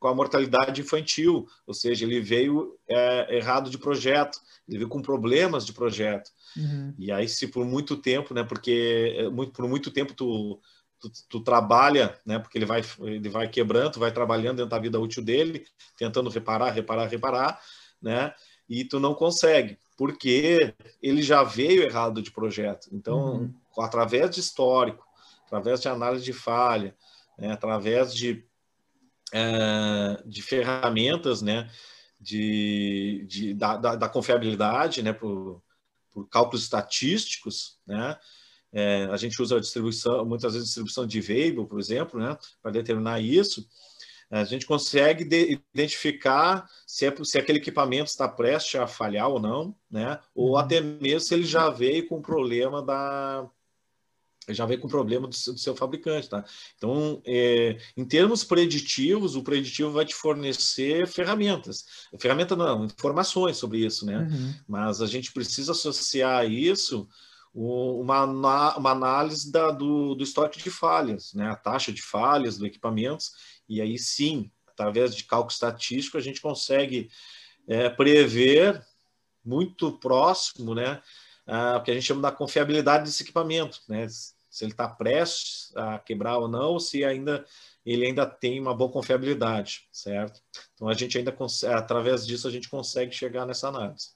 com 0.04 0.08
a 0.08 0.14
mortalidade 0.14 0.82
infantil, 0.82 1.48
ou 1.66 1.72
seja, 1.72 2.04
ele 2.04 2.20
veio 2.20 2.78
é, 2.86 3.38
errado 3.38 3.70
de 3.70 3.78
projeto, 3.78 4.38
ele 4.68 4.76
veio 4.76 4.88
com 4.90 5.00
problemas 5.00 5.64
de 5.64 5.72
projeto. 5.72 6.30
Uhum. 6.54 6.94
E 6.98 7.10
aí, 7.10 7.26
se 7.26 7.48
por 7.48 7.64
muito 7.64 7.96
tempo, 7.96 8.34
né, 8.34 8.44
porque 8.44 9.16
é, 9.16 9.30
muito, 9.30 9.52
por 9.54 9.66
muito 9.66 9.90
tempo 9.90 10.12
tu 10.12 10.60
tu, 11.00 11.10
tu, 11.28 11.40
trabalha, 11.40 12.18
né? 12.24 12.38
Porque 12.38 12.56
ele 12.56 12.66
vai, 12.66 12.82
ele 13.00 13.28
vai 13.30 13.48
quebrando, 13.48 13.98
vai 13.98 14.12
trabalhando 14.12 14.56
dentro 14.56 14.70
da 14.70 14.78
vida 14.78 15.00
útil 15.00 15.22
dele, 15.22 15.66
tentando 15.98 16.28
reparar, 16.30 16.70
reparar, 16.70 17.06
reparar, 17.06 17.60
né? 18.00 18.34
E 18.68 18.84
tu 18.84 19.00
não 19.00 19.14
consegue, 19.14 19.78
porque 19.96 20.74
ele 21.02 21.22
já 21.22 21.42
veio 21.42 21.82
errado 21.82 22.20
de 22.20 22.30
projeto. 22.30 22.88
Então, 22.92 23.36
uhum. 23.36 23.54
através 23.78 24.30
de 24.30 24.40
histórico, 24.40 25.04
através 25.46 25.80
de 25.80 25.88
análise 25.88 26.24
de 26.24 26.32
falha, 26.34 26.94
né? 27.38 27.52
através 27.52 28.14
de, 28.14 28.44
é, 29.34 30.22
de 30.24 30.40
ferramentas, 30.40 31.42
né? 31.42 31.68
De, 32.20 33.26
de 33.28 33.52
da, 33.52 33.76
da, 33.76 33.96
da 33.96 34.08
confiabilidade, 34.08 35.02
né? 35.02 35.12
Por, 35.12 35.60
por 36.12 36.28
cálculos 36.28 36.62
estatísticos, 36.62 37.78
né? 37.84 38.16
É, 38.72 39.04
a 39.10 39.16
gente 39.16 39.40
usa 39.40 39.56
a 39.56 39.60
distribuição, 39.60 40.24
muitas 40.24 40.52
vezes 40.52 40.66
distribuição 40.66 41.06
de 41.06 41.20
Weibull, 41.20 41.66
por 41.66 41.78
exemplo, 41.78 42.18
né, 42.18 42.36
para 42.60 42.72
determinar 42.72 43.20
isso. 43.20 43.64
A 44.28 44.42
gente 44.42 44.66
consegue 44.66 45.24
de, 45.24 45.60
identificar 45.72 46.68
se, 46.84 47.06
é, 47.06 47.14
se 47.22 47.38
aquele 47.38 47.58
equipamento 47.58 48.10
está 48.10 48.26
prestes 48.28 48.80
a 48.80 48.86
falhar 48.86 49.28
ou 49.28 49.38
não, 49.38 49.76
né? 49.88 50.18
Ou 50.34 50.52
uhum. 50.52 50.56
até 50.56 50.80
mesmo 50.80 51.20
se 51.20 51.34
ele 51.34 51.44
já 51.44 51.70
veio 51.70 52.08
com 52.08 52.20
problema 52.20 52.82
da, 52.82 53.48
já 54.50 54.66
vem 54.66 54.78
com 54.78 54.88
problema 54.88 55.26
do 55.26 55.34
seu, 55.34 55.54
do 55.54 55.58
seu 55.58 55.74
fabricante, 55.74 56.28
tá? 56.28 56.44
Então, 56.76 57.22
é, 57.24 57.78
em 57.96 58.04
termos 58.04 58.44
preditivos, 58.44 59.36
o 59.36 59.42
preditivo 59.42 59.92
vai 59.92 60.04
te 60.04 60.14
fornecer 60.14 61.06
ferramentas. 61.06 61.84
Ferramenta 62.18 62.54
não, 62.54 62.84
informações 62.84 63.56
sobre 63.56 63.78
isso, 63.78 64.04
né? 64.04 64.18
Uhum. 64.18 64.54
Mas 64.68 65.00
a 65.00 65.06
gente 65.06 65.32
precisa 65.32 65.72
associar 65.72 66.50
isso 66.50 67.08
uma, 67.54 68.24
uma 68.76 68.90
análise 68.90 69.50
da, 69.50 69.70
do, 69.70 70.14
do 70.14 70.24
estoque 70.24 70.60
de 70.60 70.70
falhas, 70.70 71.32
né? 71.34 71.48
a 71.48 71.54
taxa 71.54 71.92
de 71.92 72.02
falhas 72.02 72.58
do 72.58 72.66
equipamento, 72.66 73.24
e 73.68 73.80
aí 73.80 73.96
sim, 73.96 74.50
através 74.66 75.14
de 75.14 75.24
cálculo 75.24 75.52
estatístico, 75.52 76.18
a 76.18 76.20
gente 76.20 76.40
consegue 76.40 77.08
é, 77.68 77.88
prever 77.88 78.84
muito 79.44 79.92
próximo 79.98 80.74
né, 80.74 81.00
a, 81.46 81.76
o 81.76 81.82
que 81.82 81.90
a 81.90 81.94
gente 81.94 82.06
chama 82.06 82.22
da 82.22 82.32
confiabilidade 82.32 83.04
desse 83.04 83.22
equipamento, 83.22 83.80
né? 83.88 84.06
se 84.08 84.64
ele 84.64 84.70
está 84.70 84.88
prestes 84.88 85.72
a 85.74 85.98
quebrar 85.98 86.38
ou 86.38 86.46
não, 86.46 86.78
se 86.78 87.04
ainda 87.04 87.44
ele 87.84 88.06
ainda 88.06 88.24
tem 88.24 88.60
uma 88.60 88.74
boa 88.74 88.90
confiabilidade, 88.90 89.86
certo? 89.92 90.40
Então 90.74 90.88
a 90.88 90.94
gente 90.94 91.18
ainda 91.18 91.36
através 91.76 92.26
disso 92.26 92.48
a 92.48 92.50
gente 92.50 92.70
consegue 92.70 93.12
chegar 93.12 93.44
nessa 93.44 93.68
análise. 93.68 94.10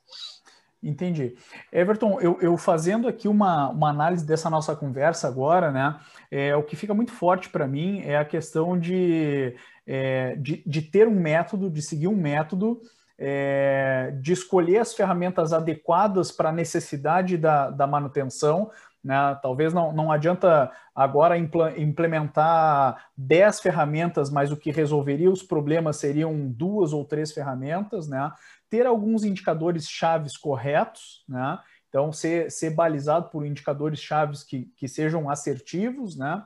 Entendi. 0.80 1.34
Everton, 1.72 2.20
eu, 2.20 2.38
eu, 2.40 2.56
fazendo 2.56 3.08
aqui 3.08 3.26
uma, 3.26 3.68
uma 3.70 3.90
análise 3.90 4.24
dessa 4.24 4.48
nossa 4.48 4.76
conversa 4.76 5.26
agora, 5.26 5.72
né? 5.72 5.98
É, 6.30 6.54
o 6.54 6.62
que 6.62 6.76
fica 6.76 6.94
muito 6.94 7.10
forte 7.10 7.48
para 7.50 7.66
mim 7.66 8.00
é 8.02 8.16
a 8.16 8.24
questão 8.24 8.78
de, 8.78 9.56
é, 9.84 10.36
de, 10.36 10.62
de, 10.64 10.82
ter 10.82 11.08
um 11.08 11.18
método, 11.18 11.68
de 11.68 11.82
seguir 11.82 12.06
um 12.06 12.16
método, 12.16 12.80
é, 13.18 14.14
de 14.20 14.32
escolher 14.32 14.78
as 14.78 14.94
ferramentas 14.94 15.52
adequadas 15.52 16.30
para 16.30 16.50
a 16.50 16.52
necessidade 16.52 17.36
da, 17.36 17.70
da 17.70 17.86
manutenção, 17.86 18.70
né? 19.02 19.38
Talvez 19.40 19.72
não, 19.72 19.92
não 19.92 20.10
adianta 20.10 20.70
agora 20.94 21.36
implementar 21.36 23.06
10 23.16 23.60
ferramentas, 23.60 24.28
mas 24.28 24.50
o 24.50 24.56
que 24.56 24.70
resolveria 24.70 25.30
os 25.30 25.42
problemas 25.42 25.96
seriam 25.96 26.48
duas 26.48 26.92
ou 26.92 27.04
três 27.04 27.32
ferramentas, 27.32 28.08
né? 28.08 28.32
ter 28.70 28.86
alguns 28.86 29.24
indicadores 29.24 29.88
chaves 29.88 30.36
corretos, 30.36 31.24
né? 31.28 31.58
Então, 31.88 32.12
ser, 32.12 32.50
ser 32.50 32.70
balizado 32.70 33.30
por 33.30 33.46
indicadores 33.46 33.98
chaves 34.00 34.42
que, 34.42 34.70
que 34.76 34.86
sejam 34.86 35.30
assertivos, 35.30 36.16
né? 36.16 36.44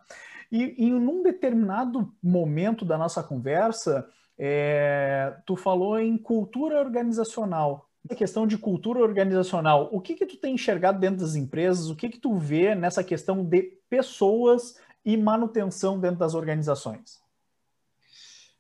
E, 0.51 0.87
em 0.87 0.95
um 0.95 1.23
determinado 1.23 2.14
momento 2.23 2.85
da 2.85 2.97
nossa 2.97 3.23
conversa, 3.23 4.07
é, 4.45 5.36
tu 5.47 5.55
falou 5.55 6.01
em 6.01 6.18
cultura 6.18 6.80
organizacional. 6.80 7.88
A 8.11 8.14
questão 8.16 8.45
de 8.45 8.59
cultura 8.59 8.99
organizacional, 8.99 9.88
o 9.93 10.01
que 10.01 10.16
que 10.16 10.26
tu 10.26 10.36
tem 10.36 10.55
enxergado 10.55 10.99
dentro 10.99 11.20
das 11.20 11.36
empresas? 11.36 11.88
O 11.88 11.95
que 11.95 12.09
que 12.09 12.18
tu 12.18 12.34
vê 12.34 12.74
nessa 12.74 13.05
questão 13.05 13.45
de 13.45 13.62
pessoas 13.88 14.80
e 15.05 15.16
manutenção 15.16 16.01
dentro 16.01 16.18
das 16.18 16.34
organizações? 16.34 17.22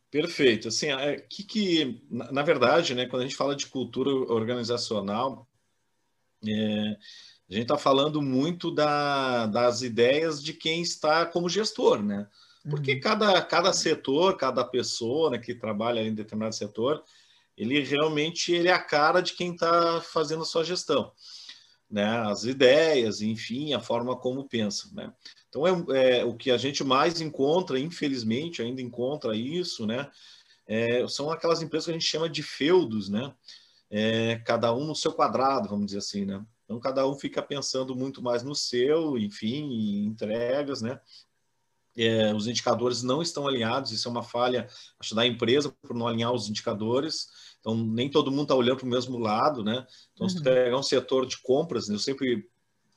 Perfeito. 0.08 0.68
Assim, 0.68 0.92
é, 0.92 1.16
que, 1.16 1.42
que 1.42 2.06
na, 2.08 2.42
verdade, 2.44 2.94
né, 2.94 3.06
quando 3.06 3.22
a 3.22 3.24
gente 3.24 3.36
fala 3.36 3.56
de 3.56 3.66
cultura 3.66 4.10
organizacional, 4.10 5.48
é, 6.46 6.96
a 7.50 7.52
gente 7.52 7.62
está 7.62 7.76
falando 7.76 8.22
muito 8.22 8.70
da, 8.70 9.46
das 9.46 9.82
ideias 9.82 10.40
de 10.40 10.52
quem 10.52 10.80
está 10.80 11.26
como 11.26 11.48
gestor, 11.48 12.00
né? 12.04 12.28
Porque 12.68 12.94
uhum. 12.94 13.00
cada, 13.00 13.42
cada 13.42 13.72
setor, 13.72 14.36
cada 14.36 14.64
pessoa 14.64 15.30
né, 15.30 15.38
que 15.38 15.54
trabalha 15.54 16.00
em 16.00 16.14
determinado 16.14 16.54
setor, 16.54 17.02
ele 17.56 17.80
realmente 17.80 18.52
ele 18.52 18.68
é 18.68 18.72
a 18.72 18.82
cara 18.82 19.20
de 19.20 19.34
quem 19.34 19.52
está 19.52 20.00
fazendo 20.00 20.42
a 20.42 20.46
sua 20.46 20.64
gestão. 20.64 21.12
Né? 21.90 22.04
As 22.04 22.44
ideias, 22.44 23.20
enfim, 23.20 23.74
a 23.74 23.80
forma 23.80 24.16
como 24.16 24.48
pensa. 24.48 24.88
Né? 24.92 25.12
Então, 25.48 25.66
é, 25.66 26.20
é, 26.20 26.24
o 26.24 26.34
que 26.34 26.50
a 26.50 26.56
gente 26.56 26.82
mais 26.82 27.20
encontra, 27.20 27.78
infelizmente, 27.78 28.62
ainda 28.62 28.80
encontra 28.80 29.36
isso, 29.36 29.86
né? 29.86 30.10
É, 30.66 31.06
são 31.08 31.30
aquelas 31.30 31.60
empresas 31.60 31.84
que 31.84 31.90
a 31.90 31.94
gente 31.94 32.06
chama 32.06 32.30
de 32.30 32.42
feudos, 32.42 33.10
né? 33.10 33.34
É, 33.90 34.36
cada 34.46 34.74
um 34.74 34.86
no 34.86 34.96
seu 34.96 35.12
quadrado, 35.12 35.68
vamos 35.68 35.86
dizer 35.86 35.98
assim, 35.98 36.24
né? 36.24 36.42
Então, 36.64 36.80
cada 36.80 37.06
um 37.06 37.14
fica 37.14 37.42
pensando 37.42 37.94
muito 37.94 38.22
mais 38.22 38.42
no 38.42 38.54
seu, 38.54 39.18
enfim, 39.18 39.64
em 39.64 40.06
entregas, 40.06 40.80
né? 40.80 40.98
É, 41.96 42.34
os 42.34 42.46
indicadores 42.46 43.02
não 43.02 43.20
estão 43.20 43.46
alinhados, 43.46 43.92
isso 43.92 44.08
é 44.08 44.10
uma 44.10 44.22
falha, 44.22 44.66
acho, 44.98 45.14
da 45.14 45.26
empresa 45.26 45.74
por 45.82 45.94
não 45.94 46.06
alinhar 46.06 46.32
os 46.32 46.48
indicadores. 46.48 47.28
Então, 47.60 47.76
nem 47.76 48.10
todo 48.10 48.30
mundo 48.30 48.42
está 48.42 48.54
olhando 48.54 48.78
para 48.78 48.86
o 48.86 48.90
mesmo 48.90 49.18
lado, 49.18 49.62
né? 49.62 49.86
Então, 50.12 50.26
uhum. 50.26 50.30
se 50.30 50.42
pegar 50.42 50.76
um 50.76 50.82
setor 50.82 51.26
de 51.26 51.40
compras, 51.42 51.88
né? 51.88 51.94
eu 51.94 51.98
sempre 51.98 52.48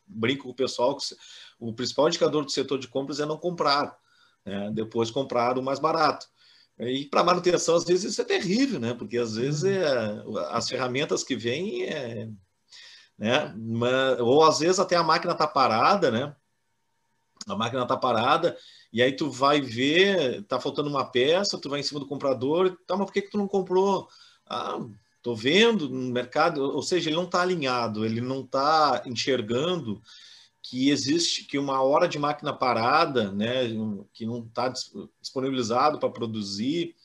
brinco 0.07 0.43
com 0.43 0.49
o 0.49 0.55
pessoal 0.55 0.95
que 0.95 1.03
o 1.59 1.73
principal 1.73 2.07
indicador 2.07 2.43
do 2.43 2.51
setor 2.51 2.79
de 2.79 2.87
compras 2.87 3.19
é 3.19 3.25
não 3.25 3.37
comprar, 3.37 3.95
né? 4.45 4.71
depois 4.73 5.11
comprar 5.11 5.57
o 5.57 5.63
mais 5.63 5.79
barato. 5.79 6.27
E 6.79 7.05
para 7.05 7.23
manutenção, 7.23 7.75
às 7.75 7.85
vezes, 7.85 8.11
isso 8.11 8.21
é 8.21 8.25
terrível, 8.25 8.79
né? 8.79 8.93
Porque 8.93 9.17
às 9.17 9.35
vezes 9.35 9.63
uhum. 9.63 10.39
é, 10.39 10.47
as 10.49 10.67
ferramentas 10.67 11.23
que 11.23 11.35
vêm 11.35 11.83
é, 11.83 12.27
né? 13.17 13.55
ou 14.19 14.43
às 14.43 14.59
vezes 14.59 14.79
até 14.79 14.95
a 14.95 15.03
máquina 15.03 15.33
está 15.33 15.47
parada, 15.47 16.11
né? 16.11 16.35
A 17.47 17.55
máquina 17.55 17.83
está 17.83 17.95
parada, 17.95 18.57
e 18.95 19.03
aí 19.03 19.11
tu 19.11 19.29
vai 19.29 19.59
ver, 19.59 20.39
está 20.39 20.57
faltando 20.57 20.89
uma 20.89 21.03
peça, 21.03 21.59
tu 21.59 21.69
vai 21.69 21.81
em 21.81 21.83
cima 21.83 21.99
do 21.99 22.07
comprador, 22.07 22.77
tá, 22.87 22.95
mas 22.95 23.05
por 23.05 23.11
que, 23.11 23.23
que 23.23 23.29
tu 23.29 23.37
não 23.37 23.45
comprou? 23.45 24.07
Ah, 24.45 24.79
tô 25.21 25.35
vendo 25.35 25.89
no 25.89 26.13
mercado, 26.13 26.63
ou 26.63 26.81
seja, 26.81 27.09
ele 27.09 27.17
não 27.17 27.25
está 27.25 27.41
alinhado, 27.41 28.05
ele 28.05 28.21
não 28.21 28.39
está 28.39 29.03
enxergando 29.05 30.01
que 30.61 30.89
existe 30.89 31.43
que 31.43 31.57
uma 31.57 31.81
hora 31.81 32.07
de 32.07 32.17
máquina 32.17 32.53
parada, 32.53 33.33
né, 33.33 33.67
que 34.13 34.25
não 34.25 34.45
está 34.45 34.71
disponibilizado 35.19 35.99
para 35.99 36.09
produzir, 36.09 36.95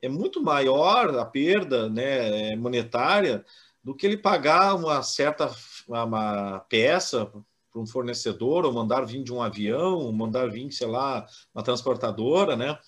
é 0.00 0.08
muito 0.08 0.40
maior 0.40 1.18
a 1.18 1.24
perda 1.24 1.90
né, 1.90 2.54
monetária 2.54 3.44
do 3.82 3.92
que 3.92 4.06
ele 4.06 4.16
pagar 4.16 4.76
uma 4.76 5.02
certa 5.02 5.52
uma 5.88 6.60
peça 6.68 7.28
para 7.74 7.82
um 7.82 7.86
fornecedor, 7.86 8.64
ou 8.64 8.72
mandar 8.72 9.04
vir 9.04 9.24
de 9.24 9.32
um 9.32 9.42
avião, 9.42 9.98
ou 9.98 10.12
mandar 10.12 10.48
vir, 10.48 10.70
sei 10.70 10.86
lá, 10.86 11.26
uma 11.52 11.64
transportadora, 11.64 12.54
né? 12.56 12.78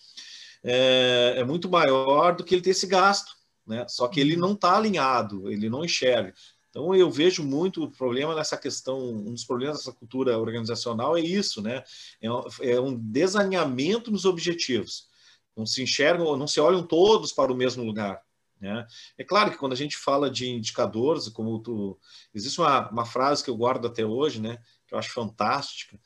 é, 0.67 1.35
é 1.39 1.45
muito 1.45 1.69
maior 1.69 2.35
do 2.35 2.45
que 2.45 2.55
ele 2.55 2.63
ter 2.63 2.71
esse 2.71 2.87
gasto, 2.87 3.35
né? 3.67 3.87
Só 3.89 4.09
que 4.09 4.21
ele 4.21 4.35
Uhum. 4.35 4.41
não 4.41 4.53
está 4.53 4.77
alinhado, 4.77 5.51
ele 5.51 5.71
não 5.71 5.85
enxerga. 5.85 6.35
Então 6.71 6.95
eu 6.95 7.11
vejo 7.11 7.43
muito 7.45 7.85
o 7.85 7.91
problema 7.91 8.35
nessa 8.35 8.57
questão, 8.57 8.99
um 8.99 9.33
dos 9.33 9.45
problemas 9.45 9.79
dessa 9.79 9.93
cultura 9.93 10.37
organizacional 10.39 11.17
é 11.17 11.21
isso, 11.21 11.63
né? 11.63 11.83
É 12.21 12.31
um, 12.31 12.43
é 12.61 12.81
um 12.81 12.97
desalinhamento 12.97 14.11
nos 14.11 14.25
objetivos. 14.25 15.09
Não 15.57 15.65
se 15.65 15.83
enxergam, 15.83 16.37
não 16.37 16.47
se 16.47 16.61
olham 16.61 16.87
todos 16.87 17.33
para 17.33 17.53
o 17.53 17.57
mesmo 17.57 17.83
lugar. 17.85 18.21
Né? 18.61 18.87
É 19.19 19.25
claro 19.25 19.51
que 19.51 19.59
quando 19.59 19.73
a 19.73 19.77
gente 19.77 19.97
fala 19.97 20.31
de 20.31 20.49
indicadores, 20.49 21.29
como 21.29 21.59
tu, 21.61 21.99
existe 22.35 22.61
uma, 22.61 22.91
uma 22.91 23.05
frase 23.05 23.45
que 23.45 23.51
eu 23.51 23.57
guardo 23.57 23.87
até 23.87 24.05
hoje, 24.05 24.41
né? 24.41 24.59
Que 24.97 24.99
eu 24.99 24.99
acho 24.99 25.13
fantástica, 25.13 25.99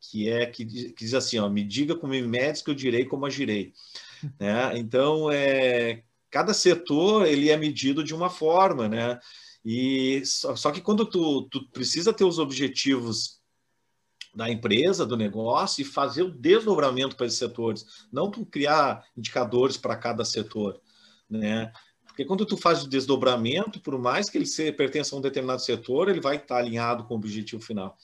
que 0.00 0.28
é 0.28 0.46
que, 0.46 0.64
diz- 0.64 0.92
que 0.92 1.04
diz 1.04 1.14
assim, 1.14 1.38
ó, 1.38 1.48
me 1.48 1.64
diga 1.64 1.96
como 1.96 2.12
me 2.12 2.22
medes 2.22 2.62
que 2.62 2.70
eu 2.70 2.74
direi 2.74 3.04
como 3.04 3.26
agirei. 3.26 3.72
Né? 4.40 4.78
Então, 4.78 5.30
é, 5.30 6.02
cada 6.30 6.54
setor 6.54 7.26
ele 7.26 7.50
é 7.50 7.56
medido 7.56 8.02
de 8.02 8.14
uma 8.14 8.30
forma, 8.30 8.88
né? 8.88 9.20
E 9.62 10.24
só, 10.24 10.56
só 10.56 10.72
que 10.72 10.80
quando 10.80 11.04
tu, 11.04 11.42
tu 11.50 11.68
precisa 11.70 12.14
ter 12.14 12.24
os 12.24 12.38
objetivos 12.38 13.40
da 14.34 14.50
empresa, 14.50 15.04
do 15.04 15.18
negócio 15.18 15.82
e 15.82 15.84
fazer 15.84 16.22
o 16.22 16.30
desdobramento 16.30 17.14
para 17.14 17.26
esses 17.26 17.38
setores, 17.38 17.84
não 18.10 18.30
tu 18.30 18.46
criar 18.46 19.04
indicadores 19.16 19.76
para 19.76 19.96
cada 19.96 20.24
setor, 20.24 20.80
né? 21.28 21.70
Porque 22.06 22.24
quando 22.24 22.46
tu 22.46 22.56
faz 22.56 22.82
o 22.82 22.88
desdobramento, 22.88 23.78
por 23.80 23.98
mais 23.98 24.30
que 24.30 24.38
ele 24.38 24.46
se, 24.46 24.72
pertença 24.72 25.14
a 25.14 25.18
um 25.18 25.22
determinado 25.22 25.60
setor, 25.60 26.08
ele 26.08 26.20
vai 26.20 26.36
estar 26.36 26.56
alinhado 26.56 27.04
com 27.04 27.14
o 27.14 27.18
objetivo 27.18 27.62
final. 27.62 27.96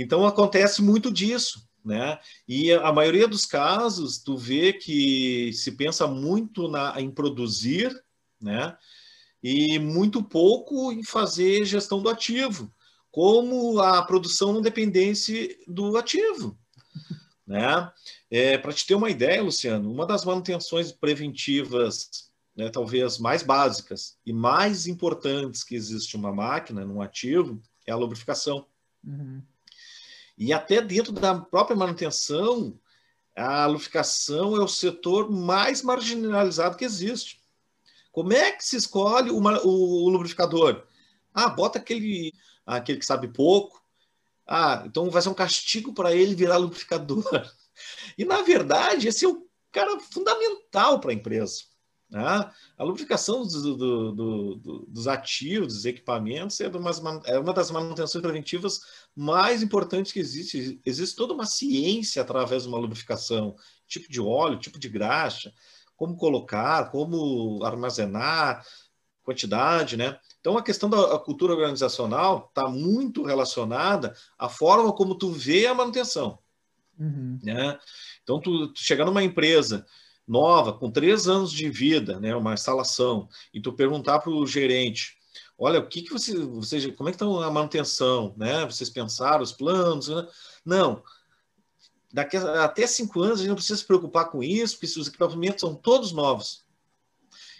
Então 0.00 0.24
acontece 0.24 0.80
muito 0.80 1.10
disso, 1.12 1.68
né? 1.84 2.20
E 2.46 2.72
a 2.72 2.92
maioria 2.92 3.26
dos 3.26 3.44
casos, 3.44 4.18
tu 4.18 4.36
vê 4.36 4.72
que 4.72 5.52
se 5.52 5.72
pensa 5.72 6.06
muito 6.06 6.68
na, 6.68 7.00
em 7.00 7.10
produzir, 7.10 7.92
né? 8.40 8.76
E 9.42 9.78
muito 9.78 10.22
pouco 10.22 10.92
em 10.92 11.02
fazer 11.02 11.64
gestão 11.64 12.00
do 12.00 12.08
ativo, 12.08 12.72
como 13.10 13.80
a 13.80 14.02
produção 14.02 14.52
não 14.52 14.60
dependesse 14.60 15.58
do 15.66 15.96
ativo, 15.96 16.56
né? 17.44 17.90
É, 18.30 18.56
Para 18.56 18.72
te 18.72 18.86
ter 18.86 18.94
uma 18.94 19.10
ideia, 19.10 19.42
Luciano, 19.42 19.90
uma 19.90 20.06
das 20.06 20.24
manutenções 20.24 20.92
preventivas, 20.92 22.30
né, 22.54 22.68
talvez 22.68 23.18
mais 23.18 23.42
básicas 23.42 24.16
e 24.26 24.32
mais 24.32 24.86
importantes 24.86 25.64
que 25.64 25.74
existe 25.74 26.16
uma 26.16 26.32
máquina, 26.32 26.84
num 26.84 27.00
ativo, 27.00 27.60
é 27.86 27.92
a 27.92 27.96
lubrificação. 27.96 28.66
Uhum. 29.04 29.42
E 30.38 30.52
até 30.52 30.80
dentro 30.80 31.12
da 31.12 31.34
própria 31.34 31.76
manutenção, 31.76 32.78
a 33.36 33.66
lubrificação 33.66 34.56
é 34.56 34.60
o 34.60 34.68
setor 34.68 35.28
mais 35.28 35.82
marginalizado 35.82 36.76
que 36.76 36.84
existe. 36.84 37.40
Como 38.12 38.32
é 38.32 38.52
que 38.52 38.64
se 38.64 38.76
escolhe 38.76 39.30
o, 39.30 39.36
o, 39.36 40.08
lubrificador? 40.08 40.86
Ah, 41.34 41.48
bota 41.48 41.78
aquele, 41.78 42.32
aquele 42.64 42.98
que 42.98 43.06
sabe 43.06 43.28
pouco. 43.28 43.82
Ah, 44.46 44.84
então 44.86 45.10
vai 45.10 45.20
ser 45.20 45.28
um 45.28 45.34
castigo 45.34 45.92
para 45.92 46.14
ele 46.14 46.34
virar 46.34 46.56
lubrificador. 46.56 47.24
E, 48.18 48.24
na 48.24 48.42
verdade, 48.42 49.06
esse 49.06 49.24
é 49.24 49.28
um 49.28 49.46
cara 49.70 50.00
fundamental 50.00 50.98
para 50.98 51.12
a 51.12 51.14
empresa. 51.14 51.62
Né? 52.10 52.50
A 52.78 52.84
lubrificação 52.84 53.46
do, 53.46 53.76
do, 53.76 54.12
do, 54.12 54.86
dos 54.88 55.06
ativos, 55.06 55.74
dos 55.74 55.84
equipamentos, 55.84 56.60
é 56.60 56.68
uma, 56.68 57.22
é 57.26 57.38
uma 57.38 57.52
das 57.52 57.70
manutenções 57.70 58.22
preventivas 58.22 58.80
mais 59.14 59.62
importantes 59.62 60.10
que 60.10 60.18
existe. 60.18 60.80
Existe 60.84 61.14
toda 61.14 61.34
uma 61.34 61.44
ciência 61.44 62.22
através 62.22 62.62
de 62.62 62.68
uma 62.68 62.78
lubrificação, 62.78 63.54
tipo 63.86 64.10
de 64.10 64.20
óleo, 64.20 64.58
tipo 64.58 64.78
de 64.78 64.88
graxa, 64.88 65.52
como 65.96 66.16
colocar, 66.16 66.90
como 66.90 67.62
armazenar, 67.62 68.64
quantidade, 69.22 69.96
né? 69.98 70.18
Então 70.40 70.56
a 70.56 70.62
questão 70.62 70.88
da 70.88 71.18
cultura 71.18 71.52
organizacional 71.52 72.46
está 72.48 72.66
muito 72.68 73.22
relacionada 73.22 74.14
à 74.38 74.48
forma 74.48 74.94
como 74.94 75.14
tu 75.14 75.30
vê 75.30 75.66
a 75.66 75.74
manutenção, 75.74 76.38
uhum. 76.98 77.38
né? 77.42 77.78
Então 78.22 78.40
tu, 78.40 78.68
tu 78.72 78.80
chegar 78.80 79.04
numa 79.04 79.22
empresa 79.22 79.84
nova, 80.28 80.72
com 80.72 80.90
três 80.90 81.26
anos 81.26 81.50
de 81.50 81.70
vida, 81.70 82.20
né, 82.20 82.36
uma 82.36 82.54
instalação, 82.54 83.28
e 83.52 83.60
tu 83.60 83.72
perguntar 83.72 84.18
para 84.18 84.30
o 84.30 84.46
gerente, 84.46 85.16
olha, 85.58 85.80
o 85.80 85.88
que 85.88 86.02
que 86.02 86.12
você, 86.12 86.38
você 86.38 86.92
como 86.92 87.08
é 87.08 87.12
que 87.12 87.16
está 87.16 87.26
a 87.26 87.50
manutenção, 87.50 88.34
né? 88.36 88.64
Vocês 88.64 88.90
pensaram 88.90 89.42
os 89.42 89.52
planos? 89.52 90.08
Né? 90.08 90.26
Não. 90.64 91.02
Daqui 92.12 92.36
a, 92.36 92.64
até 92.64 92.86
cinco 92.86 93.20
anos 93.20 93.38
a 93.38 93.42
gente 93.42 93.48
não 93.48 93.56
precisa 93.56 93.78
se 93.78 93.84
preocupar 93.84 94.30
com 94.30 94.42
isso, 94.42 94.78
porque 94.78 95.00
os 95.00 95.08
equipamentos 95.08 95.60
são 95.60 95.74
todos 95.74 96.12
novos. 96.12 96.64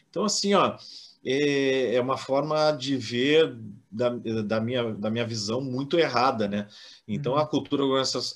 Então 0.08 0.24
assim, 0.24 0.54
ó, 0.54 0.76
é, 1.24 1.94
é 1.94 2.00
uma 2.00 2.16
forma 2.16 2.70
de 2.72 2.96
ver 2.96 3.56
da, 3.90 4.10
da, 4.10 4.60
minha, 4.60 4.92
da 4.94 5.10
minha 5.10 5.26
visão 5.26 5.60
muito 5.60 5.98
errada, 5.98 6.46
né? 6.46 6.68
Então 7.06 7.32
uhum. 7.32 7.38
a 7.38 7.46
cultura 7.46 7.82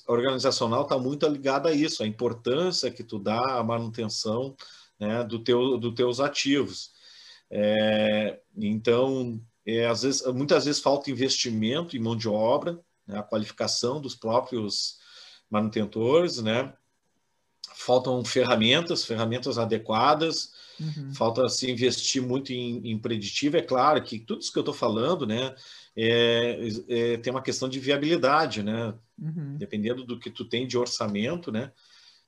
organizacional 0.07 0.83
está 0.83 0.97
muito 0.97 1.27
ligada 1.27 1.69
a 1.69 1.73
isso, 1.73 2.03
a 2.03 2.07
importância 2.07 2.91
que 2.91 3.03
tu 3.03 3.19
dá 3.19 3.57
à 3.59 3.63
manutenção 3.63 4.55
né, 4.99 5.23
do 5.23 5.39
teu, 5.39 5.77
dos 5.77 5.93
teus 5.93 6.19
ativos. 6.19 6.91
É, 7.49 8.39
então, 8.57 9.39
é, 9.65 9.85
às 9.85 10.01
vezes, 10.01 10.25
muitas 10.33 10.65
vezes 10.65 10.81
falta 10.81 11.11
investimento 11.11 11.95
em 11.95 11.99
mão 11.99 12.15
de 12.15 12.27
obra, 12.27 12.79
né, 13.05 13.19
a 13.19 13.23
qualificação 13.23 14.01
dos 14.01 14.15
próprios 14.15 14.97
manutentores, 15.49 16.41
né? 16.41 16.73
Faltam 17.75 18.23
ferramentas, 18.25 19.05
ferramentas 19.05 19.57
adequadas, 19.57 20.53
Uhum. 20.79 21.13
Falta 21.13 21.47
se 21.49 21.69
investir 21.69 22.21
muito 22.21 22.51
em, 22.51 22.91
em, 22.91 22.97
preditivo. 22.97 23.57
É 23.57 23.61
claro 23.61 24.01
que 24.03 24.19
tudo 24.19 24.41
isso 24.41 24.51
que 24.51 24.57
eu 24.57 24.61
estou 24.61 24.73
falando, 24.73 25.25
né, 25.25 25.53
é, 25.95 26.67
é, 26.87 27.17
tem 27.17 27.31
uma 27.31 27.41
questão 27.41 27.69
de 27.69 27.79
viabilidade, 27.79 28.63
né? 28.63 28.93
Uhum. 29.19 29.57
Dependendo 29.57 30.03
do 30.03 30.19
que 30.19 30.29
tu 30.29 30.45
tem 30.45 30.67
de 30.67 30.77
orçamento, 30.77 31.51
né, 31.51 31.71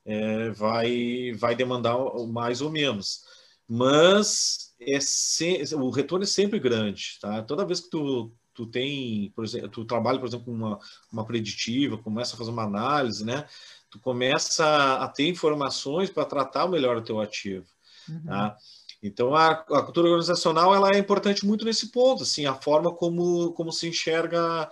é, 0.06 0.50
vai 0.52 1.34
vai 1.34 1.56
demandar 1.56 1.98
mais 2.28 2.62
ou 2.62 2.70
menos. 2.70 3.22
Mas 3.68 4.76
é 4.80 5.00
se, 5.00 5.64
o 5.76 5.90
retorno 5.90 6.24
é 6.24 6.28
sempre 6.28 6.60
grande, 6.60 7.18
tá? 7.20 7.42
Toda 7.42 7.66
vez 7.66 7.80
que 7.80 7.90
tu 7.90 8.32
tu 8.56 8.66
tem, 8.66 9.32
por 9.36 9.44
exemplo, 9.44 9.68
tu 9.68 9.84
trabalha, 9.84 10.18
por 10.18 10.28
exemplo, 10.28 10.46
com 10.46 10.54
uma, 10.54 10.80
uma 11.12 11.26
preditiva, 11.26 11.98
começa 11.98 12.34
a 12.36 12.38
fazer 12.38 12.52
uma 12.52 12.64
análise, 12.64 13.26
né? 13.26 13.46
Tu 13.90 14.00
começa 14.00 14.96
a 14.96 15.08
ter 15.10 15.28
informações 15.28 16.10
para 16.10 16.26
tratar 16.26 16.68
melhor 16.68 16.96
o 16.96 17.04
teu 17.04 17.20
ativo. 17.20 17.66
Uhum. 18.10 18.24
Tá? 18.26 18.58
Então, 19.02 19.36
a, 19.36 19.52
a, 19.52 19.84
cultura 19.84 20.08
organizacional 20.08 20.74
ela 20.74 20.92
é 20.92 20.98
importante 20.98 21.46
muito 21.46 21.64
nesse 21.64 21.92
ponto, 21.92 22.24
assim, 22.24 22.46
a 22.46 22.56
forma 22.56 22.92
como, 22.92 23.54
como 23.54 23.72
se 23.72 23.88
enxerga, 23.88 24.70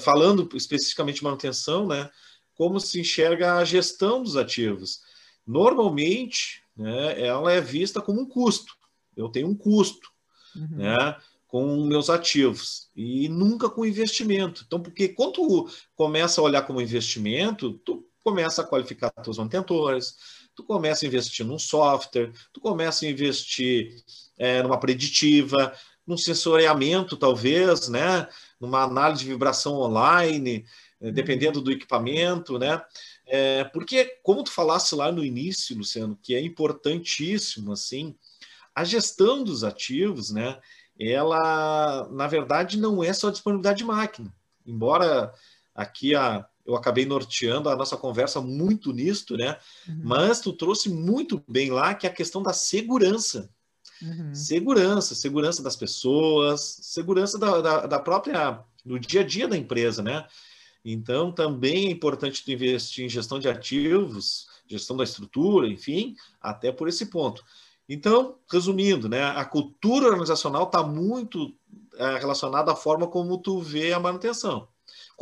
falando 0.00 0.48
especificamente 0.54 1.16
de 1.16 1.24
manutenção, 1.24 1.86
né, 1.86 2.10
como 2.54 2.80
se 2.80 3.00
enxerga 3.00 3.54
a 3.54 3.64
gestão 3.64 4.22
dos 4.22 4.36
ativos. 4.36 5.00
Normalmente, 5.46 6.62
né, 6.76 7.20
ela 7.20 7.52
é 7.52 7.60
vista 7.60 8.00
como 8.00 8.20
um 8.20 8.26
custo. 8.26 8.74
Eu 9.16 9.28
tenho 9.28 9.48
um 9.48 9.54
custo 9.54 10.08
uhum. 10.54 10.76
né, 10.76 11.16
com 11.46 11.84
meus 11.84 12.08
ativos 12.08 12.90
e 12.96 13.28
nunca 13.28 13.68
com 13.68 13.84
investimento. 13.84 14.64
Então, 14.66 14.80
porque 14.80 15.08
quando 15.08 15.32
tu 15.32 15.70
começa 15.94 16.40
a 16.40 16.44
olhar 16.44 16.62
como 16.62 16.80
investimento, 16.80 17.74
tu 17.84 18.06
começa 18.22 18.62
a 18.62 18.66
qualificar 18.66 19.10
teus 19.10 19.38
mantentores, 19.38 20.16
tu 20.54 20.62
começa 20.64 21.04
a 21.04 21.08
investir 21.08 21.44
num 21.44 21.58
software, 21.58 22.32
tu 22.52 22.60
começa 22.60 23.04
a 23.04 23.08
investir 23.08 24.02
é, 24.38 24.62
numa 24.62 24.78
preditiva, 24.78 25.74
num 26.06 26.16
sensoriamento, 26.16 27.16
talvez, 27.16 27.88
né? 27.88 28.28
numa 28.60 28.82
análise 28.82 29.24
de 29.24 29.30
vibração 29.30 29.74
online, 29.74 30.64
dependendo 31.00 31.60
do 31.60 31.72
equipamento, 31.72 32.58
né? 32.58 32.80
É, 33.26 33.64
porque, 33.64 34.18
como 34.22 34.44
tu 34.44 34.52
falasse 34.52 34.94
lá 34.94 35.10
no 35.10 35.24
início, 35.24 35.76
Luciano, 35.76 36.18
que 36.22 36.34
é 36.34 36.40
importantíssimo, 36.40 37.72
assim, 37.72 38.14
a 38.74 38.84
gestão 38.84 39.42
dos 39.42 39.64
ativos, 39.64 40.30
né? 40.30 40.60
Ela, 40.98 42.08
na 42.10 42.26
verdade, 42.26 42.78
não 42.78 43.02
é 43.02 43.12
só 43.12 43.30
disponibilidade 43.30 43.78
de 43.78 43.84
máquina. 43.84 44.32
Embora 44.64 45.32
aqui 45.74 46.14
a, 46.14 46.46
eu 46.64 46.76
acabei 46.76 47.04
norteando 47.04 47.68
a 47.68 47.76
nossa 47.76 47.96
conversa 47.96 48.40
muito 48.40 48.92
nisto, 48.92 49.36
né? 49.36 49.58
Uhum. 49.88 50.00
Mas 50.04 50.40
tu 50.40 50.52
trouxe 50.52 50.88
muito 50.88 51.42
bem 51.48 51.70
lá 51.70 51.94
que 51.94 52.06
é 52.06 52.10
a 52.10 52.14
questão 52.14 52.42
da 52.42 52.52
segurança. 52.52 53.50
Uhum. 54.00 54.34
Segurança, 54.34 55.14
segurança 55.14 55.62
das 55.62 55.76
pessoas, 55.76 56.60
segurança 56.82 57.38
da, 57.38 57.60
da, 57.60 57.86
da, 57.86 57.98
própria, 57.98 58.60
do 58.84 58.98
dia 58.98 59.20
a 59.20 59.24
dia 59.24 59.48
da 59.48 59.56
empresa, 59.56 60.02
né? 60.02 60.26
Então, 60.84 61.30
também 61.30 61.86
é 61.86 61.90
importante 61.90 62.44
tu 62.44 62.50
investir 62.50 63.04
em 63.04 63.08
gestão 63.08 63.38
de 63.38 63.48
ativos, 63.48 64.46
gestão 64.66 64.96
da 64.96 65.04
estrutura, 65.04 65.68
enfim, 65.68 66.16
até 66.40 66.72
por 66.72 66.88
esse 66.88 67.06
ponto. 67.06 67.44
Então, 67.88 68.38
resumindo, 68.50 69.08
né, 69.08 69.22
a 69.22 69.44
cultura 69.44 70.06
organizacional 70.06 70.64
está 70.64 70.82
muito 70.82 71.54
é, 71.94 72.18
relacionada 72.18 72.72
à 72.72 72.76
forma 72.76 73.06
como 73.06 73.38
tu 73.38 73.60
vê 73.60 73.92
a 73.92 74.00
manutenção. 74.00 74.66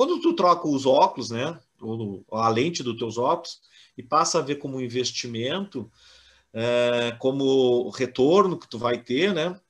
Quando 0.01 0.18
tu 0.18 0.32
troca 0.32 0.66
os 0.66 0.86
óculos, 0.86 1.28
né, 1.28 1.61
ou 1.78 2.24
a 2.32 2.48
lente 2.48 2.82
dos 2.82 2.96
teus 2.96 3.18
óculos, 3.18 3.61
e 3.98 4.03
passa 4.03 4.38
a 4.38 4.40
ver 4.40 4.55
como 4.55 4.80
investimento, 4.80 5.92
é, 6.55 7.14
como 7.18 7.90
retorno 7.90 8.59
que 8.59 8.66
tu 8.66 8.78
vai 8.78 8.96
ter, 8.96 9.34
né? 9.34 9.61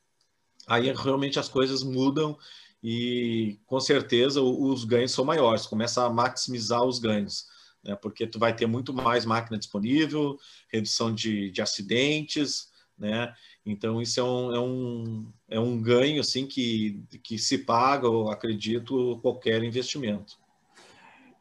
Aí 0.69 0.93
realmente 0.93 1.41
as 1.41 1.49
coisas 1.49 1.83
mudam 1.83 2.39
e 2.81 3.59
com 3.67 3.81
certeza 3.81 4.41
os 4.41 4.85
ganhos 4.85 5.11
são 5.11 5.25
maiores, 5.25 5.67
começa 5.67 6.05
a 6.05 6.11
maximizar 6.11 6.85
os 6.85 7.01
ganhos, 7.01 7.49
né? 7.83 7.97
porque 7.97 8.25
tu 8.25 8.39
vai 8.39 8.55
ter 8.55 8.67
muito 8.67 8.95
mais 8.95 9.25
máquina 9.25 9.59
disponível, 9.59 10.39
redução 10.69 11.13
de, 11.13 11.51
de 11.51 11.61
acidentes, 11.61 12.70
né? 13.01 13.33
Então 13.65 14.01
isso 14.01 14.21
é 14.21 14.23
um, 14.23 14.55
é 14.55 14.61
um, 14.61 15.33
é 15.49 15.61
um 15.61 15.81
ganho 15.81 16.21
assim 16.21 16.47
que, 16.47 17.03
que 17.23 17.39
se 17.39 17.59
paga, 17.59 18.07
eu 18.07 18.29
acredito, 18.29 19.19
qualquer 19.23 19.63
investimento. 19.65 20.39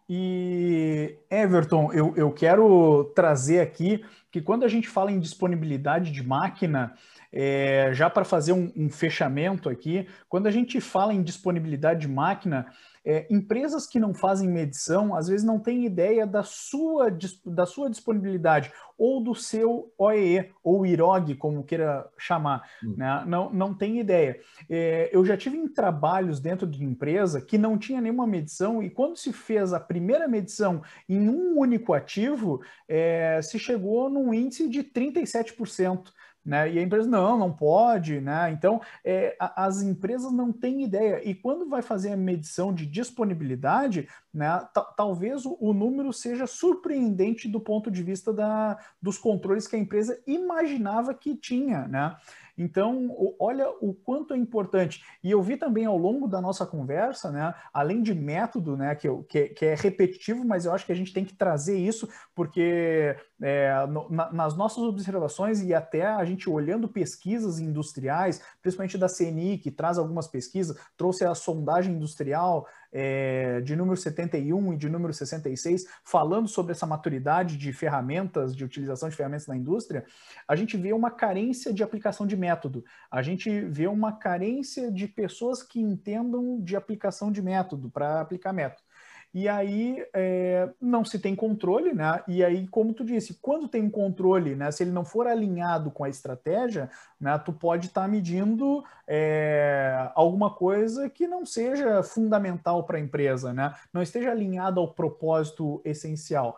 E 0.10 1.18
Everton, 1.30 1.94
eu, 1.94 2.16
eu 2.16 2.32
quero 2.32 3.12
trazer 3.14 3.60
aqui 3.60 4.04
que 4.32 4.42
quando 4.42 4.64
a 4.64 4.68
gente 4.68 4.88
fala 4.88 5.12
em 5.12 5.20
disponibilidade 5.20 6.12
de 6.12 6.24
máquina, 6.24 6.96
é, 7.32 7.92
já 7.94 8.10
para 8.10 8.26
fazer 8.26 8.54
um, 8.54 8.72
um, 8.76 8.90
fechamento 8.90 9.70
aqui, 9.70 10.08
quando 10.28 10.48
a 10.48 10.52
gente 10.52 10.82
fala 10.82 11.14
em 11.14 11.22
disponibilidade 11.22 12.02
de 12.02 12.08
máquina, 12.08 12.66
é, 13.10 13.26
empresas 13.28 13.88
que 13.88 14.00
não 14.00 14.14
fazem 14.14 14.48
medição, 14.48 15.16
às 15.16 15.28
vezes 15.28 15.44
não 15.44 15.58
têm 15.58 15.84
ideia 15.84 16.28
da 16.28 16.44
sua, 16.44 17.10
da 17.44 17.66
sua 17.66 17.90
disponibilidade 17.90 18.72
ou 18.96 19.20
do 19.20 19.34
seu 19.34 19.92
OEE, 19.98 20.52
ou 20.64 20.86
IROG, 20.86 21.34
como 21.34 21.64
queira 21.64 22.08
chamar, 22.20 22.70
hum. 22.84 22.94
né? 22.96 23.24
não, 23.26 23.50
não 23.52 23.74
tem 23.74 24.00
ideia. 24.00 24.40
É, 24.70 25.10
eu 25.12 25.26
já 25.26 25.36
tive 25.36 25.58
em 25.58 25.68
trabalhos 25.68 26.40
dentro 26.40 26.68
de 26.68 26.84
empresa 26.84 27.42
que 27.42 27.58
não 27.58 27.80
tinha 27.80 28.00
nenhuma 28.00 28.28
medição, 28.28 28.84
e 28.84 28.92
quando 28.92 29.18
se 29.18 29.34
fez 29.34 29.74
a 29.74 29.80
primeira 29.80 30.28
medição 30.28 30.84
em 31.08 31.28
um 31.30 31.58
único 31.58 31.94
ativo, 31.94 32.62
é, 32.88 33.42
se 33.42 33.58
chegou 33.58 34.08
num 34.08 34.32
índice 34.32 34.70
de 34.70 34.84
37%. 34.84 36.12
Né? 36.46 36.74
E 36.74 36.80
a 36.80 36.82
empresa, 36.82 37.08
não, 37.08 37.38
não 37.38 37.52
pode, 37.52 38.22
né? 38.22 38.52
Então, 38.52 38.82
é, 39.04 39.36
as 39.40 39.82
empresas 39.82 40.32
não 40.32 40.52
têm 40.52 40.84
ideia. 40.84 41.22
E 41.28 41.36
quando 41.36 41.68
vai 41.68 41.82
fazer 41.82 42.14
a 42.14 42.18
medição 42.18 42.74
de 42.74 42.86
disponibilidade, 42.86 44.08
né, 44.34 44.68
talvez 44.96 45.46
o, 45.46 45.58
o, 45.60 45.74
número 45.74 46.14
seja 46.14 46.48
surpreendente 46.48 47.48
do 47.48 47.60
ponto 47.60 47.92
de 47.92 48.02
vista 48.02 48.32
da, 48.32 48.78
dos 49.02 49.18
controles 49.18 49.68
que 49.68 49.76
a 49.76 49.80
empresa 49.80 50.20
imaginava 50.26 51.14
que 51.14 51.36
tinha, 51.36 51.88
né? 51.88 52.16
Então, 52.60 53.16
olha 53.40 53.70
o 53.80 53.94
quanto 53.94 54.34
é 54.34 54.38
importante. 54.38 55.02
E 55.24 55.32
eu 55.32 55.42
vi 55.42 55.56
também 55.56 55.86
ao 55.86 55.98
longo 55.98 56.28
da 56.28 56.42
nossa 56.42 56.66
conversa, 56.66 57.32
né, 57.32 57.54
além 57.74 58.04
de 58.04 58.14
método, 58.14 58.76
né, 58.76 58.94
que, 58.96 59.08
que, 59.30 59.48
que 59.50 59.66
é 59.66 59.76
repetitivo, 59.76 60.44
mas 60.46 60.66
eu 60.66 60.74
acho 60.74 60.86
que 60.86 60.92
a 60.92 60.96
gente 60.96 61.14
tem 61.14 61.24
que 61.24 61.34
trazer 61.34 61.78
isso, 61.78 62.10
porque 62.36 63.16
é, 63.42 63.86
no, 63.88 64.10
na, 64.10 64.34
nas 64.34 64.58
nossas 64.58 64.84
observações 64.84 65.62
e 65.62 65.74
até 65.74 66.06
a 66.06 66.26
gente 66.26 66.50
olhando 66.50 66.90
pesquisas 66.90 67.60
industriais, 67.60 68.42
principalmente 68.62 68.98
da 68.98 69.08
CNI, 69.08 69.58
que 69.58 69.72
traz 69.72 69.98
algumas 69.98 70.28
pesquisas, 70.28 70.78
trouxe 70.98 71.24
a 71.24 71.34
sondagem 71.34 71.96
industrial 71.96 72.68
é, 72.92 73.62
de 73.62 73.76
número 73.76 73.96
71 73.96 74.74
e 74.74 74.78
de 74.78 74.90
número 74.90 75.14
66, 75.14 75.86
falando 76.04 76.48
sobre 76.48 76.72
essa 76.72 76.86
maturidade 76.86 77.58
de 77.58 77.72
ferramentas, 77.72 78.56
de 78.56 78.64
utilização 78.64 79.10
de 79.10 79.16
ferramentas 79.16 79.48
na 79.48 79.56
indústria, 79.56 80.06
a 80.48 80.56
gente 80.56 80.78
vê 80.78 80.94
uma 80.94 81.12
carência 81.12 81.74
de 81.74 81.84
aplicação 81.84 82.26
de 82.26 82.36
método, 82.36 82.84
a 83.12 83.22
gente 83.22 83.62
vê 83.62 83.88
uma 83.88 84.14
carência 84.14 84.92
de 84.92 85.08
pessoas 85.08 85.62
que 85.62 85.80
entendam 85.80 86.60
de 86.62 86.76
aplicação 86.76 87.32
de 87.32 87.42
método, 87.42 87.90
para 87.90 88.22
aplicar 88.22 88.54
método 88.54 88.89
e 89.34 89.48
aí 89.48 90.04
é, 90.14 90.70
não 90.82 91.06
se 91.06 91.20
tem 91.20 91.36
controle, 91.36 91.94
né? 91.94 92.24
E 92.28 92.44
aí, 92.44 92.68
como 92.68 92.94
tu 92.94 93.06
disse, 93.06 93.38
quando 93.40 93.68
tem 93.68 93.84
um 93.84 93.90
controle, 93.90 94.56
né? 94.56 94.72
Se 94.72 94.84
ele 94.84 94.92
não 94.92 95.06
for 95.06 95.28
alinhado 95.28 95.92
com 95.92 96.04
a 96.04 96.10
estratégia, 96.10 96.90
né? 97.20 97.38
Tu 97.38 97.54
pode 97.54 97.88
estar 97.88 98.02
tá 98.02 98.08
medindo 98.08 98.84
é, 99.08 100.10
alguma 100.16 100.50
coisa 100.50 101.10
que 101.10 101.28
não 101.28 101.46
seja 101.46 102.02
fundamental 102.02 102.84
para 102.86 102.98
a 102.98 103.02
empresa, 103.02 103.54
né? 103.54 103.74
Não 103.94 104.02
esteja 104.02 104.32
alinhado 104.32 104.80
ao 104.80 104.94
propósito 104.94 105.80
essencial. 105.86 106.58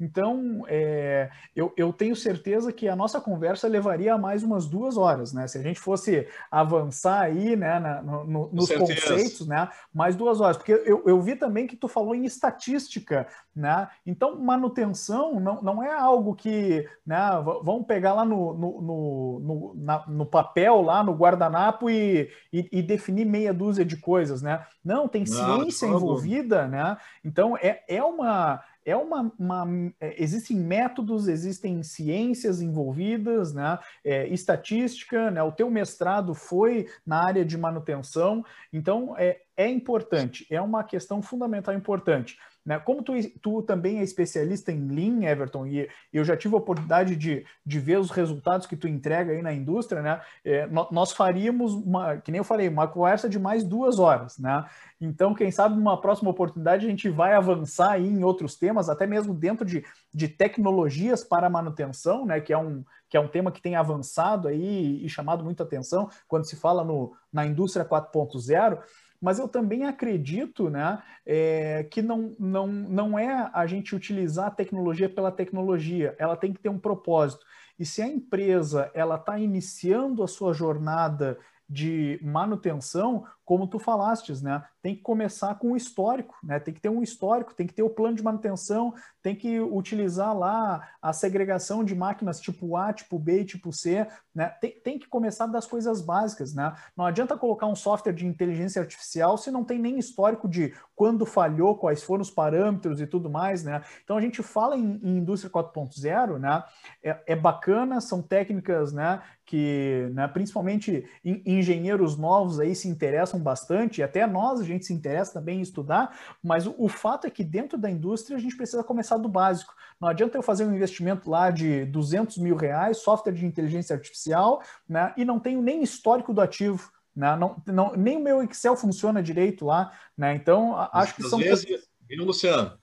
Então, 0.00 0.64
é, 0.66 1.30
eu, 1.54 1.72
eu, 1.76 1.92
tenho 1.92 2.16
certeza 2.16 2.72
que 2.72 2.88
a 2.88 2.96
nossa 2.96 3.20
conversa 3.20 3.68
levaria 3.68 4.16
mais 4.16 4.42
umas 4.42 4.66
duas 4.66 4.96
horas, 4.96 5.34
né? 5.34 5.46
Se 5.46 5.58
a 5.58 5.62
gente 5.62 5.78
fosse 5.78 6.26
avançar 6.50 7.20
aí, 7.20 7.54
né, 7.54 7.78
na, 7.78 8.02
no, 8.02 8.50
nos 8.50 8.72
conceitos, 8.72 9.46
né? 9.46 9.68
Mais 9.92 10.16
duas 10.16 10.40
horas. 10.40 10.56
Porque 10.56 10.72
eu, 10.72 11.02
eu, 11.06 11.20
vi 11.20 11.36
também 11.36 11.66
que 11.66 11.76
tu 11.76 11.86
falou 11.86 12.14
em 12.14 12.24
estatística, 12.24 13.26
né? 13.54 13.88
Então, 14.06 14.40
manutenção 14.40 15.38
não, 15.38 15.60
não 15.60 15.82
é 15.82 15.92
algo 15.92 16.34
que, 16.34 16.88
né? 17.06 17.18
Vamos 17.62 17.86
pegar 17.86 18.14
lá 18.14 18.24
no, 18.24 18.54
no, 18.54 18.80
no, 18.80 19.74
no, 19.74 20.04
no 20.08 20.26
papel, 20.26 20.80
lá 20.80 21.04
no 21.04 21.12
guardanapo 21.12 21.90
e, 21.90 22.30
e, 22.50 22.66
e, 22.72 22.82
definir 22.82 23.26
meia 23.26 23.52
dúzia 23.52 23.84
de 23.84 23.98
coisas, 23.98 24.40
né? 24.40 24.64
Não, 24.82 25.06
tem 25.06 25.26
ciência 25.26 25.86
envolvida, 25.86 26.66
né? 26.66 26.96
Então, 27.22 27.54
é, 27.58 27.82
é 27.86 28.02
uma 28.02 28.62
é 28.84 28.96
uma, 28.96 29.32
uma, 29.38 29.66
é, 30.00 30.22
existem 30.22 30.56
métodos, 30.56 31.28
existem 31.28 31.82
ciências 31.82 32.60
envolvidas, 32.60 33.52
né? 33.52 33.78
É, 34.04 34.26
estatística, 34.28 35.30
né? 35.30 35.42
O 35.42 35.52
teu 35.52 35.70
mestrado 35.70 36.34
foi 36.34 36.86
na 37.06 37.24
área 37.24 37.44
de 37.44 37.56
manutenção, 37.58 38.44
então 38.72 39.14
é, 39.18 39.40
é 39.56 39.68
importante, 39.68 40.46
é 40.50 40.60
uma 40.60 40.82
questão 40.82 41.20
fundamental 41.20 41.74
importante. 41.74 42.38
Né? 42.70 42.78
Como 42.78 43.02
tu, 43.02 43.12
tu 43.42 43.62
também 43.62 43.98
é 43.98 44.04
especialista 44.04 44.70
em 44.70 44.86
Lean, 44.86 45.28
Everton, 45.28 45.66
e 45.66 45.88
eu 46.12 46.24
já 46.24 46.36
tive 46.36 46.54
a 46.54 46.58
oportunidade 46.58 47.16
de, 47.16 47.44
de 47.66 47.80
ver 47.80 47.98
os 47.98 48.12
resultados 48.12 48.64
que 48.64 48.76
tu 48.76 48.86
entrega 48.86 49.32
aí 49.32 49.42
na 49.42 49.52
indústria, 49.52 50.00
né? 50.00 50.20
É, 50.44 50.68
nós 50.92 51.10
faríamos, 51.10 51.74
uma, 51.74 52.18
que 52.18 52.30
nem 52.30 52.38
eu 52.38 52.44
falei, 52.44 52.68
uma 52.68 52.86
conversa 52.86 53.28
de 53.28 53.40
mais 53.40 53.64
duas 53.64 53.98
horas, 53.98 54.38
né? 54.38 54.64
Então, 55.00 55.34
quem 55.34 55.50
sabe 55.50 55.74
numa 55.74 56.00
próxima 56.00 56.30
oportunidade 56.30 56.86
a 56.86 56.88
gente 56.88 57.08
vai 57.08 57.34
avançar 57.34 57.90
aí 57.90 58.06
em 58.06 58.22
outros 58.22 58.54
temas, 58.54 58.88
até 58.88 59.04
mesmo 59.04 59.34
dentro 59.34 59.66
de, 59.66 59.84
de 60.14 60.28
tecnologias 60.28 61.24
para 61.24 61.50
manutenção, 61.50 62.24
né? 62.24 62.40
Que 62.40 62.52
é 62.52 62.58
um, 62.58 62.84
que 63.08 63.16
é 63.16 63.20
um 63.20 63.26
tema 63.26 63.50
que 63.50 63.60
tem 63.60 63.74
avançado 63.74 64.46
aí 64.46 65.04
e 65.04 65.08
chamado 65.08 65.42
muita 65.42 65.64
atenção 65.64 66.08
quando 66.28 66.46
se 66.46 66.54
fala 66.54 66.84
no, 66.84 67.16
na 67.32 67.44
indústria 67.44 67.84
4.0 67.84 68.78
mas 69.20 69.38
eu 69.38 69.46
também 69.46 69.84
acredito 69.84 70.70
né, 70.70 71.02
é, 71.26 71.84
que 71.90 72.00
não, 72.00 72.34
não, 72.38 72.66
não 72.66 73.18
é 73.18 73.50
a 73.52 73.66
gente 73.66 73.94
utilizar 73.94 74.46
a 74.46 74.50
tecnologia 74.50 75.08
pela 75.08 75.30
tecnologia, 75.30 76.16
ela 76.18 76.36
tem 76.36 76.52
que 76.52 76.60
ter 76.60 76.68
um 76.68 76.78
propósito. 76.78 77.44
E 77.78 77.84
se 77.84 78.02
a 78.02 78.06
empresa 78.06 78.90
ela 78.94 79.16
está 79.16 79.38
iniciando 79.38 80.22
a 80.22 80.28
sua 80.28 80.52
jornada 80.52 81.38
de 81.68 82.18
manutenção, 82.22 83.24
como 83.50 83.66
tu 83.66 83.80
falastes, 83.80 84.40
né? 84.40 84.62
Tem 84.80 84.94
que 84.94 85.02
começar 85.02 85.56
com 85.56 85.72
o 85.72 85.76
histórico, 85.76 86.36
né? 86.40 86.60
Tem 86.60 86.72
que 86.72 86.80
ter 86.80 86.88
um 86.88 87.02
histórico, 87.02 87.52
tem 87.52 87.66
que 87.66 87.74
ter 87.74 87.82
o 87.82 87.90
plano 87.90 88.14
de 88.14 88.22
manutenção, 88.22 88.94
tem 89.20 89.34
que 89.34 89.58
utilizar 89.58 90.38
lá 90.38 90.88
a 91.02 91.12
segregação 91.12 91.82
de 91.82 91.92
máquinas 91.92 92.40
tipo 92.40 92.76
A, 92.76 92.92
tipo 92.92 93.18
B 93.18 93.44
tipo 93.44 93.72
C, 93.72 94.06
né? 94.32 94.50
Tem, 94.60 94.70
tem 94.80 94.98
que 95.00 95.08
começar 95.08 95.48
das 95.48 95.66
coisas 95.66 96.00
básicas, 96.00 96.54
né? 96.54 96.72
Não 96.96 97.04
adianta 97.04 97.36
colocar 97.36 97.66
um 97.66 97.74
software 97.74 98.12
de 98.12 98.24
inteligência 98.24 98.80
artificial 98.80 99.36
se 99.36 99.50
não 99.50 99.64
tem 99.64 99.80
nem 99.80 99.98
histórico 99.98 100.48
de 100.48 100.72
quando 100.94 101.26
falhou, 101.26 101.76
quais 101.76 102.04
foram 102.04 102.22
os 102.22 102.30
parâmetros 102.30 103.00
e 103.00 103.06
tudo 103.06 103.28
mais, 103.28 103.64
né? 103.64 103.82
Então 104.04 104.16
a 104.16 104.20
gente 104.20 104.44
fala 104.44 104.76
em, 104.76 105.00
em 105.02 105.16
indústria 105.16 105.50
4.0, 105.50 106.38
né? 106.38 106.62
É, 107.02 107.20
é, 107.26 107.34
bacana, 107.34 108.00
são 108.00 108.22
técnicas, 108.22 108.92
né? 108.92 109.20
Que, 109.44 110.08
né, 110.12 110.28
principalmente 110.28 111.04
engenheiros 111.24 112.16
novos 112.16 112.60
aí 112.60 112.72
se 112.72 112.86
interessam 112.86 113.39
bastante, 113.40 114.00
e 114.00 114.02
até 114.02 114.26
nós 114.26 114.60
a 114.60 114.64
gente 114.64 114.84
se 114.86 114.92
interessa 114.92 115.34
também 115.34 115.58
em 115.58 115.62
estudar, 115.62 116.18
mas 116.42 116.66
o, 116.66 116.74
o, 116.78 116.88
fato 116.88 117.26
é 117.26 117.30
que 117.30 117.42
dentro 117.42 117.78
da 117.78 117.90
indústria 117.90 118.36
a 118.36 118.40
gente 118.40 118.56
precisa 118.56 118.84
começar 118.84 119.16
do 119.16 119.28
básico. 119.28 119.74
Não 120.00 120.08
adianta 120.08 120.36
eu 120.36 120.42
fazer 120.42 120.64
um 120.64 120.74
investimento 120.74 121.30
lá 121.30 121.50
de 121.50 121.84
200 121.86 122.38
mil 122.38 122.56
reais, 122.56 122.98
software 122.98 123.32
de 123.32 123.46
inteligência 123.46 123.94
artificial, 123.94 124.62
né, 124.88 125.12
e 125.16 125.24
não 125.24 125.38
tenho 125.38 125.62
nem 125.62 125.82
histórico 125.82 126.32
do 126.32 126.40
ativo. 126.40 126.90
Né, 127.14 127.36
não, 127.36 127.62
não, 127.66 127.96
nem 127.96 128.16
o 128.16 128.20
meu 128.20 128.42
Excel 128.42 128.76
funciona 128.76 129.22
direito 129.22 129.64
lá. 129.64 129.92
Né, 130.16 130.34
então, 130.34 130.76
acho 130.92 131.14
que 131.14 131.22
às 131.22 131.30
são. 131.30 131.38
Vezes, 131.38 131.66
viu, 132.08 132.24
Luciano? 132.24 132.78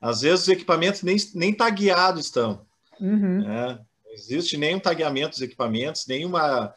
Às 0.00 0.22
vezes 0.22 0.42
os 0.42 0.48
equipamentos 0.48 1.02
nem, 1.02 1.16
nem 1.34 1.54
tagueados 1.54 2.24
estão. 2.24 2.66
Uhum. 3.00 3.42
Né? 3.42 3.78
Não 4.04 4.12
existe 4.12 4.56
nenhum 4.56 4.80
tagueamento 4.80 5.30
dos 5.30 5.42
equipamentos, 5.42 6.06
nenhuma 6.06 6.74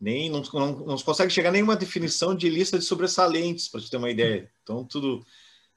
nem 0.00 0.30
não, 0.30 0.42
não, 0.52 0.72
não 0.78 0.98
consegue 0.98 1.32
chegar 1.32 1.48
a 1.48 1.52
nenhuma 1.52 1.76
definição 1.76 2.34
de 2.34 2.48
lista 2.48 2.78
de 2.78 2.84
sobressalentes, 2.84 3.68
para 3.68 3.80
te 3.80 3.90
ter 3.90 3.96
uma 3.96 4.10
ideia. 4.10 4.50
Então, 4.62 4.84
tudo 4.84 5.24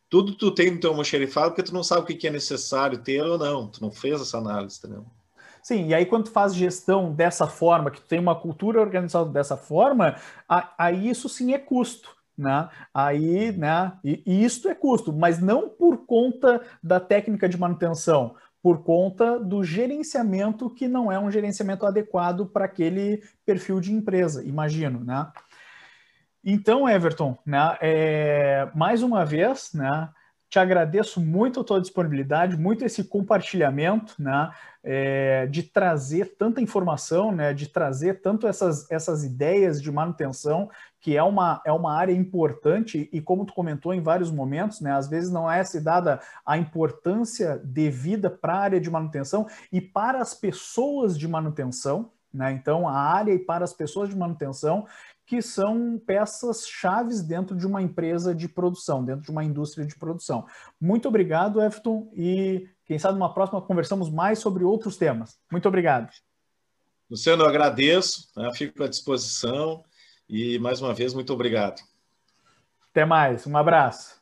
tudo 0.09 0.34
tu 0.34 0.51
tem 0.51 0.72
no 0.72 0.80
teu 0.80 0.89
almoxerifado 0.89 1.51
porque 1.51 1.63
tu 1.63 1.74
não 1.74 1.84
sabe 1.84 2.01
o 2.01 2.17
que 2.17 2.28
é 2.28 2.32
necessário 2.32 2.97
ter 2.97 3.22
ou 3.22 3.38
não. 3.38 3.67
Tu 3.67 3.82
não 3.82 3.91
fez 3.91 4.20
essa 4.20 4.39
análise, 4.39 4.80
entendeu? 4.80 5.05
Sim, 5.61 5.88
e 5.88 5.93
aí 5.93 6.05
quando 6.05 6.26
tu 6.26 6.32
faz 6.32 6.55
gestão 6.55 7.13
dessa 7.13 7.45
forma, 7.45 7.91
que 7.91 8.01
tu 8.01 8.07
tem 8.07 8.20
uma 8.20 8.36
cultura 8.36 8.82
organizada 8.82 9.30
dessa 9.30 9.55
forma, 9.55 10.15
aí 10.78 11.09
isso 11.09 11.30
sim 11.30 11.53
é 11.53 11.59
custo. 11.59 12.17
Né? 12.36 12.70
Aí, 12.93 13.51
né? 13.51 13.91
E, 14.01 14.24
e 14.26 14.45
isso 14.45 14.67
é 14.70 14.74
custo, 14.74 15.11
mas 15.11 15.39
não 15.39 15.67
por 15.67 16.05
conta 16.05 16.61
da 16.82 16.97
técnica 16.97 17.49
de 17.49 17.57
manutenção, 17.57 18.34
por 18.62 18.84
conta 18.84 19.39
do 19.39 19.64
gerenciamento 19.64 20.70
que 20.70 20.88
não 20.88 21.12
é 21.12 21.18
um 21.18 21.32
gerenciamento 21.32 21.86
adequado 21.86 22.45
para 22.45 22.66
aquele 22.66 23.24
perfil 23.45 23.80
de 23.80 23.93
empresa, 23.93 24.43
imagino, 24.43 25.03
né? 25.03 25.32
Então, 26.43 26.88
Everton, 26.88 27.38
né, 27.45 27.78
é, 27.82 28.70
mais 28.74 29.03
uma 29.03 29.26
vez, 29.26 29.72
né, 29.74 30.10
te 30.49 30.57
agradeço 30.57 31.22
muito 31.22 31.60
a 31.60 31.64
tua 31.64 31.80
disponibilidade, 31.80 32.57
muito 32.57 32.84
esse 32.84 33.03
compartilhamento, 33.03 34.16
né, 34.18 34.49
é, 34.84 35.45
de 35.47 35.64
trazer 35.64 36.36
tanta 36.38 36.62
informação, 36.62 37.32
né, 37.32 37.53
de 37.53 37.68
trazer 37.68 38.22
tanto 38.22 38.47
essas, 38.47 38.89
essas 38.89 39.24
ideias 39.24 39.82
de 39.82 39.91
manutenção, 39.91 40.70
que 41.00 41.16
é 41.16 41.24
uma, 41.24 41.62
é 41.66 41.72
uma 41.72 41.93
área 41.95 42.12
importante 42.12 43.10
e 43.12 43.22
como 43.22 43.45
tu 43.45 43.54
comentou 43.54 43.93
em 43.93 44.02
vários 44.02 44.32
momentos, 44.32 44.82
né, 44.82 44.91
às 44.91 45.08
vezes 45.08 45.32
não 45.32 45.50
é 45.50 45.64
se 45.64 45.80
dada 45.80 46.20
a 46.45 46.58
importância 46.58 47.60
devida 47.64 48.30
para 48.30 48.54
a 48.54 48.60
área 48.60 48.82
de 48.82 48.89
manutenção 48.89 49.47
e 49.72 49.80
para 49.80 50.22
as 50.22 50.34
pessoas 50.34 51.18
de 51.18 51.28
manutenção, 51.28 52.12
né? 52.34 52.52
Então, 52.52 52.88
a 52.88 52.93
área 52.93 53.34
e 53.34 53.39
para 53.39 53.64
as 53.64 53.74
pessoas 53.74 54.10
de 54.10 54.16
manutenção, 54.16 54.86
que 55.26 55.41
são 55.41 56.02
peças 56.06 56.68
chaves 56.68 57.22
dentro 57.22 57.56
de 57.56 57.66
uma 57.66 57.82
empresa 57.82 58.34
de 58.34 58.47
produção, 58.47 59.04
dentro 59.04 59.24
de 59.24 59.32
uma 59.32 59.43
indústria 59.43 59.86
de 59.86 59.95
produção. 59.95 60.45
Muito 60.80 61.08
obrigado, 61.08 61.62
Everton, 61.62 62.12
e 62.16 62.68
quem 62.86 62.97
sabe 62.97 63.14
numa 63.14 63.34
próxima 63.34 63.62
conversamos 63.62 64.10
mais 64.10 64.39
sobre 64.39 64.64
outros 64.64 64.97
temas. 64.97 65.39
Muito 65.52 65.68
obrigado. 65.68 66.12
Luciano, 67.10 67.43
eu 67.43 67.47
agradeço, 67.47 68.30
né? 68.36 68.52
fico 68.54 68.84
à 68.84 68.88
disposição 68.88 69.84
e 70.30 70.60
mais 70.60 70.80
uma 70.82 70.94
vez 70.94 71.14
muito 71.14 71.34
obrigado. 71.34 71.82
Até 72.92 73.04
mais, 73.04 73.48
um 73.48 73.58
abraço. 73.58 74.20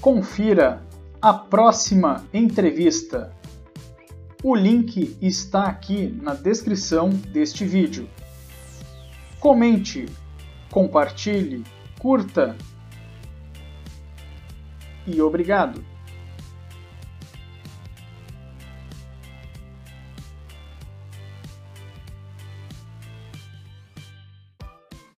Confira 0.00 0.82
a 1.20 1.34
próxima 1.34 2.24
entrevista. 2.32 3.34
O 4.42 4.54
link 4.54 5.18
está 5.20 5.64
aqui 5.64 6.06
na 6.22 6.34
descrição 6.34 7.10
deste 7.10 7.64
vídeo. 7.64 8.08
Comente, 9.40 10.06
compartilhe, 10.70 11.64
curta 11.98 12.56
e 15.06 15.20
obrigado! 15.20 15.95